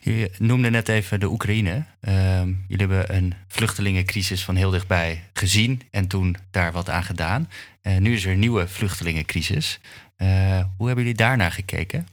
Je 0.00 0.30
noemde 0.38 0.70
net 0.70 0.88
even 0.88 1.20
de 1.20 1.30
Oekraïne. 1.30 1.84
Ehm, 2.00 2.52
jullie 2.68 2.86
hebben 2.86 3.16
een 3.16 3.34
vluchtelingencrisis 3.48 4.44
van 4.44 4.56
heel 4.56 4.70
dichtbij 4.70 5.22
gezien 5.32 5.80
en 5.90 6.08
toen 6.08 6.36
daar 6.50 6.72
wat 6.72 6.90
aan 6.90 7.04
gedaan. 7.04 7.48
Eh, 7.84 7.96
nu 7.96 8.14
is 8.14 8.24
er 8.24 8.32
een 8.32 8.38
nieuwe 8.38 8.68
vluchtelingencrisis. 8.68 9.80
Eh, 10.16 10.28
hoe 10.76 10.86
hebben 10.86 11.04
jullie 11.04 11.18
daarnaar 11.18 11.52
gekeken? 11.52 12.08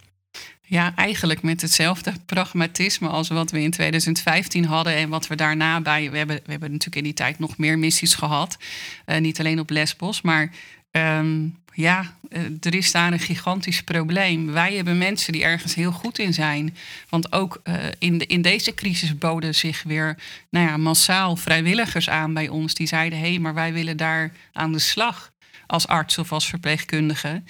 Ja, 0.61 0.95
eigenlijk 0.95 1.41
met 1.41 1.61
hetzelfde 1.61 2.13
pragmatisme 2.25 3.07
als 3.07 3.29
wat 3.29 3.51
we 3.51 3.61
in 3.61 3.71
2015 3.71 4.65
hadden 4.65 4.95
en 4.95 5.09
wat 5.09 5.27
we 5.27 5.35
daarna 5.35 5.81
bij. 5.81 6.11
We 6.11 6.17
hebben, 6.17 6.35
we 6.35 6.51
hebben 6.51 6.71
natuurlijk 6.71 6.97
in 6.97 7.03
die 7.03 7.13
tijd 7.13 7.39
nog 7.39 7.57
meer 7.57 7.79
missies 7.79 8.15
gehad. 8.15 8.57
Uh, 9.05 9.17
niet 9.17 9.39
alleen 9.39 9.59
op 9.59 9.69
Lesbos, 9.69 10.21
maar 10.21 10.51
um, 10.91 11.59
ja, 11.73 12.15
er 12.59 12.75
is 12.75 12.91
daar 12.91 13.11
een 13.11 13.19
gigantisch 13.19 13.83
probleem. 13.83 14.51
Wij 14.51 14.75
hebben 14.75 14.97
mensen 14.97 15.33
die 15.33 15.43
ergens 15.43 15.75
heel 15.75 15.91
goed 15.91 16.19
in 16.19 16.33
zijn. 16.33 16.75
Want 17.09 17.31
ook 17.31 17.61
in, 17.99 18.17
de, 18.17 18.25
in 18.25 18.41
deze 18.41 18.73
crisis 18.73 19.17
boden 19.17 19.55
zich 19.55 19.83
weer 19.83 20.17
nou 20.49 20.67
ja, 20.67 20.77
massaal 20.77 21.35
vrijwilligers 21.35 22.09
aan 22.09 22.33
bij 22.33 22.49
ons. 22.49 22.73
Die 22.73 22.87
zeiden: 22.87 23.19
hé, 23.19 23.29
hey, 23.29 23.39
maar 23.39 23.53
wij 23.53 23.73
willen 23.73 23.97
daar 23.97 24.31
aan 24.51 24.71
de 24.71 24.79
slag 24.79 25.30
als 25.71 25.87
arts 25.87 26.17
of 26.17 26.31
als 26.31 26.47
verpleegkundige. 26.47 27.43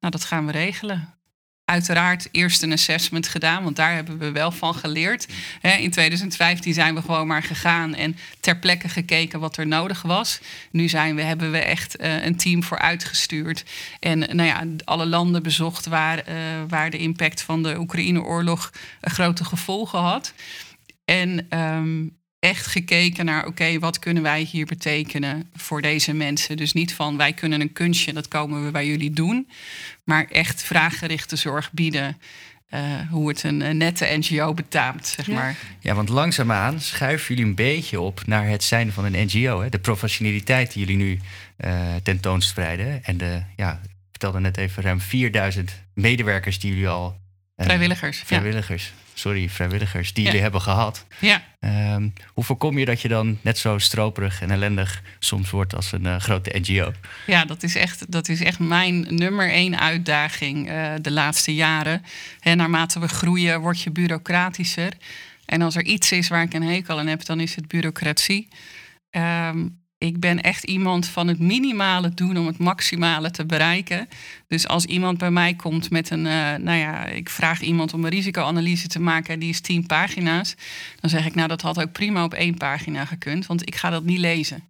Nou, 0.00 0.12
dat 0.12 0.24
gaan 0.24 0.46
we 0.46 0.52
regelen 0.52 1.14
uiteraard 1.64 2.28
eerst 2.30 2.62
een 2.62 2.72
assessment 2.72 3.28
gedaan, 3.28 3.64
want 3.64 3.76
daar 3.76 3.94
hebben 3.94 4.18
we 4.18 4.32
wel 4.32 4.50
van 4.50 4.74
geleerd. 4.74 5.26
in 5.78 5.90
2015 5.90 6.74
zijn 6.74 6.94
we 6.94 7.00
gewoon 7.00 7.26
maar 7.26 7.42
gegaan 7.42 7.94
en 7.94 8.16
ter 8.40 8.58
plekke 8.58 8.88
gekeken 8.88 9.40
wat 9.40 9.56
er 9.56 9.66
nodig 9.66 10.02
was. 10.02 10.40
Nu 10.70 10.88
zijn 10.88 11.14
we, 11.14 11.22
hebben 11.22 11.50
we 11.50 11.58
echt 11.58 12.00
uh, 12.00 12.24
een 12.24 12.36
team 12.36 12.62
voor 12.62 12.78
uitgestuurd 12.78 13.64
en 14.00 14.18
nou 14.18 14.42
ja, 14.42 14.64
alle 14.84 15.06
landen 15.06 15.42
bezocht 15.42 15.86
waar, 15.86 16.28
uh, 16.28 16.34
waar 16.68 16.90
de 16.90 16.98
impact 16.98 17.42
van 17.42 17.62
de 17.62 17.78
Oekraïne-oorlog 17.78 18.72
grote 19.00 19.44
gevolgen 19.44 19.98
had. 19.98 20.32
En 21.04 21.58
um, 21.58 22.16
echt 22.44 22.66
gekeken 22.66 23.24
naar, 23.24 23.40
oké, 23.40 23.48
okay, 23.48 23.78
wat 23.78 23.98
kunnen 23.98 24.22
wij 24.22 24.40
hier 24.42 24.66
betekenen 24.66 25.50
voor 25.54 25.82
deze 25.82 26.12
mensen? 26.12 26.56
Dus 26.56 26.72
niet 26.72 26.94
van, 26.94 27.16
wij 27.16 27.32
kunnen 27.32 27.60
een 27.60 27.72
kunstje, 27.72 28.12
dat 28.12 28.28
komen 28.28 28.64
we 28.64 28.70
bij 28.70 28.86
jullie 28.86 29.10
doen. 29.10 29.48
Maar 30.04 30.24
echt 30.24 30.62
vraaggerichte 30.62 31.36
zorg 31.36 31.72
bieden. 31.72 32.16
Uh, 32.70 32.80
hoe 33.10 33.28
het 33.28 33.42
een, 33.42 33.60
een, 33.60 33.76
nette 33.76 34.16
NGO 34.18 34.54
betaamt, 34.54 35.06
zeg 35.06 35.26
maar. 35.26 35.48
Ja, 35.48 35.54
ja 35.80 35.94
want 35.94 36.08
langzaamaan 36.08 36.80
schuiven 36.80 37.28
jullie 37.28 37.50
een 37.50 37.54
beetje 37.54 38.00
op 38.00 38.26
naar 38.26 38.46
het 38.48 38.64
zijn 38.64 38.92
van 38.92 39.04
een 39.04 39.26
NGO. 39.26 39.60
Hè? 39.60 39.68
De 39.68 39.78
professionaliteit 39.78 40.72
die 40.72 40.86
jullie 40.86 41.04
nu 41.04 41.20
uh, 41.64 41.94
tentoonspreiden. 42.02 43.04
En 43.04 43.16
de, 43.16 43.42
ja, 43.56 43.80
ik 43.82 43.90
vertelde 44.10 44.40
net 44.40 44.56
even, 44.56 44.82
ruim 44.82 45.00
4000 45.00 45.72
medewerkers 45.94 46.58
die 46.58 46.70
jullie 46.70 46.88
al... 46.88 47.20
Uh, 47.56 47.64
vrijwilligers. 47.64 48.22
Vrijwilligers. 48.24 48.84
Ja 48.84 49.03
sorry, 49.14 49.48
vrijwilligers 49.48 50.12
die 50.12 50.22
ja. 50.22 50.28
jullie 50.28 50.42
hebben 50.42 50.60
gehad. 50.60 51.06
Ja. 51.20 51.42
Um, 51.94 52.12
hoe 52.26 52.44
voorkom 52.44 52.78
je 52.78 52.84
dat 52.84 53.00
je 53.00 53.08
dan 53.08 53.38
net 53.40 53.58
zo 53.58 53.78
stroperig 53.78 54.40
en 54.40 54.50
ellendig 54.50 55.02
soms 55.18 55.50
wordt 55.50 55.74
als 55.74 55.92
een 55.92 56.04
uh, 56.04 56.16
grote 56.16 56.58
NGO? 56.58 56.92
Ja, 57.26 57.44
dat 57.44 57.62
is 57.62 57.74
echt, 57.74 58.12
dat 58.12 58.28
is 58.28 58.40
echt 58.40 58.58
mijn 58.58 59.06
nummer 59.08 59.50
één 59.50 59.80
uitdaging 59.80 60.70
uh, 60.70 60.92
de 61.00 61.10
laatste 61.10 61.54
jaren. 61.54 62.04
En 62.40 62.56
naarmate 62.56 63.00
we 63.00 63.08
groeien, 63.08 63.60
word 63.60 63.80
je 63.80 63.90
bureaucratischer. 63.90 64.92
En 65.44 65.62
als 65.62 65.76
er 65.76 65.84
iets 65.84 66.12
is 66.12 66.28
waar 66.28 66.42
ik 66.42 66.54
een 66.54 66.62
hekel 66.62 66.98
aan 66.98 67.06
heb, 67.06 67.24
dan 67.24 67.40
is 67.40 67.54
het 67.54 67.68
bureaucratie. 67.68 68.48
Um, 69.10 69.82
ik 70.04 70.20
ben 70.20 70.40
echt 70.40 70.64
iemand 70.64 71.06
van 71.06 71.28
het 71.28 71.38
minimale 71.38 72.08
doen 72.14 72.36
om 72.36 72.46
het 72.46 72.58
maximale 72.58 73.30
te 73.30 73.46
bereiken. 73.46 74.08
Dus 74.48 74.68
als 74.68 74.84
iemand 74.84 75.18
bij 75.18 75.30
mij 75.30 75.54
komt 75.54 75.90
met 75.90 76.10
een, 76.10 76.24
uh, 76.26 76.54
nou 76.54 76.78
ja, 76.78 77.04
ik 77.06 77.28
vraag 77.28 77.60
iemand 77.60 77.94
om 77.94 78.04
een 78.04 78.10
risicoanalyse 78.10 78.86
te 78.86 79.00
maken, 79.00 79.38
die 79.38 79.48
is 79.48 79.60
tien 79.60 79.86
pagina's. 79.86 80.54
Dan 81.00 81.10
zeg 81.10 81.26
ik, 81.26 81.34
nou 81.34 81.48
dat 81.48 81.60
had 81.60 81.80
ook 81.80 81.92
prima 81.92 82.24
op 82.24 82.34
één 82.34 82.54
pagina 82.54 83.04
gekund, 83.04 83.46
want 83.46 83.66
ik 83.66 83.74
ga 83.74 83.90
dat 83.90 84.04
niet 84.04 84.18
lezen. 84.18 84.62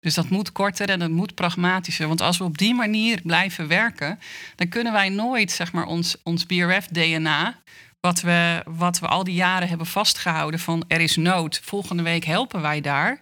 Dus 0.00 0.14
dat 0.14 0.28
moet 0.28 0.52
korter 0.52 0.88
en 0.88 0.98
dat 0.98 1.10
moet 1.10 1.34
pragmatischer. 1.34 2.08
Want 2.08 2.20
als 2.20 2.38
we 2.38 2.44
op 2.44 2.58
die 2.58 2.74
manier 2.74 3.20
blijven 3.22 3.68
werken, 3.68 4.18
dan 4.56 4.68
kunnen 4.68 4.92
wij 4.92 5.08
nooit 5.08 5.50
zeg 5.50 5.72
maar, 5.72 5.86
ons, 5.86 6.16
ons 6.22 6.44
BRF-DNA, 6.44 7.60
wat 8.00 8.20
we, 8.20 8.62
wat 8.64 8.98
we 8.98 9.06
al 9.06 9.24
die 9.24 9.34
jaren 9.34 9.68
hebben 9.68 9.86
vastgehouden 9.86 10.60
van 10.60 10.84
er 10.88 11.00
is 11.00 11.16
nood, 11.16 11.60
volgende 11.64 12.02
week 12.02 12.24
helpen 12.24 12.60
wij 12.60 12.80
daar 12.80 13.20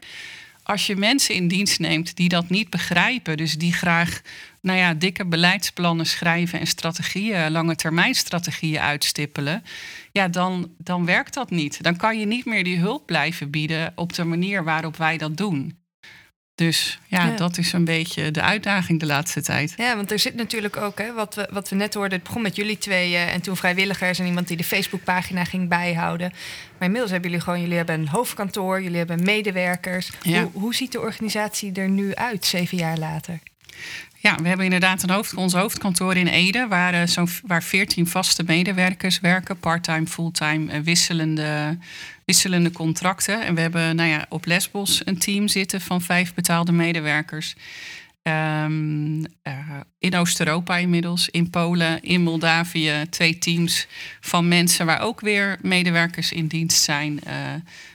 als 0.71 0.87
je 0.87 0.97
mensen 0.97 1.35
in 1.35 1.49
dienst 1.49 1.79
neemt 1.79 2.17
die 2.17 2.29
dat 2.29 2.49
niet 2.49 2.71
begrijpen, 2.71 3.37
dus 3.37 3.59
die 3.59 3.73
graag 3.73 4.21
nou 4.61 4.79
ja, 4.79 4.95
dikke 4.95 5.27
beleidsplannen 5.27 6.07
schrijven 6.07 6.61
en 6.61 6.67
strategieën, 6.67 7.51
lange 7.51 7.75
termijn 7.75 8.15
strategieën 8.15 8.81
uitstippelen, 8.81 9.63
ja, 10.13 10.29
dan, 10.29 10.71
dan 10.79 11.05
werkt 11.05 11.35
dat 11.35 11.51
niet. 11.51 11.83
Dan 11.83 11.97
kan 11.97 12.19
je 12.19 12.27
niet 12.27 12.45
meer 12.45 12.65
die 12.65 12.79
hulp 12.79 13.07
blijven 13.07 13.51
bieden 13.51 13.93
op 13.95 14.13
de 14.13 14.25
manier 14.25 14.65
waarop 14.65 14.97
wij 14.97 15.19
dat 15.19 15.37
doen. 15.37 15.80
Dus 16.67 16.99
ja, 17.07 17.27
ja, 17.27 17.37
dat 17.37 17.59
is 17.59 17.73
een 17.73 17.85
beetje 17.85 18.31
de 18.31 18.43
uitdaging 18.43 19.01
de 19.01 19.07
laatste 19.07 19.43
tijd. 19.43 19.75
Ja, 19.77 19.97
want 19.97 20.11
er 20.11 20.19
zit 20.19 20.35
natuurlijk 20.35 20.77
ook, 20.77 20.99
hè, 20.99 21.13
wat, 21.13 21.35
we, 21.35 21.49
wat 21.51 21.69
we 21.69 21.77
net 21.77 21.95
hoorden, 21.95 22.19
het 22.19 22.27
begon 22.27 22.43
met 22.43 22.57
jullie 22.57 22.79
tweeën 22.79 23.29
en 23.29 23.41
toen 23.41 23.57
vrijwilligers 23.57 24.19
en 24.19 24.27
iemand 24.27 24.49
die 24.49 24.57
de 24.57 24.65
Facebookpagina 24.65 25.45
ging 25.45 25.69
bijhouden. 25.69 26.31
Maar 26.79 26.87
inmiddels 26.87 27.11
hebben 27.11 27.31
jullie 27.31 27.45
gewoon, 27.45 27.61
jullie 27.61 27.77
hebben 27.77 28.01
een 28.01 28.09
hoofdkantoor, 28.09 28.83
jullie 28.83 28.99
hebben 28.99 29.23
medewerkers. 29.23 30.11
Ja. 30.23 30.43
Hoe, 30.43 30.51
hoe 30.53 30.75
ziet 30.75 30.93
de 30.93 31.01
organisatie 31.01 31.73
er 31.73 31.89
nu 31.89 32.15
uit, 32.15 32.47
zeven 32.47 32.79
jaar 32.79 32.99
later? 32.99 33.39
Ja, 34.23 34.37
we 34.43 34.49
hebben 34.49 34.65
inderdaad 34.65 35.03
een 35.03 35.11
hoofd, 35.11 35.35
ons 35.35 35.53
hoofdkantoor 35.53 36.17
in 36.17 36.27
Ede, 36.27 36.67
waar, 36.69 36.95
uh, 36.95 37.07
zo, 37.07 37.27
waar 37.47 37.63
14 37.63 38.07
vaste 38.07 38.43
medewerkers 38.47 39.21
werken, 39.21 39.59
parttime, 39.59 40.07
fulltime, 40.07 40.73
uh, 40.73 40.81
wisselende, 40.85 41.79
wisselende 42.25 42.71
contracten. 42.71 43.43
En 43.45 43.55
we 43.55 43.61
hebben 43.61 43.97
nou 43.97 44.09
ja, 44.09 44.27
op 44.29 44.45
Lesbos 44.47 45.03
een 45.05 45.19
team 45.19 45.49
zitten 45.49 45.81
van 45.81 46.03
vijf 46.03 46.35
betaalde 46.35 46.73
medewerkers. 46.73 47.55
Ehm, 48.23 49.25
eh, 49.43 49.81
in 49.99 50.17
Oost-Europa 50.17 50.77
inmiddels, 50.77 51.29
in 51.29 51.51
Polen, 51.51 52.03
in 52.03 52.23
Moldavië, 52.23 53.07
twee 53.11 53.39
teams 53.39 53.87
van 54.21 54.49
mensen 54.49 54.87
waar 54.87 55.01
ook 55.01 55.21
weer 55.21 55.59
medewerkers 55.63 56.33
in 56.33 56.47
dienst 56.47 56.83
zijn. 56.83 57.21
Uh, 57.27 57.33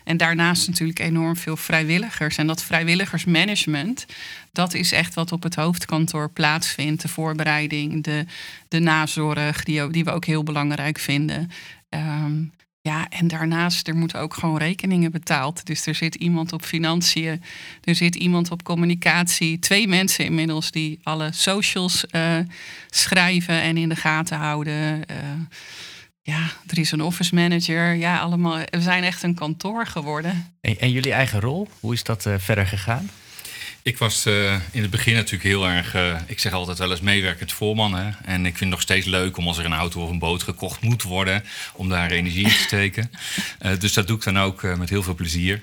en 0.04 0.18
daarnaast 0.18 0.68
natuurlijk 0.68 1.00
enorm 1.00 1.36
veel 1.36 1.58
vrijwilligers. 1.58 2.38
En 2.38 2.48
dat 2.48 2.64
vrijwilligersmanagement, 2.64 4.06
dat 4.52 4.74
is 4.74 4.92
echt 4.92 5.14
wat 5.14 5.32
op 5.32 5.44
het 5.44 5.56
hoofdkantoor 5.56 6.30
plaatsvindt. 6.30 7.02
De 7.02 7.08
voorbereiding, 7.08 8.04
de, 8.04 8.26
de 8.68 8.80
nazorg, 8.80 9.64
die, 9.64 9.90
die 9.90 10.04
we 10.04 10.12
ook 10.12 10.26
heel 10.26 10.44
belangrijk 10.44 11.00
vinden. 11.00 11.52
Um, 11.90 12.52
ja, 12.86 13.10
en 13.10 13.28
daarnaast, 13.28 13.88
er 13.88 13.96
moeten 13.96 14.20
ook 14.20 14.34
gewoon 14.34 14.58
rekeningen 14.58 15.12
betaald. 15.12 15.66
Dus 15.66 15.86
er 15.86 15.96
zit 15.96 16.16
iemand 16.16 16.54
op 16.54 16.62
financiën, 16.62 17.44
er 17.84 17.96
zit 17.96 18.16
iemand 18.16 18.52
op 18.52 18.64
communicatie. 18.64 19.60
Twee 19.60 19.88
mensen 19.88 20.26
inmiddels 20.26 20.72
die 20.72 21.00
alle 21.04 21.30
socials 21.32 22.06
uh, 22.12 22.38
schrijven 22.90 23.62
en 23.62 23.78
in 23.78 23.90
de 23.90 23.96
gaten 23.96 24.38
houden. 24.38 25.02
Uh, 25.12 25.18
ja, 26.22 26.52
er 26.68 26.80
is 26.80 26.92
een 26.92 27.02
office 27.02 27.36
manager. 27.36 27.94
Ja, 27.94 28.20
allemaal. 28.20 28.58
We 28.70 28.82
zijn 28.82 29.04
echt 29.04 29.24
een 29.24 29.36
kantoor 29.36 29.86
geworden. 29.86 30.54
En, 30.62 30.80
en 30.80 30.92
jullie 30.92 31.14
eigen 31.14 31.40
rol, 31.40 31.68
hoe 31.80 31.94
is 31.94 32.04
dat 32.04 32.26
uh, 32.26 32.34
verder 32.38 32.68
gegaan? 32.68 33.10
Ik 33.86 33.98
was 33.98 34.28
uh, 34.28 34.54
in 34.72 34.82
het 34.82 34.90
begin 34.90 35.14
natuurlijk 35.14 35.44
heel 35.44 35.68
erg, 35.68 35.96
uh, 35.96 36.20
ik 36.26 36.40
zeg 36.40 36.54
altijd 36.54 36.78
wel 36.78 36.92
eens 36.92 37.02
meewerkend 37.02 37.52
voorman. 37.52 37.96
Hè? 37.96 38.10
En 38.24 38.40
ik 38.40 38.58
vind 38.58 38.60
het 38.60 38.70
nog 38.70 38.82
steeds 38.82 39.06
leuk 39.06 39.38
om 39.38 39.48
als 39.48 39.58
er 39.58 39.66
een 39.66 39.74
auto 39.74 40.02
of 40.02 40.10
een 40.10 40.20
boot 40.20 40.44
gekocht 40.44 40.82
moet 40.82 41.04
worden, 41.04 41.44
om 41.74 41.90
daar 41.90 42.12
energie 42.12 42.44
in 42.44 42.50
te 42.50 42.58
steken. 42.58 43.12
Uh, 43.62 43.72
dus 43.80 43.94
dat 43.94 44.08
doe 44.08 44.18
ik 44.18 44.24
dan 44.24 44.40
ook 44.40 44.78
met 44.78 44.90
heel 44.90 45.04
veel 45.04 45.16
plezier. 45.16 45.62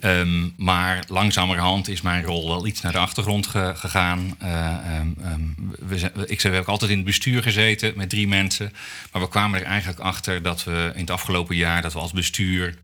Um, 0.00 0.54
maar 0.56 1.04
langzamerhand 1.08 1.88
is 1.88 2.00
mijn 2.00 2.24
rol 2.24 2.48
wel 2.48 2.66
iets 2.66 2.80
naar 2.80 2.92
de 2.92 2.98
achtergrond 2.98 3.46
ge 3.46 3.72
gegaan. 3.76 4.36
Um, 4.42 5.16
um, 5.24 5.54
we 5.88 5.98
zijn, 5.98 6.12
ik 6.26 6.40
heb 6.40 6.54
ook 6.54 6.66
altijd 6.66 6.90
in 6.90 6.96
het 6.96 7.06
bestuur 7.06 7.42
gezeten 7.42 7.92
met 7.96 8.08
drie 8.08 8.28
mensen. 8.28 8.72
Maar 9.12 9.22
we 9.22 9.28
kwamen 9.28 9.60
er 9.60 9.66
eigenlijk 9.66 10.00
achter 10.00 10.42
dat 10.42 10.64
we 10.64 10.90
in 10.94 11.00
het 11.00 11.10
afgelopen 11.10 11.56
jaar, 11.56 11.82
dat 11.82 11.92
we 11.92 11.98
als 11.98 12.12
bestuur 12.12 12.74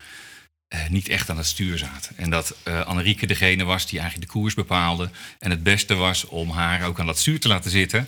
uh, 0.73 0.89
niet 0.89 1.07
echt 1.07 1.29
aan 1.29 1.37
het 1.37 1.45
stuur 1.45 1.77
zaten. 1.77 2.17
En 2.17 2.29
dat 2.29 2.55
uh, 2.67 2.81
Annerieke 2.81 3.25
degene 3.25 3.63
was 3.63 3.87
die 3.87 3.99
eigenlijk 3.99 4.31
de 4.31 4.37
koers 4.37 4.53
bepaalde. 4.53 5.09
En 5.39 5.49
het 5.49 5.63
beste 5.63 5.95
was 5.95 6.25
om 6.25 6.49
haar 6.49 6.85
ook 6.85 6.99
aan 6.99 7.05
dat 7.05 7.19
stuur 7.19 7.39
te 7.39 7.47
laten 7.47 7.71
zitten. 7.71 8.07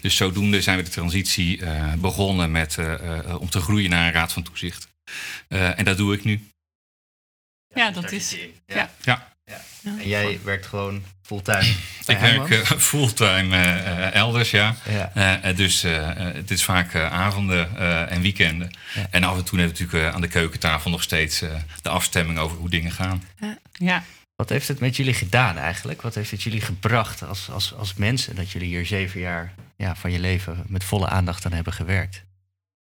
Dus 0.00 0.16
zodoende 0.16 0.62
zijn 0.62 0.76
we 0.76 0.82
de 0.82 0.90
transitie 0.90 1.58
uh, 1.58 1.92
begonnen 1.92 2.50
met, 2.50 2.78
om 3.38 3.50
te 3.50 3.60
groeien 3.60 3.90
naar 3.90 4.06
een 4.06 4.12
raad 4.12 4.32
van 4.32 4.42
toezicht. 4.42 4.88
en 5.48 5.84
dat 5.84 5.96
doe 5.96 6.14
ik 6.14 6.24
nu. 6.24 6.48
Ja, 7.74 7.90
dat 7.90 8.12
is. 8.12 8.36
Ja. 8.66 8.90
ja. 9.02 9.33
Ja. 9.84 9.90
En 10.00 10.08
jij 10.08 10.40
werkt 10.44 10.66
gewoon 10.66 11.02
fulltime? 11.22 11.74
Ik 12.06 12.18
werk 12.18 12.48
uh, 12.48 12.62
fulltime 12.62 13.56
uh, 13.56 14.14
elders, 14.14 14.50
ja. 14.50 14.76
ja. 15.14 15.40
Uh, 15.44 15.56
dus 15.56 15.82
het 16.16 16.50
is 16.50 16.64
vaak 16.64 16.94
avonden 16.94 17.78
en 18.08 18.22
weekenden. 18.22 18.70
Ja. 18.94 19.06
En 19.10 19.24
af 19.24 19.36
en 19.36 19.44
toe 19.44 19.58
hebben 19.58 19.76
we 19.76 19.82
natuurlijk 19.82 20.14
aan 20.14 20.20
de 20.20 20.28
keukentafel 20.28 20.90
nog 20.90 21.02
steeds 21.02 21.38
de 21.82 21.88
afstemming 21.88 22.38
over 22.38 22.56
hoe 22.56 22.70
dingen 22.70 22.92
gaan. 22.92 23.22
Ja. 23.72 24.02
Wat 24.36 24.48
heeft 24.48 24.68
het 24.68 24.80
met 24.80 24.96
jullie 24.96 25.14
gedaan 25.14 25.56
eigenlijk? 25.56 26.02
Wat 26.02 26.14
heeft 26.14 26.30
het 26.30 26.42
jullie 26.42 26.60
gebracht 26.60 27.22
als, 27.22 27.50
als, 27.50 27.74
als 27.74 27.94
mensen 27.94 28.34
dat 28.34 28.50
jullie 28.50 28.68
hier 28.68 28.86
zeven 28.86 29.20
jaar 29.20 29.54
ja, 29.76 29.96
van 29.96 30.12
je 30.12 30.18
leven 30.18 30.64
met 30.66 30.84
volle 30.84 31.08
aandacht 31.08 31.46
aan 31.46 31.52
hebben 31.52 31.72
gewerkt? 31.72 32.24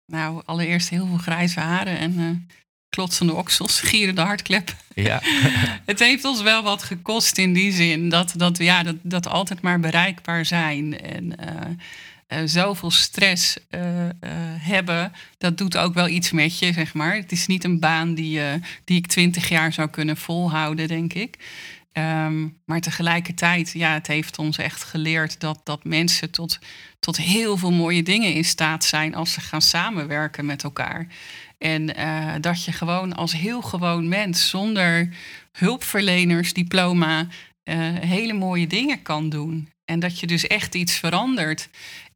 Nou, 0.06 0.42
allereerst 0.46 0.90
heel 0.90 1.08
veel 1.08 1.18
grijze 1.18 1.60
haren 1.60 1.98
en 1.98 2.48
klotsende 2.90 3.34
oksels, 3.34 3.80
gierende 3.80 4.22
hartklep. 4.22 4.76
Ja. 4.94 5.22
het 5.86 6.00
heeft 6.00 6.26
ons 6.26 6.42
wel 6.42 6.64
wat 6.64 6.84
gekost 6.84 7.38
in 7.38 7.54
die 7.54 7.72
zin 7.72 8.10
dat, 8.10 8.34
dat, 8.38 8.58
ja, 8.58 8.84
dat, 8.84 8.96
dat 9.02 9.28
altijd 9.28 9.62
maar 9.62 9.80
bereikbaar 9.80 10.46
zijn. 10.46 11.02
En 11.02 11.26
uh, 11.26 12.40
uh, 12.42 12.48
zoveel 12.48 12.92
stress 12.92 13.58
uh, 13.70 13.82
hebben, 14.58 15.12
dat 15.38 15.58
doet 15.58 15.78
ook 15.78 15.94
wel 15.94 16.08
iets 16.08 16.32
met 16.32 16.60
je, 16.60 16.74
zeg 16.74 16.94
maar. 16.94 17.16
Het 17.16 17.32
is 17.32 17.48
niet 17.48 17.64
een 17.64 17.80
baan 17.80 18.14
die, 18.14 18.42
die 18.84 18.98
ik 18.98 19.08
twintig 19.08 19.50
jaar 19.50 19.74
zou 19.74 19.90
kunnen 19.90 20.18
volhouden, 20.18 20.88
denk 20.88 21.14
ik. 21.14 21.38
Um, 21.94 22.58
maar 22.66 22.80
tegelijkertijd, 22.80 23.72
ja, 23.74 23.94
het 23.94 24.08
heeft 24.08 24.38
ons 24.38 24.58
echt 24.58 24.84
geleerd 24.84 25.40
dat, 25.40 25.62
dat 25.64 25.84
mensen 25.84 26.32
tot, 26.32 26.60
tot 27.00 27.18
heel 27.18 27.58
veel 27.58 27.72
mooie 27.72 28.04
dingen 28.04 28.34
in 28.34 28.46
staat 28.46 28.84
zijn 28.84 29.16
als 29.16 29.34
ze 29.34 29.42
gaan 29.42 29.62
samenwerken 29.62 30.46
met 30.46 30.64
elkaar. 30.64 31.08
En 31.60 32.00
uh, 32.00 32.34
dat 32.42 32.64
je 32.64 32.72
gewoon 32.72 33.16
als 33.16 33.34
heel 33.34 33.62
gewoon 33.62 34.08
mens, 34.08 34.50
zonder 34.50 35.10
hulpverlenersdiploma, 35.52 37.20
uh, 37.20 37.76
hele 38.00 38.34
mooie 38.34 38.68
dingen 38.68 39.02
kan 39.02 39.30
doen. 39.30 39.70
En 39.86 40.00
dat 40.00 40.20
je 40.20 40.28
dus 40.28 40.48
echt 40.48 40.76
iets 40.76 40.94
verandert 40.94 41.70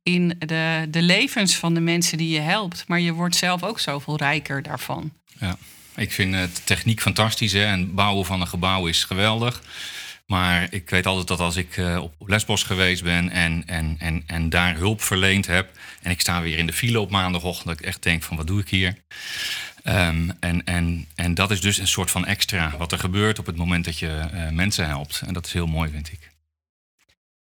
in 0.04 0.36
de, 0.40 0.88
de 0.90 1.02
levens 1.02 1.56
van 1.56 1.74
de 1.74 1.80
mensen 1.80 2.18
die 2.18 2.30
je 2.30 2.40
helpt. 2.40 2.84
Maar 2.88 3.00
je 3.00 3.14
wordt 3.14 3.36
zelf 3.36 3.64
ook 3.64 3.80
zoveel 3.80 4.18
rijker 4.18 4.62
daarvan. 4.62 5.12
Ja, 5.40 5.58
ik 5.96 6.12
vind 6.12 6.34
de 6.34 6.50
techniek 6.64 7.02
fantastisch. 7.02 7.52
Hè? 7.52 7.66
En 7.66 7.94
bouwen 7.94 8.26
van 8.26 8.42
een 8.42 8.48
gebouw 8.48 8.88
is 8.88 9.04
geweldig. 9.04 9.62
Maar 10.26 10.68
ik 10.70 10.90
weet 10.90 11.06
altijd 11.06 11.28
dat 11.28 11.40
als 11.40 11.56
ik 11.56 11.78
uh, 11.78 12.02
op 12.02 12.14
Lesbos 12.30 12.64
geweest 12.64 13.04
ben 13.04 13.30
en, 13.30 13.68
en, 13.68 13.96
en, 14.00 14.24
en 14.26 14.50
daar 14.50 14.76
hulp 14.76 15.02
verleend 15.02 15.48
heb. 15.48 15.72
En 16.02 16.12
ik 16.12 16.22
sta 16.22 16.42
weer 16.42 16.58
in 16.58 16.68
de 16.68 16.74
file 16.74 17.00
op 17.00 17.10
maandagochtend. 17.10 17.68
Dat 17.68 17.80
ik 17.80 17.86
echt 17.86 18.04
denk 18.04 18.24
van 18.24 18.38
wat 18.38 18.48
doe 18.48 18.60
ik 18.60 18.70
hier? 18.70 18.96
Um, 19.86 20.32
en, 20.40 20.64
en, 20.64 21.08
en 21.16 21.34
dat 21.34 21.52
is 21.52 21.62
dus 21.62 21.78
een 21.78 21.88
soort 21.88 22.12
van 22.12 22.26
extra 22.26 22.78
wat 22.78 22.92
er 22.92 23.00
gebeurt 23.00 23.40
op 23.40 23.46
het 23.46 23.56
moment 23.56 23.86
dat 23.86 24.00
je 24.00 24.30
uh, 24.34 24.50
mensen 24.50 24.88
helpt. 24.88 25.22
En 25.26 25.34
dat 25.34 25.46
is 25.46 25.54
heel 25.54 25.68
mooi, 25.68 25.92
vind 25.92 26.12
ik. 26.12 26.33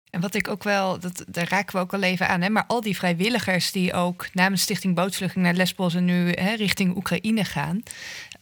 En 0.09 0.21
wat 0.21 0.33
ik 0.33 0.47
ook 0.47 0.63
wel, 0.63 0.99
dat, 0.99 1.23
daar 1.27 1.47
raken 1.49 1.75
we 1.75 1.81
ook 1.81 1.93
al 1.93 2.01
even 2.01 2.27
aan, 2.27 2.41
hè, 2.41 2.49
maar 2.49 2.65
al 2.67 2.81
die 2.81 2.95
vrijwilligers 2.95 3.71
die 3.71 3.93
ook 3.93 4.27
namens 4.33 4.61
Stichting 4.61 4.95
Bootvluchting 4.95 5.45
naar 5.45 5.53
Lesbos 5.53 5.95
en 5.95 6.05
nu 6.05 6.31
hè, 6.31 6.53
richting 6.53 6.95
Oekraïne 6.95 7.43
gaan, 7.45 7.83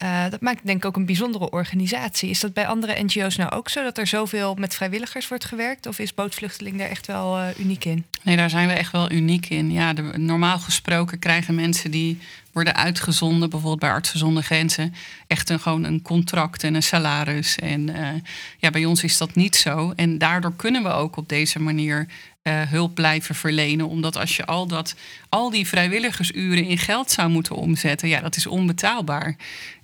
uh, 0.04 0.30
dat 0.30 0.42
maakt 0.42 0.66
denk 0.66 0.78
ik 0.78 0.86
ook 0.86 0.96
een 0.96 1.06
bijzondere 1.06 1.50
organisatie. 1.50 2.30
Is 2.30 2.40
dat 2.40 2.54
bij 2.54 2.68
andere 2.68 3.04
NGO's 3.04 3.36
nou 3.36 3.52
ook 3.52 3.70
zo, 3.70 3.84
dat 3.84 3.98
er 3.98 4.08
zoveel 4.08 4.56
met 4.56 4.76
vrijwilligers 4.76 5.28
wordt 5.28 5.46
gewerkt? 5.46 5.86
Of 5.86 6.00
is 6.00 6.14
Bootvluchteling 6.14 6.78
daar 6.78 6.90
echt 6.90 7.08
wel 7.08 7.40
uh, 7.40 7.48
uniek 7.58 7.86
in? 7.86 8.06
Nee, 8.22 8.36
daar 8.36 8.50
zijn 8.50 8.68
we 8.68 8.74
echt 8.74 8.92
wel 8.92 9.12
uniek 9.12 9.50
in. 9.50 9.72
Ja, 9.72 9.94
normaal 10.16 10.60
gesproken 10.60 11.20
krijgen 11.20 11.56
mensen 11.56 11.92
die 11.92 12.20
worden 12.56 12.76
uitgezonden, 12.76 13.50
bijvoorbeeld 13.50 13.80
bij 13.80 13.90
Artsen 13.90 14.20
zonder 14.20 14.44
Grenzen, 14.44 14.94
echt 15.28 15.50
een, 15.50 15.60
gewoon 15.60 15.84
een 15.84 16.02
contract 16.02 16.64
en 16.64 16.76
een 16.76 16.84
salaris. 16.84 17.56
En 17.56 17.90
uh, 17.90 18.10
ja, 18.58 18.70
bij 18.70 18.86
ons 18.86 19.04
is 19.04 19.18
dat 19.18 19.36
niet 19.36 19.56
zo. 19.56 19.94
En 19.96 20.18
daardoor 20.18 20.56
kunnen 20.56 20.84
we 20.84 20.90
ook 20.90 21.18
op 21.18 21.30
deze 21.30 21.60
manier 21.60 22.08
uh, 22.44 22.62
hulp 22.62 22.96
blijven 22.96 23.36
verlenen. 23.36 23.88
Omdat 23.88 24.18
als 24.18 24.36
je 24.36 24.46
al, 24.46 24.68
dat, 24.68 24.96
al 25.30 25.50
die 25.50 25.68
vrijwilligersuren 25.68 26.66
in 26.66 26.78
geld 26.78 27.12
zou 27.12 27.30
moeten 27.30 27.56
omzetten, 27.56 28.08
ja, 28.08 28.22
dat 28.22 28.36
is 28.36 28.48
onbetaalbaar. 28.48 29.36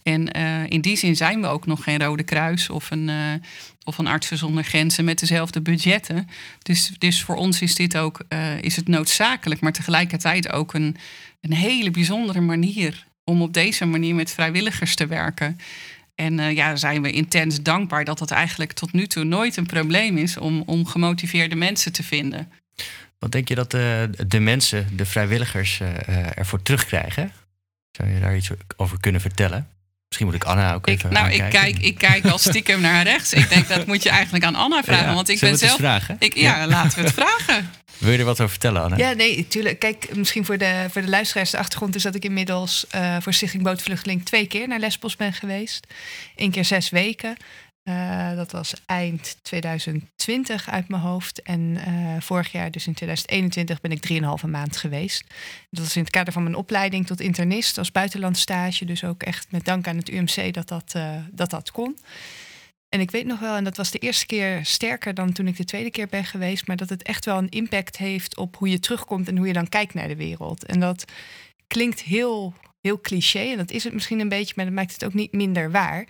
En 0.04 0.38
uh, 0.38 0.66
in 0.70 0.82
die 0.82 0.98
zin 0.98 1.16
zijn 1.16 1.42
we 1.42 1.48
ook 1.48 1.66
nog 1.66 1.84
geen 1.84 2.04
Rode 2.04 2.24
Kruis 2.24 2.70
of 2.70 2.92
een, 2.92 3.10
of 3.84 3.98
een 3.98 4.08
Artsen 4.08 4.38
zonder 4.38 4.64
Grenzen 4.64 5.06
met 5.06 5.20
dezelfde 5.20 5.62
budgetten. 5.62 6.30
Dus, 6.62 6.92
dus 6.98 7.24
voor 7.24 7.36
ons 7.36 7.62
is 7.62 7.76
dit 7.76 7.98
ook 7.98 8.22
is 8.62 8.76
het 8.76 8.88
noodzakelijk, 8.88 9.62
maar 9.62 9.72
tegelijkertijd 9.72 10.52
ook 10.52 10.74
een, 10.74 10.98
een 11.42 11.54
hele 11.54 11.92
bijzondere 11.92 12.42
manier 12.42 13.06
om 13.24 13.42
op 13.42 13.54
deze 13.54 13.86
manier 13.86 14.16
met 14.16 14.32
vrijwilligers 14.32 14.96
te 14.96 15.08
werken. 15.08 15.60
En 16.16 16.38
uh, 16.38 16.52
ja, 16.52 16.76
zijn 16.76 17.02
we 17.02 17.12
intens 17.12 17.62
dankbaar 17.62 18.06
dat 18.06 18.18
dat 18.18 18.32
eigenlijk 18.32 18.72
tot 18.72 18.94
nu 18.94 19.08
toe 19.08 19.24
nooit 19.24 19.58
een 19.58 19.66
probleem 19.66 20.18
is 20.18 20.38
om, 20.38 20.64
om 20.66 20.86
gemotiveerde 20.86 21.56
mensen 21.56 21.92
te 21.92 22.04
vinden. 22.04 22.52
Wat 23.20 23.32
denk 23.32 23.48
je 23.48 23.56
dat 23.56 23.72
de, 23.72 24.10
de 24.28 24.40
mensen, 24.40 24.98
de 24.98 25.06
vrijwilligers, 25.06 25.80
ervoor 26.36 26.62
terugkrijgen? 26.62 27.32
Zou 27.92 28.10
je 28.10 28.20
daar 28.20 28.36
iets 28.36 28.50
over 28.78 29.00
kunnen 29.00 29.22
vertellen? 29.22 29.70
Misschien 30.12 30.32
moet 30.32 30.42
ik 30.42 30.50
Anna 30.50 30.74
ook 30.74 30.88
even 30.88 31.10
ik, 31.10 31.18
Nou, 31.18 31.32
ik 31.32 31.50
kijk, 31.50 31.78
ik 31.80 31.98
kijk 31.98 32.26
al 32.26 32.38
stiekem 32.38 32.82
naar 32.82 33.04
rechts. 33.04 33.34
Ik 33.34 33.50
denk 33.50 33.68
dat 33.68 33.86
moet 33.86 34.04
je 34.04 34.10
eigenlijk 34.10 34.44
aan 34.44 34.56
Anna 34.56 34.84
vragen. 34.84 35.08
Ja, 35.08 35.14
want 35.14 35.30
ik 35.30 35.40
ben 35.40 35.58
zelf. 35.58 35.78
Vragen? 35.78 36.16
Ik, 36.20 36.36
ja, 36.36 36.58
ja, 36.58 36.68
laten 36.68 36.98
we 36.98 37.04
het 37.04 37.14
vragen. 37.14 37.70
Wil 37.98 38.12
je 38.12 38.18
er 38.18 38.26
wat 38.26 38.40
over 38.40 38.50
vertellen, 38.50 38.82
Anna? 38.82 38.98
Ja, 38.98 39.12
nee, 39.12 39.48
tuurlijk. 39.48 39.80
Kijk, 39.80 40.16
misschien 40.16 40.46
voor 40.46 40.58
de, 40.58 40.86
voor 40.90 41.02
de 41.02 41.10
luisteraars 41.10 41.50
de 41.50 41.58
achtergrond 41.58 41.96
is 41.96 42.04
dat 42.04 42.16
ik 42.16 42.24
inmiddels 42.24 42.86
uh, 42.96 43.18
voor 43.20 43.34
Stichting 43.34 43.64
Bootvluchteling 43.64 44.26
twee 44.26 44.48
keer 44.48 44.68
naar 44.68 44.80
Lesbos 44.80 45.16
ben 45.16 45.34
geweest. 45.34 45.88
Eén 46.36 46.52
keer 46.52 46.66
zes 46.66 46.90
weken. 46.90 47.38
Uh, 47.84 48.36
dat 48.36 48.52
was 48.52 48.74
eind 48.86 49.38
2020 49.42 50.70
uit 50.70 50.88
mijn 50.88 51.02
hoofd. 51.02 51.42
En 51.42 51.60
uh, 51.60 52.16
vorig 52.20 52.52
jaar, 52.52 52.72
dus 52.72 52.88
in 52.88 52.94
2021, 52.94 53.82
ben 53.82 53.92
ik 53.92 54.02
drieënhalve 54.02 54.48
maand 54.48 54.78
geweest. 54.78 55.24
Dat 55.70 55.84
was 55.84 55.96
in 55.96 56.02
het 56.02 56.12
kader 56.12 56.34
van 56.34 56.44
mijn 56.44 56.56
opleiding 56.56 57.08
tot 57.08 57.20
internist 57.20 57.78
als 57.78 57.92
buitenlandstage. 57.92 58.86
Dus 58.86 59.04
ook 59.04 59.24
echt 59.24 59.52
met 59.52 59.66
dank 59.66 59.88
aan 59.88 59.98
het 59.98 60.10
UMC 60.10 60.54
dat 60.54 60.68
dat, 60.68 60.94
uh, 60.96 61.16
dat, 61.32 61.50
dat 61.50 61.72
kon. 61.72 61.98
En 62.90 63.00
ik 63.00 63.12
weet 63.12 63.26
nog 63.26 63.40
wel, 63.40 63.56
en 63.56 63.64
dat 63.64 63.78
was 63.78 63.92
de 63.92 64.00
eerste 64.00 64.26
keer 64.26 64.66
sterker 64.66 65.14
dan 65.14 65.32
toen 65.32 65.48
ik 65.48 65.58
de 65.58 65.66
tweede 65.66 65.92
keer 65.92 66.08
ben 66.08 66.26
geweest, 66.26 66.68
maar 66.68 66.78
dat 66.78 66.90
het 66.90 67.04
echt 67.04 67.26
wel 67.26 67.38
een 67.38 67.50
impact 67.50 67.98
heeft 67.98 68.38
op 68.38 68.58
hoe 68.58 68.70
je 68.70 68.80
terugkomt 68.80 69.28
en 69.28 69.38
hoe 69.38 69.48
je 69.48 69.54
dan 69.54 69.70
kijkt 69.70 69.94
naar 69.94 70.08
de 70.08 70.16
wereld. 70.16 70.66
En 70.66 70.80
dat 70.80 71.12
klinkt 71.68 72.02
heel 72.02 72.54
heel 72.82 73.02
cliché. 73.02 73.40
En 73.40 73.58
dat 73.58 73.72
is 73.72 73.84
het 73.84 73.94
misschien 73.94 74.20
een 74.20 74.30
beetje, 74.30 74.54
maar 74.56 74.66
dat 74.66 74.74
maakt 74.74 74.94
het 74.94 75.06
ook 75.06 75.14
niet 75.14 75.32
minder 75.32 75.72
waar. 75.72 76.08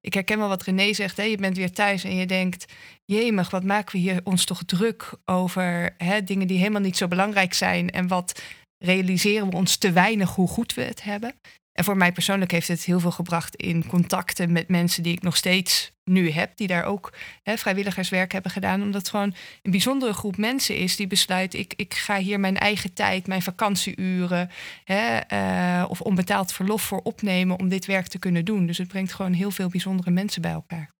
Ik 0.00 0.14
herken 0.14 0.38
wel 0.38 0.48
wat 0.48 0.62
René 0.62 0.92
zegt. 0.92 1.16
Hè? 1.16 1.22
Je 1.22 1.36
bent 1.36 1.56
weer 1.56 1.72
thuis 1.72 2.04
en 2.04 2.16
je 2.16 2.26
denkt... 2.26 2.72
jemig, 3.04 3.50
wat 3.50 3.64
maken 3.64 3.92
we 3.92 3.98
hier 3.98 4.20
ons 4.24 4.44
toch 4.44 4.62
druk 4.64 5.12
over 5.24 5.94
hè, 5.98 6.24
dingen 6.24 6.46
die 6.46 6.58
helemaal 6.58 6.80
niet 6.80 6.96
zo 6.96 7.08
belangrijk 7.08 7.54
zijn... 7.54 7.90
en 7.90 8.08
wat 8.08 8.42
realiseren 8.78 9.50
we 9.50 9.56
ons 9.56 9.76
te 9.76 9.92
weinig 9.92 10.34
hoe 10.34 10.48
goed 10.48 10.74
we 10.74 10.82
het 10.82 11.02
hebben. 11.02 11.34
En 11.74 11.84
voor 11.84 11.96
mij 11.96 12.12
persoonlijk 12.12 12.50
heeft 12.50 12.68
het 12.68 12.84
heel 12.84 13.00
veel 13.00 13.10
gebracht 13.10 13.56
in 13.56 13.86
contacten 13.86 14.52
met 14.52 14.68
mensen 14.68 15.02
die 15.02 15.12
ik 15.12 15.22
nog 15.22 15.36
steeds 15.36 15.92
nu 16.04 16.30
heb, 16.30 16.56
die 16.56 16.66
daar 16.66 16.84
ook 16.84 17.12
hè, 17.42 17.56
vrijwilligerswerk 17.56 18.32
hebben 18.32 18.50
gedaan. 18.50 18.82
Omdat 18.82 19.00
het 19.00 19.10
gewoon 19.10 19.34
een 19.62 19.70
bijzondere 19.70 20.12
groep 20.12 20.36
mensen 20.36 20.76
is 20.76 20.96
die 20.96 21.06
besluit: 21.06 21.54
ik, 21.54 21.72
ik 21.76 21.94
ga 21.94 22.18
hier 22.18 22.40
mijn 22.40 22.58
eigen 22.58 22.92
tijd, 22.92 23.26
mijn 23.26 23.42
vakantieuren 23.42 24.50
hè, 24.84 25.20
uh, 25.32 25.90
of 25.90 26.00
onbetaald 26.00 26.52
verlof 26.52 26.82
voor 26.82 27.00
opnemen 27.00 27.58
om 27.58 27.68
dit 27.68 27.86
werk 27.86 28.06
te 28.06 28.18
kunnen 28.18 28.44
doen. 28.44 28.66
Dus 28.66 28.78
het 28.78 28.88
brengt 28.88 29.12
gewoon 29.12 29.32
heel 29.32 29.50
veel 29.50 29.68
bijzondere 29.68 30.10
mensen 30.10 30.42
bij 30.42 30.52
elkaar. 30.52 30.92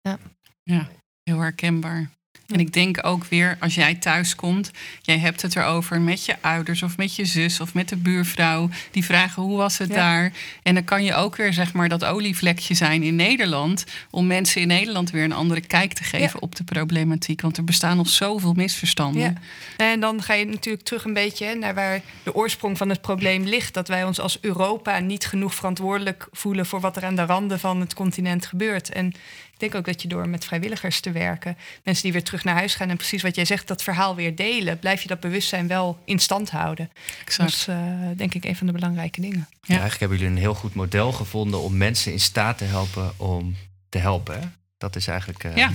Ja, 0.00 0.18
ja 0.62 0.88
heel 1.22 1.40
herkenbaar. 1.40 2.17
En 2.48 2.60
ik 2.60 2.72
denk 2.72 3.06
ook 3.06 3.24
weer, 3.24 3.56
als 3.60 3.74
jij 3.74 3.94
thuis 3.94 4.34
komt, 4.34 4.70
jij 5.02 5.18
hebt 5.18 5.42
het 5.42 5.56
erover 5.56 6.00
met 6.00 6.24
je 6.24 6.36
ouders 6.40 6.82
of 6.82 6.96
met 6.96 7.16
je 7.16 7.24
zus 7.24 7.60
of 7.60 7.74
met 7.74 7.88
de 7.88 7.96
buurvrouw. 7.96 8.68
Die 8.90 9.04
vragen 9.04 9.42
hoe 9.42 9.56
was 9.56 9.78
het 9.78 9.92
daar? 9.92 10.32
En 10.62 10.74
dan 10.74 10.84
kan 10.84 11.04
je 11.04 11.14
ook 11.14 11.36
weer 11.36 11.52
zeg 11.52 11.72
maar 11.72 11.88
dat 11.88 12.04
olievlekje 12.04 12.74
zijn 12.74 13.02
in 13.02 13.16
Nederland. 13.16 13.84
Om 14.10 14.26
mensen 14.26 14.60
in 14.60 14.66
Nederland 14.66 15.10
weer 15.10 15.24
een 15.24 15.32
andere 15.32 15.60
kijk 15.60 15.92
te 15.92 16.04
geven 16.04 16.42
op 16.42 16.56
de 16.56 16.64
problematiek. 16.64 17.40
Want 17.40 17.56
er 17.56 17.64
bestaan 17.64 17.96
nog 17.96 18.08
zoveel 18.08 18.52
misverstanden. 18.52 19.22
Ja. 19.22 19.32
En 19.76 20.00
dan 20.00 20.22
ga 20.22 20.34
je 20.34 20.44
natuurlijk 20.44 20.84
terug 20.84 21.04
een 21.04 21.14
beetje 21.14 21.54
naar 21.54 21.74
waar 21.74 22.00
de 22.22 22.34
oorsprong 22.34 22.76
van 22.78 22.88
het 22.88 23.00
probleem 23.00 23.44
ligt. 23.44 23.74
Dat 23.74 23.88
wij 23.88 24.04
ons 24.04 24.20
als 24.20 24.38
Europa 24.40 24.98
niet 24.98 25.26
genoeg 25.26 25.54
verantwoordelijk 25.54 26.28
voelen 26.32 26.66
voor 26.66 26.80
wat 26.80 26.96
er 26.96 27.04
aan 27.04 27.16
de 27.16 27.26
randen 27.26 27.60
van 27.60 27.80
het 27.80 27.94
continent 27.94 28.46
gebeurt. 28.46 28.92
En 28.92 29.12
ik 29.58 29.70
denk 29.70 29.74
ook 29.74 29.92
dat 29.92 30.02
je 30.02 30.08
door 30.08 30.28
met 30.28 30.44
vrijwilligers 30.44 31.00
te 31.00 31.12
werken, 31.12 31.56
mensen 31.84 32.02
die 32.02 32.12
weer 32.12 32.22
terug 32.22 32.44
naar 32.44 32.54
huis 32.54 32.74
gaan 32.74 32.88
en 32.88 32.96
precies 32.96 33.22
wat 33.22 33.34
jij 33.34 33.44
zegt, 33.44 33.68
dat 33.68 33.82
verhaal 33.82 34.14
weer 34.14 34.36
delen, 34.36 34.78
blijf 34.78 35.02
je 35.02 35.08
dat 35.08 35.20
bewustzijn 35.20 35.66
wel 35.66 35.98
in 36.04 36.18
stand 36.18 36.50
houden. 36.50 36.90
Dat 37.36 37.48
is 37.48 37.66
uh, 37.68 37.76
denk 38.16 38.34
ik 38.34 38.44
een 38.44 38.56
van 38.56 38.66
de 38.66 38.72
belangrijke 38.72 39.20
dingen. 39.20 39.48
Ja. 39.50 39.66
eigenlijk 39.66 40.00
hebben 40.00 40.18
jullie 40.18 40.32
een 40.32 40.40
heel 40.40 40.54
goed 40.54 40.74
model 40.74 41.12
gevonden 41.12 41.60
om 41.60 41.76
mensen 41.76 42.12
in 42.12 42.20
staat 42.20 42.58
te 42.58 42.64
helpen 42.64 43.12
om 43.16 43.56
te 43.88 43.98
helpen. 43.98 44.40
Hè? 44.40 44.46
Dat 44.78 44.96
is 44.96 45.06
eigenlijk. 45.06 45.44
Uh, 45.44 45.56
ja. 45.56 45.72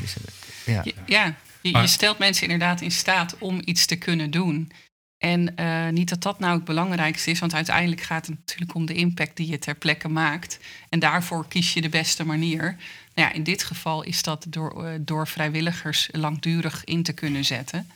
ja. 0.65 0.83
ja. 1.05 1.35
Je, 1.61 1.77
je, 1.77 1.87
stelt 1.87 2.17
mensen 2.17 2.43
inderdaad 2.43 2.81
in 2.81 2.91
staat 2.91 3.35
om 3.37 3.61
iets 3.65 3.85
te 3.85 3.95
kunnen 3.95 4.31
doen. 4.31 4.71
En 5.17 5.53
uh, 5.59 5.89
niet 5.89 6.09
dat 6.09 6.21
dat 6.21 6.39
nou 6.39 6.55
het 6.55 6.65
belangrijkste 6.65 7.31
is, 7.31 7.39
want 7.39 7.53
uiteindelijk 7.53 8.01
gaat 8.01 8.25
het 8.25 8.37
natuurlijk 8.37 8.73
om 8.73 8.85
de 8.85 8.93
impact 8.93 9.37
die 9.37 9.47
je 9.47 9.59
ter 9.59 9.75
plekke 9.75 10.07
maakt. 10.07 10.59
En 10.89 10.99
daarvoor 10.99 11.47
kies 11.47 11.73
je 11.73 11.81
de 11.81 11.89
beste 11.89 12.25
manier. 12.25 12.77
Nou 13.15 13.27
ja, 13.27 13.33
in 13.33 13.43
dit 13.43 13.63
geval 13.63 14.03
is 14.03 14.23
dat 14.23 14.45
door, 14.49 14.85
uh, 14.85 14.93
door 14.99 15.27
vrijwilligers 15.27 16.09
langdurig 16.11 16.83
in 16.83 17.03
te 17.03 17.13
kunnen 17.13 17.45
zetten. 17.45 17.91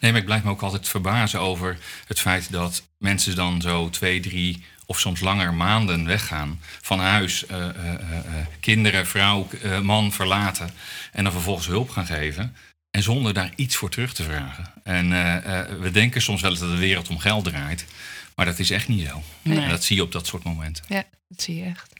Nee, 0.00 0.10
maar 0.10 0.20
ik 0.20 0.26
blijf 0.26 0.44
me 0.44 0.50
ook 0.50 0.62
altijd 0.62 0.88
verbazen 0.88 1.40
over 1.40 1.78
het 2.06 2.20
feit 2.20 2.52
dat 2.52 2.82
mensen 2.98 3.34
dan 3.36 3.60
zo 3.60 3.90
twee, 3.90 4.20
drie 4.20 4.64
of 4.86 5.00
soms 5.00 5.20
langer 5.20 5.54
maanden 5.54 6.06
weggaan 6.06 6.60
van 6.80 6.98
huis, 6.98 7.44
uh, 7.50 7.68
kinderen, 8.60 9.06
vrouw, 9.06 9.48
man 9.82 10.12
verlaten 10.12 10.70
en 11.12 11.24
dan 11.24 11.32
vervolgens 11.32 11.66
hulp 11.66 11.90
gaan 11.90 12.06
geven. 12.06 12.56
En 12.90 13.02
zonder 13.02 13.34
daar 13.34 13.52
iets 13.56 13.76
voor 13.76 13.90
terug 13.90 14.14
te 14.14 14.22
vragen. 14.22 14.72
En 14.82 15.08
we 15.80 15.90
denken 15.90 16.22
soms 16.22 16.40
wel 16.40 16.50
dat 16.50 16.60
de 16.70 16.76
wereld 16.76 17.08
om 17.08 17.18
geld 17.18 17.44
draait. 17.44 17.84
Maar 18.34 18.46
dat 18.46 18.58
is 18.58 18.70
echt 18.70 18.88
niet 18.88 19.08
zo. 19.08 19.22
Nee. 19.42 19.60
En 19.60 19.68
dat 19.68 19.84
zie 19.84 19.96
je 19.96 20.02
op 20.02 20.12
dat 20.12 20.26
soort 20.26 20.44
momenten. 20.44 20.84
Ja, 20.88 21.04
dat 21.28 21.42
zie 21.42 21.56
je 21.56 21.64
echt. 21.64 21.92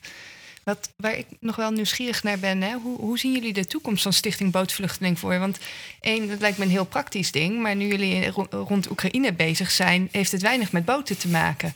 Wat, 0.67 0.93
waar 0.97 1.19
ik 1.19 1.27
nog 1.41 1.57
wel 1.57 1.71
nieuwsgierig 1.71 2.23
naar 2.23 2.39
ben, 2.39 2.63
hè? 2.63 2.75
Hoe, 2.83 2.99
hoe 2.99 3.19
zien 3.19 3.33
jullie 3.33 3.53
de 3.53 3.65
toekomst 3.67 4.03
van 4.03 4.13
Stichting 4.13 4.53
Bootvluchteling 4.53 5.19
voor? 5.19 5.39
Want 5.39 5.59
één, 6.01 6.29
dat 6.29 6.41
lijkt 6.41 6.59
me 6.59 6.65
een 6.65 6.71
heel 6.71 6.85
praktisch 6.85 7.31
ding, 7.33 7.63
maar 7.63 7.77
nu 7.77 7.87
jullie 7.87 8.31
rond 8.51 8.91
Oekraïne 8.91 9.33
bezig 9.33 9.71
zijn, 9.71 10.09
heeft 10.13 10.33
het 10.33 10.43
weinig 10.43 10.73
met 10.73 10.85
boten 10.85 11.19
te 11.19 11.29
maken. 11.29 11.75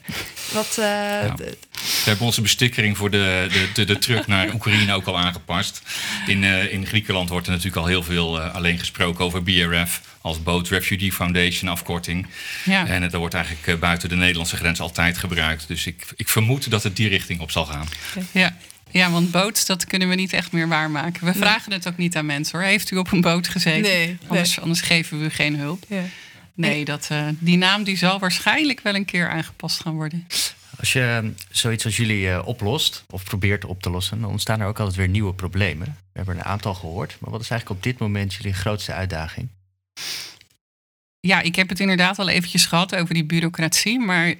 Wat, 0.53 0.75
uh, 0.79 0.85
ja. 0.85 1.35
We 1.35 1.55
hebben 2.03 2.25
onze 2.25 2.41
bestikkering 2.41 2.97
voor 2.97 3.09
de, 3.09 3.47
de, 3.51 3.69
de, 3.73 3.85
de 3.85 3.99
truck 3.99 4.27
naar 4.27 4.53
Oekraïne 4.53 4.93
ook 4.93 5.05
al 5.05 5.17
aangepast. 5.17 5.81
In, 6.27 6.43
uh, 6.43 6.73
in 6.73 6.85
Griekenland 6.85 7.29
wordt 7.29 7.45
er 7.45 7.51
natuurlijk 7.51 7.81
al 7.81 7.87
heel 7.87 8.03
veel 8.03 8.39
uh, 8.39 8.55
alleen 8.55 8.79
gesproken 8.79 9.25
over 9.25 9.43
BRF 9.43 10.01
als 10.21 10.43
Boat 10.43 10.67
Refugee 10.67 11.11
Foundation 11.11 11.69
afkorting. 11.69 12.27
Ja. 12.65 12.87
En 12.87 13.01
dat 13.01 13.13
wordt 13.13 13.33
eigenlijk 13.33 13.79
buiten 13.79 14.09
de 14.09 14.15
Nederlandse 14.15 14.55
grens 14.55 14.79
altijd 14.79 15.17
gebruikt. 15.17 15.67
Dus 15.67 15.85
ik, 15.85 16.05
ik 16.15 16.29
vermoed 16.29 16.69
dat 16.69 16.83
het 16.83 16.95
die 16.95 17.09
richting 17.09 17.39
op 17.39 17.51
zal 17.51 17.65
gaan. 17.65 17.87
Ja, 18.31 18.57
ja, 18.91 19.11
want 19.11 19.31
boot, 19.31 19.67
dat 19.67 19.85
kunnen 19.85 20.09
we 20.09 20.15
niet 20.15 20.33
echt 20.33 20.51
meer 20.51 20.67
waarmaken. 20.67 21.25
We 21.25 21.33
vragen 21.33 21.71
het 21.71 21.87
ook 21.87 21.97
niet 21.97 22.15
aan 22.15 22.25
mensen 22.25 22.59
hoor. 22.59 22.67
Heeft 22.67 22.91
u 22.91 22.97
op 22.97 23.11
een 23.11 23.21
boot 23.21 23.47
gezeten? 23.47 23.81
Nee. 23.81 24.17
Anders, 24.27 24.59
anders 24.59 24.81
geven 24.81 25.19
we 25.19 25.25
u 25.25 25.29
geen 25.29 25.55
hulp. 25.55 25.83
Ja. 25.87 26.03
Nee, 26.53 26.85
dat, 26.85 27.09
uh, 27.11 27.27
die 27.39 27.57
naam 27.57 27.83
die 27.83 27.97
zal 27.97 28.19
waarschijnlijk 28.19 28.79
wel 28.81 28.95
een 28.95 29.05
keer 29.05 29.29
aangepast 29.29 29.81
gaan 29.81 29.93
worden. 29.93 30.27
Als 30.79 30.93
je 30.93 31.01
ehm, 31.01 31.29
zoiets 31.49 31.85
als 31.85 31.97
jullie 31.97 32.25
uh, 32.25 32.41
oplost, 32.45 33.03
of 33.09 33.23
probeert 33.23 33.65
op 33.65 33.81
te 33.81 33.89
lossen, 33.89 34.21
dan 34.21 34.29
ontstaan 34.29 34.61
er 34.61 34.67
ook 34.67 34.79
altijd 34.79 34.97
weer 34.97 35.07
nieuwe 35.07 35.33
problemen. 35.33 35.85
We 35.85 36.17
hebben 36.17 36.35
er 36.35 36.41
een 36.41 36.47
aantal 36.47 36.73
gehoord. 36.73 37.17
Maar 37.19 37.31
wat 37.31 37.41
is 37.41 37.49
eigenlijk 37.49 37.79
op 37.79 37.91
dit 37.91 37.99
moment 37.99 38.33
jullie 38.33 38.53
grootste 38.53 38.93
uitdaging? 38.93 39.47
Ja, 41.27 41.41
ik 41.41 41.55
heb 41.55 41.69
het 41.69 41.79
inderdaad 41.79 42.19
al 42.19 42.29
eventjes 42.29 42.65
gehad 42.65 42.95
over 42.95 43.13
die 43.13 43.25
bureaucratie. 43.25 43.99
Maar 43.99 44.33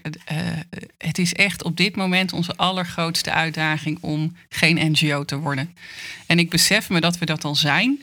het 0.97 1.17
is 1.17 1.33
echt 1.33 1.63
op 1.63 1.77
dit 1.77 1.95
moment 1.95 2.33
onze 2.33 2.55
allergrootste 2.55 3.31
uitdaging 3.31 3.97
om 4.01 4.35
geen 4.49 4.91
NGO 4.91 5.25
te 5.25 5.37
worden. 5.37 5.75
En 6.27 6.39
ik 6.39 6.49
besef 6.49 6.89
me 6.89 6.99
dat 7.01 7.17
we 7.17 7.25
dat 7.25 7.43
al 7.43 7.55
zijn. 7.55 8.01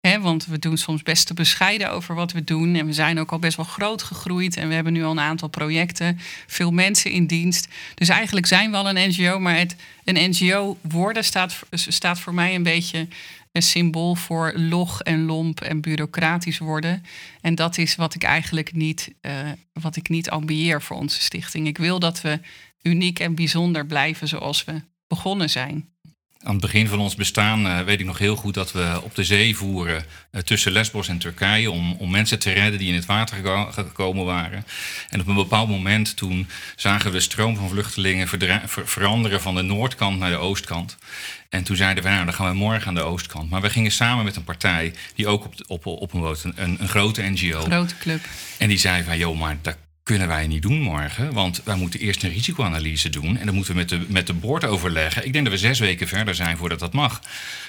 Hè, 0.00 0.20
want 0.20 0.46
we 0.46 0.58
doen 0.58 0.76
soms 0.76 1.02
best 1.02 1.26
te 1.26 1.34
bescheiden 1.34 1.90
over 1.90 2.14
wat 2.14 2.32
we 2.32 2.44
doen. 2.44 2.74
En 2.74 2.86
we 2.86 2.92
zijn 2.92 3.20
ook 3.20 3.32
al 3.32 3.38
best 3.38 3.56
wel 3.56 3.66
groot 3.66 4.02
gegroeid. 4.02 4.56
En 4.56 4.68
we 4.68 4.74
hebben 4.74 4.92
nu 4.92 5.04
al 5.04 5.10
een 5.10 5.20
aantal 5.20 5.48
projecten, 5.48 6.20
veel 6.46 6.70
mensen 6.70 7.10
in 7.10 7.26
dienst. 7.26 7.68
Dus 7.94 8.08
eigenlijk 8.08 8.46
zijn 8.46 8.70
we 8.70 8.76
al 8.76 8.88
een 8.88 9.08
NGO. 9.08 9.38
Maar 9.38 9.58
het, 9.58 9.76
een 10.04 10.30
NGO 10.30 10.78
worden 10.80 11.24
staat, 11.24 11.58
staat 11.70 12.20
voor 12.20 12.34
mij 12.34 12.54
een 12.54 12.62
beetje 12.62 13.08
een 13.52 13.62
symbool 13.62 14.14
voor 14.14 14.52
log 14.56 15.00
en 15.00 15.24
lomp 15.24 15.60
en 15.60 15.80
bureaucratisch 15.80 16.58
worden. 16.58 17.02
En 17.40 17.54
dat 17.54 17.78
is 17.78 17.94
wat 17.94 18.14
ik 18.14 18.22
eigenlijk 18.22 18.72
niet, 18.72 19.14
uh, 19.22 19.50
wat 19.72 19.96
ik 19.96 20.08
niet 20.08 20.30
ambieer 20.30 20.82
voor 20.82 20.96
onze 20.96 21.20
stichting. 21.20 21.66
Ik 21.66 21.78
wil 21.78 21.98
dat 21.98 22.20
we 22.20 22.40
uniek 22.82 23.18
en 23.18 23.34
bijzonder 23.34 23.86
blijven 23.86 24.28
zoals 24.28 24.64
we 24.64 24.82
begonnen 25.06 25.50
zijn. 25.50 25.91
Aan 26.44 26.52
het 26.52 26.60
begin 26.60 26.88
van 26.88 26.98
ons 26.98 27.14
bestaan 27.14 27.66
uh, 27.66 27.80
weet 27.80 28.00
ik 28.00 28.06
nog 28.06 28.18
heel 28.18 28.36
goed 28.36 28.54
dat 28.54 28.72
we 28.72 29.00
op 29.02 29.14
de 29.14 29.24
zee 29.24 29.56
voeren 29.56 30.04
uh, 30.32 30.40
tussen 30.40 30.72
Lesbos 30.72 31.08
en 31.08 31.18
Turkije 31.18 31.70
om, 31.70 31.92
om 31.92 32.10
mensen 32.10 32.38
te 32.38 32.52
redden 32.52 32.78
die 32.78 32.88
in 32.88 32.94
het 32.94 33.06
water 33.06 33.36
gekomen 33.72 34.24
waren. 34.24 34.64
En 35.08 35.20
op 35.20 35.26
een 35.26 35.34
bepaald 35.34 35.68
moment 35.68 36.16
toen 36.16 36.48
zagen 36.76 37.10
we 37.10 37.16
de 37.16 37.22
stroom 37.22 37.56
van 37.56 37.68
vluchtelingen 37.68 38.28
ver 38.28 38.62
veranderen 38.84 39.40
van 39.40 39.54
de 39.54 39.62
noordkant 39.62 40.18
naar 40.18 40.30
de 40.30 40.36
oostkant. 40.36 40.96
En 41.48 41.64
toen 41.64 41.76
zeiden 41.76 42.04
we, 42.04 42.10
nou, 42.10 42.24
dan 42.24 42.34
gaan 42.34 42.50
we 42.50 42.56
morgen 42.56 42.86
aan 42.86 42.94
de 42.94 43.02
oostkant. 43.02 43.50
Maar 43.50 43.60
we 43.60 43.70
gingen 43.70 43.92
samen 43.92 44.24
met 44.24 44.36
een 44.36 44.44
partij 44.44 44.94
die 45.14 45.26
ook 45.26 45.44
op, 45.44 45.54
op, 45.66 45.86
op 45.86 46.12
een 46.12 46.20
boot, 46.20 46.44
een, 46.44 46.76
een 46.80 46.88
grote 46.88 47.22
NGO. 47.22 47.60
Grote 47.60 47.98
club. 47.98 48.20
En 48.58 48.68
die 48.68 48.78
zei 48.78 49.02
van, 49.02 49.18
joh, 49.18 49.38
maar 49.38 49.58
dat 49.62 49.76
kunnen 50.02 50.28
wij 50.28 50.46
niet 50.46 50.62
doen 50.62 50.80
morgen. 50.80 51.32
Want 51.32 51.60
wij 51.64 51.76
moeten 51.76 52.00
eerst 52.00 52.22
een 52.22 52.32
risicoanalyse 52.32 53.08
doen. 53.08 53.36
En 53.36 53.46
dan 53.46 53.54
moeten 53.54 53.72
we 53.72 53.78
met 53.78 53.88
de, 53.88 54.04
met 54.08 54.26
de 54.26 54.32
boord 54.32 54.64
overleggen. 54.64 55.26
Ik 55.26 55.32
denk 55.32 55.44
dat 55.44 55.54
we 55.54 55.60
zes 55.60 55.78
weken 55.78 56.08
verder 56.08 56.34
zijn 56.34 56.56
voordat 56.56 56.78
dat 56.78 56.92
mag. 56.92 57.20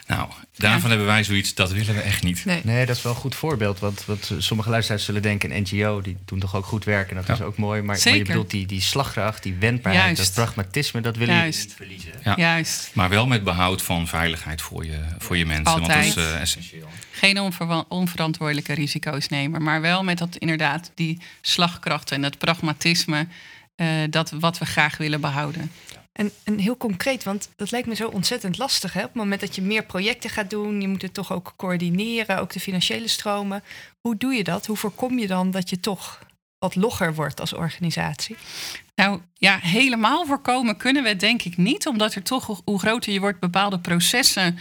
Nou, 0.07 0.29
daarvan 0.55 0.89
hebben 0.89 1.07
wij 1.07 1.23
zoiets, 1.23 1.53
dat 1.53 1.71
willen 1.71 1.95
we 1.95 2.01
echt 2.01 2.23
niet. 2.23 2.45
Nee, 2.45 2.61
nee 2.63 2.85
dat 2.85 2.95
is 2.95 3.01
wel 3.01 3.13
een 3.13 3.19
goed 3.19 3.35
voorbeeld. 3.35 3.79
Want, 3.79 4.05
want 4.05 4.31
sommige 4.37 4.69
luisteraars 4.69 5.05
zullen 5.05 5.21
denken, 5.21 5.55
een 5.55 5.61
NGO, 5.61 6.01
die 6.01 6.17
doen 6.25 6.39
toch 6.39 6.55
ook 6.55 6.65
goed 6.65 6.83
werk. 6.83 7.09
En 7.09 7.15
dat 7.15 7.29
is 7.29 7.41
ook 7.41 7.57
mooi. 7.57 7.81
Maar, 7.81 7.99
maar, 8.03 8.15
je 8.15 8.23
bedoelt 8.23 8.49
die, 8.49 8.65
die 8.65 8.81
slagkracht, 8.81 9.43
die 9.43 9.55
wendbaarheid, 9.55 10.17
dat 10.17 10.33
pragmatisme, 10.33 11.01
dat 11.01 11.15
willen 11.15 11.35
je 11.35 11.43
niet 11.43 11.73
verliezen. 11.75 12.11
Ja. 12.23 12.33
Juist. 12.35 12.91
Maar 12.93 13.09
wel 13.09 13.27
met 13.27 13.43
behoud 13.43 13.81
van 13.81 14.07
veiligheid 14.07 14.61
voor 14.61 14.85
je, 14.85 14.99
voor 15.17 15.37
je 15.37 15.45
mensen. 15.45 15.65
Altijd. 15.65 16.13
Want 16.13 16.15
dat 16.15 16.25
is 16.25 16.31
uh, 16.31 16.41
essentieel. 16.41 16.87
Geen 17.11 17.39
onverantwoordelijke 17.87 18.73
risico's 18.73 19.27
nemen. 19.27 19.63
Maar 19.63 19.81
wel 19.81 20.03
met 20.03 20.17
dat 20.17 20.35
inderdaad 20.35 20.91
die 20.95 21.21
slagkracht 21.41 22.11
en 22.11 22.21
dat 22.21 22.37
pragmatisme. 22.37 23.27
Uh, 23.75 23.87
dat 24.09 24.31
wat 24.39 24.57
we 24.57 24.65
graag 24.65 24.97
willen 24.97 25.21
behouden. 25.21 25.71
En, 26.13 26.31
en, 26.43 26.57
heel 26.57 26.77
concreet, 26.77 27.23
want 27.23 27.49
dat 27.55 27.71
lijkt 27.71 27.87
me 27.87 27.95
zo 27.95 28.07
ontzettend 28.07 28.57
lastig. 28.57 28.93
Hè? 28.93 28.99
Op 28.99 29.05
het 29.05 29.15
moment 29.15 29.41
dat 29.41 29.55
je 29.55 29.61
meer 29.61 29.83
projecten 29.85 30.29
gaat 30.29 30.49
doen, 30.49 30.81
je 30.81 30.87
moet 30.87 31.01
het 31.01 31.13
toch 31.13 31.31
ook 31.31 31.53
coördineren, 31.57 32.39
ook 32.39 32.53
de 32.53 32.59
financiële 32.59 33.07
stromen. 33.07 33.63
Hoe 34.01 34.17
doe 34.17 34.33
je 34.33 34.43
dat? 34.43 34.65
Hoe 34.65 34.77
voorkom 34.77 35.19
je 35.19 35.27
dan 35.27 35.51
dat 35.51 35.69
je 35.69 35.79
toch 35.79 36.19
wat 36.59 36.75
logger 36.75 37.13
wordt 37.15 37.39
als 37.39 37.53
organisatie? 37.53 38.35
Nou 38.95 39.21
ja, 39.33 39.59
helemaal 39.61 40.25
voorkomen 40.25 40.77
kunnen 40.77 41.03
we 41.03 41.09
het 41.09 41.19
denk 41.19 41.41
ik 41.41 41.57
niet, 41.57 41.87
omdat 41.87 42.13
er 42.13 42.23
toch, 42.23 42.61
hoe 42.65 42.79
groter 42.79 43.13
je 43.13 43.19
wordt, 43.19 43.39
bepaalde 43.39 43.79
processen 43.79 44.57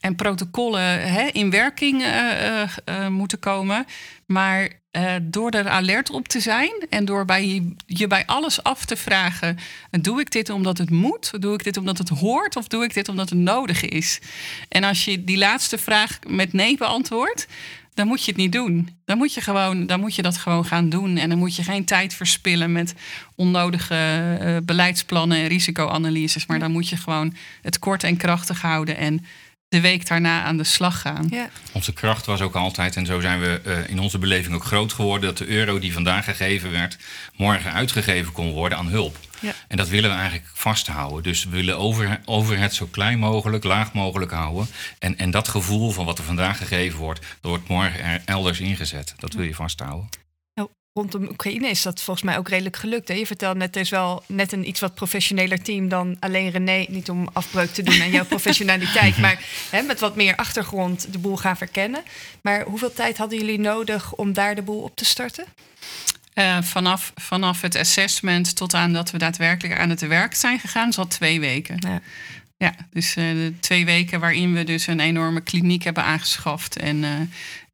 en 0.00 0.14
protocollen 0.14 1.12
hè, 1.12 1.26
in 1.26 1.50
werking 1.50 2.02
uh, 2.02 2.62
uh, 2.62 3.08
moeten 3.08 3.38
komen. 3.38 3.86
Maar 4.26 4.68
eh, 4.96 5.14
door 5.22 5.50
er 5.50 5.68
alert 5.68 6.10
op 6.10 6.28
te 6.28 6.40
zijn 6.40 6.72
en 6.90 7.04
door 7.04 7.24
bij 7.24 7.46
je, 7.46 7.74
je 7.86 8.06
bij 8.06 8.26
alles 8.26 8.62
af 8.62 8.84
te 8.84 8.96
vragen: 8.96 9.58
doe 9.90 10.20
ik 10.20 10.30
dit 10.30 10.50
omdat 10.50 10.78
het 10.78 10.90
moet? 10.90 11.42
Doe 11.42 11.54
ik 11.54 11.64
dit 11.64 11.76
omdat 11.76 11.98
het 11.98 12.08
hoort? 12.08 12.56
Of 12.56 12.68
doe 12.68 12.84
ik 12.84 12.94
dit 12.94 13.08
omdat 13.08 13.28
het 13.28 13.38
nodig 13.38 13.82
is? 13.82 14.20
En 14.68 14.84
als 14.84 15.04
je 15.04 15.24
die 15.24 15.38
laatste 15.38 15.78
vraag 15.78 16.18
met 16.26 16.52
nee 16.52 16.76
beantwoordt, 16.76 17.46
dan 17.94 18.06
moet 18.06 18.24
je 18.24 18.30
het 18.30 18.40
niet 18.40 18.52
doen. 18.52 18.88
Dan 19.04 19.18
moet 19.18 19.34
je, 19.34 19.40
gewoon, 19.40 19.86
dan 19.86 20.00
moet 20.00 20.14
je 20.14 20.22
dat 20.22 20.36
gewoon 20.36 20.64
gaan 20.64 20.88
doen. 20.88 21.16
En 21.16 21.28
dan 21.28 21.38
moet 21.38 21.56
je 21.56 21.62
geen 21.62 21.84
tijd 21.84 22.14
verspillen 22.14 22.72
met 22.72 22.94
onnodige 23.34 24.38
uh, 24.42 24.56
beleidsplannen 24.62 25.38
en 25.38 25.46
risicoanalyses. 25.46 26.46
Maar 26.46 26.58
dan 26.58 26.72
moet 26.72 26.88
je 26.88 26.96
gewoon 26.96 27.34
het 27.62 27.78
kort 27.78 28.02
en 28.04 28.16
krachtig 28.16 28.60
houden. 28.60 28.96
En 28.96 29.24
de 29.68 29.80
week 29.80 30.06
daarna 30.06 30.42
aan 30.42 30.56
de 30.56 30.64
slag 30.64 31.00
gaan. 31.00 31.26
Ja. 31.30 31.48
Onze 31.72 31.92
kracht 31.92 32.26
was 32.26 32.40
ook 32.40 32.54
altijd, 32.54 32.96
en 32.96 33.06
zo 33.06 33.20
zijn 33.20 33.40
we 33.40 33.60
uh, 33.66 33.88
in 33.88 33.98
onze 33.98 34.18
beleving 34.18 34.54
ook 34.54 34.64
groot 34.64 34.92
geworden, 34.92 35.28
dat 35.28 35.38
de 35.38 35.46
euro 35.46 35.78
die 35.78 35.92
vandaag 35.92 36.24
gegeven 36.24 36.70
werd, 36.70 36.96
morgen 37.36 37.72
uitgegeven 37.72 38.32
kon 38.32 38.50
worden 38.50 38.78
aan 38.78 38.88
hulp. 38.88 39.18
Ja. 39.40 39.52
En 39.68 39.76
dat 39.76 39.88
willen 39.88 40.10
we 40.10 40.16
eigenlijk 40.16 40.50
vasthouden. 40.54 41.22
Dus 41.22 41.44
we 41.44 41.50
willen 41.50 41.78
over, 41.78 42.20
overheid 42.24 42.74
zo 42.74 42.86
klein 42.86 43.18
mogelijk, 43.18 43.64
laag 43.64 43.92
mogelijk 43.92 44.32
houden. 44.32 44.66
En, 44.98 45.18
en 45.18 45.30
dat 45.30 45.48
gevoel 45.48 45.90
van 45.90 46.04
wat 46.04 46.18
er 46.18 46.24
vandaag 46.24 46.58
gegeven 46.58 46.98
wordt, 46.98 47.20
dat 47.20 47.50
wordt 47.50 47.68
morgen 47.68 48.26
elders 48.26 48.60
ingezet. 48.60 49.14
Dat 49.18 49.32
wil 49.32 49.44
je 49.44 49.54
vasthouden 49.54 50.25
rondom 50.96 51.28
Oekraïne 51.28 51.68
is 51.68 51.82
dat 51.82 52.02
volgens 52.02 52.26
mij 52.26 52.38
ook 52.38 52.48
redelijk 52.48 52.76
gelukt. 52.76 53.08
Hè? 53.08 53.14
Je 53.14 53.26
vertelt 53.26 53.56
net, 53.56 53.74
er 53.74 53.80
is 53.80 53.90
wel 53.90 54.22
net 54.26 54.52
een 54.52 54.68
iets 54.68 54.80
wat 54.80 54.94
professioneler 54.94 55.62
team 55.62 55.88
dan 55.88 56.16
alleen 56.20 56.50
René. 56.50 56.86
Niet 56.88 57.10
om 57.10 57.28
afbreuk 57.32 57.70
te 57.70 57.82
doen 57.82 58.02
aan 58.02 58.10
jouw 58.10 58.24
professionaliteit, 58.34 59.18
maar 59.24 59.40
hè, 59.70 59.82
met 59.82 60.00
wat 60.00 60.16
meer 60.16 60.36
achtergrond 60.36 61.12
de 61.12 61.18
boel 61.18 61.36
gaan 61.36 61.56
verkennen. 61.56 62.02
Maar 62.40 62.64
hoeveel 62.64 62.92
tijd 62.92 63.16
hadden 63.16 63.38
jullie 63.38 63.58
nodig 63.58 64.12
om 64.12 64.32
daar 64.32 64.54
de 64.54 64.62
boel 64.62 64.82
op 64.82 64.96
te 64.96 65.04
starten? 65.04 65.44
Uh, 66.34 66.62
vanaf, 66.62 67.12
vanaf 67.14 67.60
het 67.60 67.76
assessment 67.76 68.56
tot 68.56 68.74
aan 68.74 68.92
dat 68.92 69.10
we 69.10 69.18
daadwerkelijk 69.18 69.80
aan 69.80 69.90
het 69.90 70.06
werk 70.06 70.34
zijn 70.34 70.58
gegaan, 70.58 70.92
zat 70.92 71.10
twee 71.10 71.40
weken. 71.40 71.76
Ja. 71.78 72.00
Ja, 72.58 72.74
dus 72.90 73.16
uh, 73.16 73.24
de 73.30 73.54
twee 73.60 73.84
weken 73.84 74.20
waarin 74.20 74.54
we 74.54 74.64
dus 74.64 74.86
een 74.86 75.00
enorme 75.00 75.40
kliniek 75.40 75.82
hebben 75.82 76.04
aangeschaft. 76.04 76.76
En 76.76 76.96
uh, 76.96 77.10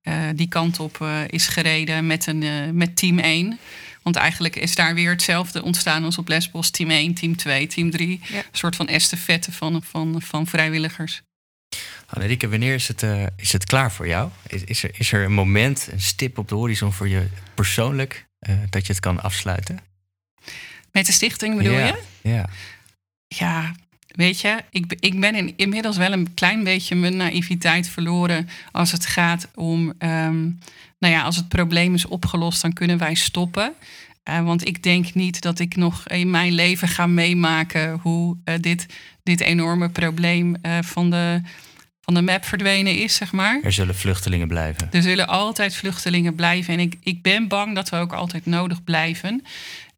uh, 0.02 0.28
die 0.34 0.48
kant 0.48 0.80
op 0.80 0.98
uh, 1.02 1.20
is 1.28 1.46
gereden 1.46 2.06
met, 2.06 2.26
een, 2.26 2.42
uh, 2.42 2.70
met 2.70 2.96
team 2.96 3.18
1. 3.18 3.58
Want 4.02 4.16
eigenlijk 4.16 4.56
is 4.56 4.74
daar 4.74 4.94
weer 4.94 5.10
hetzelfde 5.10 5.62
ontstaan 5.62 6.04
als 6.04 6.18
op 6.18 6.28
Lesbos. 6.28 6.70
Team 6.70 6.90
1, 6.90 7.14
team 7.14 7.36
2, 7.36 7.66
team 7.66 7.90
3. 7.90 8.20
Ja. 8.24 8.36
Een 8.36 8.44
soort 8.52 8.76
van 8.76 8.88
estafette 8.88 9.52
van, 9.52 9.82
van, 9.82 10.22
van 10.22 10.46
vrijwilligers. 10.46 11.22
Annelieke, 12.06 12.48
wanneer 12.48 12.74
is 12.74 12.88
het, 12.88 13.02
is 13.36 13.52
het 13.52 13.64
klaar 13.64 13.92
voor 13.92 14.06
jou? 14.06 14.30
Is, 14.46 14.64
is, 14.64 14.82
er, 14.82 14.90
is 14.94 15.12
er 15.12 15.24
een 15.24 15.32
moment, 15.32 15.88
een 15.92 16.00
stip 16.00 16.38
op 16.38 16.48
de 16.48 16.54
horizon 16.54 16.92
voor 16.92 17.08
je 17.08 17.28
persoonlijk... 17.54 18.26
dat 18.70 18.86
je 18.86 18.92
het 18.92 19.00
kan 19.00 19.22
afsluiten? 19.22 19.78
Met 20.92 21.06
de 21.06 21.12
stichting 21.12 21.56
bedoel 21.56 21.78
ja, 21.78 21.86
je? 21.86 22.02
Ja. 22.22 22.48
Ja, 23.28 23.74
Weet 24.12 24.40
je, 24.40 24.62
ik, 24.70 24.94
ik 25.00 25.20
ben 25.20 25.34
in, 25.34 25.52
inmiddels 25.56 25.96
wel 25.96 26.12
een 26.12 26.34
klein 26.34 26.64
beetje 26.64 26.94
mijn 26.94 27.16
naïviteit 27.16 27.88
verloren 27.88 28.48
als 28.72 28.92
het 28.92 29.06
gaat 29.06 29.48
om, 29.54 29.92
um, 29.98 30.58
nou 30.98 31.14
ja, 31.14 31.22
als 31.22 31.36
het 31.36 31.48
probleem 31.48 31.94
is 31.94 32.06
opgelost, 32.06 32.62
dan 32.62 32.72
kunnen 32.72 32.98
wij 32.98 33.14
stoppen. 33.14 33.72
Uh, 34.28 34.44
want 34.44 34.66
ik 34.66 34.82
denk 34.82 35.14
niet 35.14 35.40
dat 35.40 35.58
ik 35.58 35.76
nog 35.76 36.08
in 36.08 36.30
mijn 36.30 36.52
leven 36.52 36.88
ga 36.88 37.06
meemaken 37.06 37.98
hoe 38.02 38.36
uh, 38.44 38.54
dit, 38.60 38.86
dit 39.22 39.40
enorme 39.40 39.88
probleem 39.88 40.56
uh, 40.62 40.78
van, 40.80 41.10
de, 41.10 41.40
van 42.00 42.14
de 42.14 42.22
map 42.22 42.44
verdwenen 42.44 42.98
is, 42.98 43.16
zeg 43.16 43.32
maar. 43.32 43.60
Er 43.62 43.72
zullen 43.72 43.94
vluchtelingen 43.94 44.48
blijven. 44.48 44.88
Er 44.92 45.02
zullen 45.02 45.28
altijd 45.28 45.74
vluchtelingen 45.74 46.34
blijven. 46.34 46.74
En 46.74 46.80
ik, 46.80 46.96
ik 47.00 47.22
ben 47.22 47.48
bang 47.48 47.74
dat 47.74 47.88
we 47.88 47.96
ook 47.96 48.12
altijd 48.12 48.46
nodig 48.46 48.84
blijven. 48.84 49.42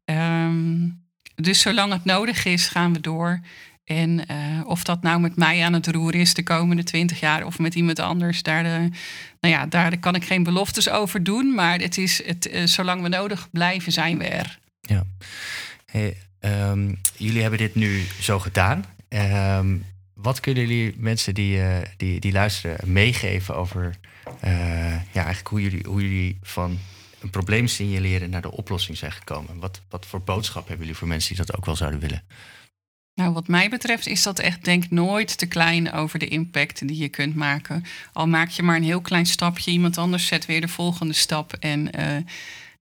Um, 0.05 1.03
dus 1.35 1.61
zolang 1.61 1.93
het 1.93 2.05
nodig 2.05 2.45
is, 2.45 2.67
gaan 2.67 2.93
we 2.93 2.99
door. 2.99 3.41
En 3.85 4.31
uh, 4.31 4.67
of 4.67 4.83
dat 4.83 5.01
nou 5.01 5.19
met 5.19 5.35
mij 5.35 5.63
aan 5.63 5.73
het 5.73 5.87
roer 5.87 6.15
is 6.15 6.33
de 6.33 6.43
komende 6.43 6.83
twintig 6.83 7.19
jaar 7.19 7.45
of 7.45 7.59
met 7.59 7.75
iemand 7.75 7.99
anders, 7.99 8.43
daar, 8.43 8.63
de, 8.63 8.89
nou 9.39 9.53
ja, 9.53 9.65
daar 9.65 9.97
kan 9.97 10.15
ik 10.15 10.25
geen 10.25 10.43
beloftes 10.43 10.89
over 10.89 11.23
doen. 11.23 11.55
Maar 11.55 11.79
het 11.79 11.97
is 11.97 12.25
het, 12.25 12.47
uh, 12.47 12.65
zolang 12.65 13.01
we 13.01 13.07
nodig 13.07 13.47
blijven, 13.51 13.91
zijn 13.91 14.17
we 14.17 14.23
er. 14.23 14.59
Ja. 14.81 15.03
Um, 16.39 16.99
jullie 17.17 17.41
hebben 17.41 17.59
dit 17.59 17.75
nu 17.75 18.03
zo 18.19 18.39
gedaan. 18.39 18.85
Um, 19.09 19.85
wat 20.13 20.39
kunnen 20.39 20.67
jullie 20.67 20.93
mensen 20.97 21.33
die, 21.33 21.61
die, 21.97 22.19
die 22.19 22.31
luisteren 22.31 22.91
meegeven 22.91 23.55
over 23.55 23.95
ja, 25.11 25.23
eigenlijk 25.23 25.47
hoe 25.47 25.61
jullie, 25.61 25.85
hoe 25.87 26.01
jullie 26.01 26.37
van 26.41 26.79
een 27.19 27.29
probleem 27.29 27.67
signaleren 27.67 28.29
naar 28.29 28.41
de 28.41 28.51
oplossing 28.51 28.97
zijn 28.97 29.11
gekomen? 29.11 29.59
Wat, 29.59 29.81
wat 29.89 30.05
voor 30.05 30.21
boodschap 30.21 30.67
hebben 30.67 30.85
jullie 30.85 30.99
voor 30.99 31.07
mensen 31.07 31.35
die 31.35 31.45
dat 31.45 31.57
ook 31.57 31.65
wel 31.65 31.75
zouden 31.75 31.99
willen? 31.99 32.23
Nou, 33.15 33.33
wat 33.33 33.47
mij 33.47 33.69
betreft 33.69 34.07
is 34.07 34.23
dat 34.23 34.39
echt 34.39 34.63
denk 34.63 34.89
nooit 34.89 35.37
te 35.37 35.45
klein 35.45 35.91
over 35.91 36.19
de 36.19 36.27
impact 36.27 36.87
die 36.87 36.97
je 36.97 37.09
kunt 37.09 37.35
maken. 37.35 37.83
Al 38.13 38.27
maak 38.27 38.49
je 38.49 38.63
maar 38.63 38.75
een 38.75 38.83
heel 38.83 39.01
klein 39.01 39.25
stapje, 39.25 39.71
iemand 39.71 39.97
anders 39.97 40.27
zet 40.27 40.45
weer 40.45 40.61
de 40.61 40.67
volgende 40.67 41.13
stap. 41.13 41.53
En 41.53 41.99
uh, 41.99 42.17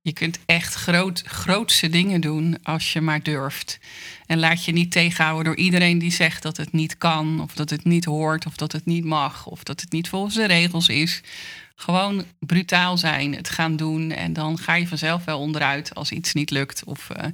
je 0.01 0.13
kunt 0.13 0.39
echt 0.47 0.75
groot, 0.75 1.23
grootse 1.27 1.89
dingen 1.89 2.21
doen 2.21 2.59
als 2.63 2.93
je 2.93 3.01
maar 3.01 3.23
durft. 3.23 3.79
En 4.27 4.39
laat 4.39 4.65
je 4.65 4.73
niet 4.73 4.91
tegenhouden 4.93 5.45
door 5.45 5.57
iedereen 5.57 5.99
die 5.99 6.13
zegt 6.13 6.43
dat 6.43 6.57
het 6.57 6.73
niet 6.73 6.99
kan, 6.99 7.41
of 7.41 7.55
dat 7.55 7.71
het 7.71 7.85
niet 7.85 8.05
hoort, 8.05 8.47
of 8.47 8.57
dat 8.57 8.73
het 8.73 8.85
niet 8.85 9.05
mag, 9.05 9.47
of 9.47 9.63
dat 9.63 9.81
het 9.81 9.93
niet 9.93 10.09
volgens 10.09 10.35
de 10.35 10.47
regels 10.47 10.89
is. 10.89 11.21
Gewoon 11.75 12.25
brutaal 12.39 12.99
zijn, 12.99 13.35
het 13.35 13.49
gaan 13.49 13.77
doen. 13.77 14.11
En 14.11 14.33
dan 14.33 14.59
ga 14.59 14.75
je 14.75 14.89
vanzelf 14.89 15.25
wel 15.25 15.41
onderuit 15.41 15.95
als 15.95 16.11
iets 16.11 16.33
niet 16.33 16.51
lukt. 16.51 16.85
Of 16.85 17.09
uh, 17.17 17.25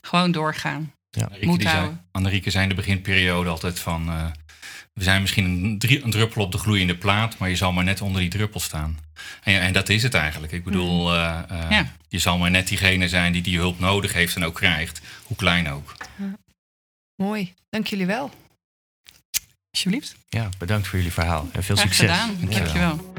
gewoon 0.00 0.32
doorgaan. 0.32 0.92
Ja. 1.10 1.24
Annerieke, 1.24 1.62
zei, 1.62 1.96
Annerieke 2.10 2.50
zei 2.50 2.62
in 2.62 2.68
de 2.68 2.74
beginperiode 2.74 3.50
altijd 3.50 3.78
van... 3.78 4.08
Uh, 4.08 4.26
we 4.92 5.02
zijn 5.02 5.20
misschien 5.20 5.44
een, 5.44 5.78
drie, 5.78 6.04
een, 6.04 6.10
druppel 6.10 6.42
op 6.42 6.52
de 6.52 6.58
gloeiende 6.58 6.96
plaat... 6.96 7.38
maar 7.38 7.48
je 7.48 7.56
zal 7.56 7.72
maar 7.72 7.84
net 7.84 8.00
onder 8.00 8.20
die 8.20 8.30
druppel 8.30 8.60
staan. 8.60 8.98
En, 9.42 9.60
en 9.60 9.72
dat 9.72 9.88
is 9.88 10.02
het 10.02 10.14
eigenlijk. 10.14 10.52
Ik 10.52 10.64
bedoel, 10.64 11.14
uh, 11.14 11.38
uh, 11.50 11.70
ja. 11.70 11.92
je 12.08 12.18
zal 12.18 12.38
maar 12.38 12.50
net 12.50 12.68
diegene 12.68 13.08
zijn 13.08 13.32
die 13.32 13.42
die 13.42 13.58
hulp 13.58 13.78
nodig 13.78 14.12
heeft 14.12 14.36
en 14.36 14.44
ook 14.44 14.54
krijgt. 14.54 15.00
Hoe 15.22 15.36
klein 15.36 15.70
ook. 15.70 15.96
Ja. 16.16 16.34
Mooi, 17.16 17.54
dank 17.70 17.86
jullie 17.86 18.06
wel. 18.06 18.30
Alsjeblieft. 19.70 20.16
Ja, 20.28 20.48
bedankt 20.58 20.86
voor 20.86 20.98
jullie 20.98 21.12
verhaal 21.12 21.48
en 21.52 21.62
veel 21.62 21.76
Graag 21.76 21.94
succes. 21.94 22.10
Gedaan. 22.10 22.50
Dankjewel. 22.50 23.12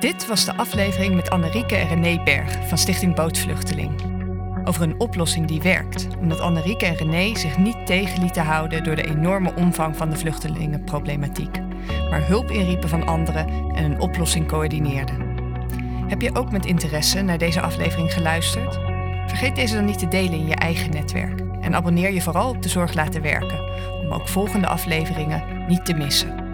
Dit 0.00 0.26
was 0.26 0.44
de 0.44 0.54
aflevering 0.54 1.14
met 1.14 1.30
Annerieke 1.30 1.76
en 1.76 1.88
René 1.88 2.22
Berg 2.22 2.68
van 2.68 2.78
Stichting 2.78 3.14
Bootvluchteling 3.14 4.21
over 4.64 4.82
een 4.82 5.00
oplossing 5.00 5.46
die 5.46 5.62
werkt, 5.62 6.06
omdat 6.20 6.40
Annerieke 6.40 6.86
en 6.86 6.94
René 6.94 7.38
zich 7.38 7.58
niet 7.58 7.86
tegen 7.86 8.22
lieten 8.22 8.44
houden 8.44 8.84
door 8.84 8.96
de 8.96 9.08
enorme 9.08 9.52
omvang 9.54 9.96
van 9.96 10.10
de 10.10 10.16
vluchtelingenproblematiek, 10.16 11.58
maar 12.10 12.26
hulp 12.26 12.50
inriepen 12.50 12.88
van 12.88 13.06
anderen 13.06 13.46
en 13.74 13.84
een 13.84 14.00
oplossing 14.00 14.48
coördineerden. 14.48 15.30
Heb 16.06 16.20
je 16.20 16.34
ook 16.34 16.52
met 16.52 16.66
interesse 16.66 17.22
naar 17.22 17.38
deze 17.38 17.60
aflevering 17.60 18.12
geluisterd? 18.12 18.78
Vergeet 19.26 19.56
deze 19.56 19.74
dan 19.74 19.84
niet 19.84 19.98
te 19.98 20.08
delen 20.08 20.38
in 20.38 20.46
je 20.46 20.54
eigen 20.54 20.90
netwerk 20.90 21.40
en 21.60 21.74
abonneer 21.74 22.12
je 22.12 22.20
vooral 22.20 22.48
op 22.48 22.62
de 22.62 22.68
Zorg 22.68 22.94
Laten 22.94 23.22
Werken 23.22 23.60
om 24.02 24.12
ook 24.12 24.28
volgende 24.28 24.66
afleveringen 24.66 25.42
niet 25.68 25.84
te 25.84 25.94
missen. 25.94 26.51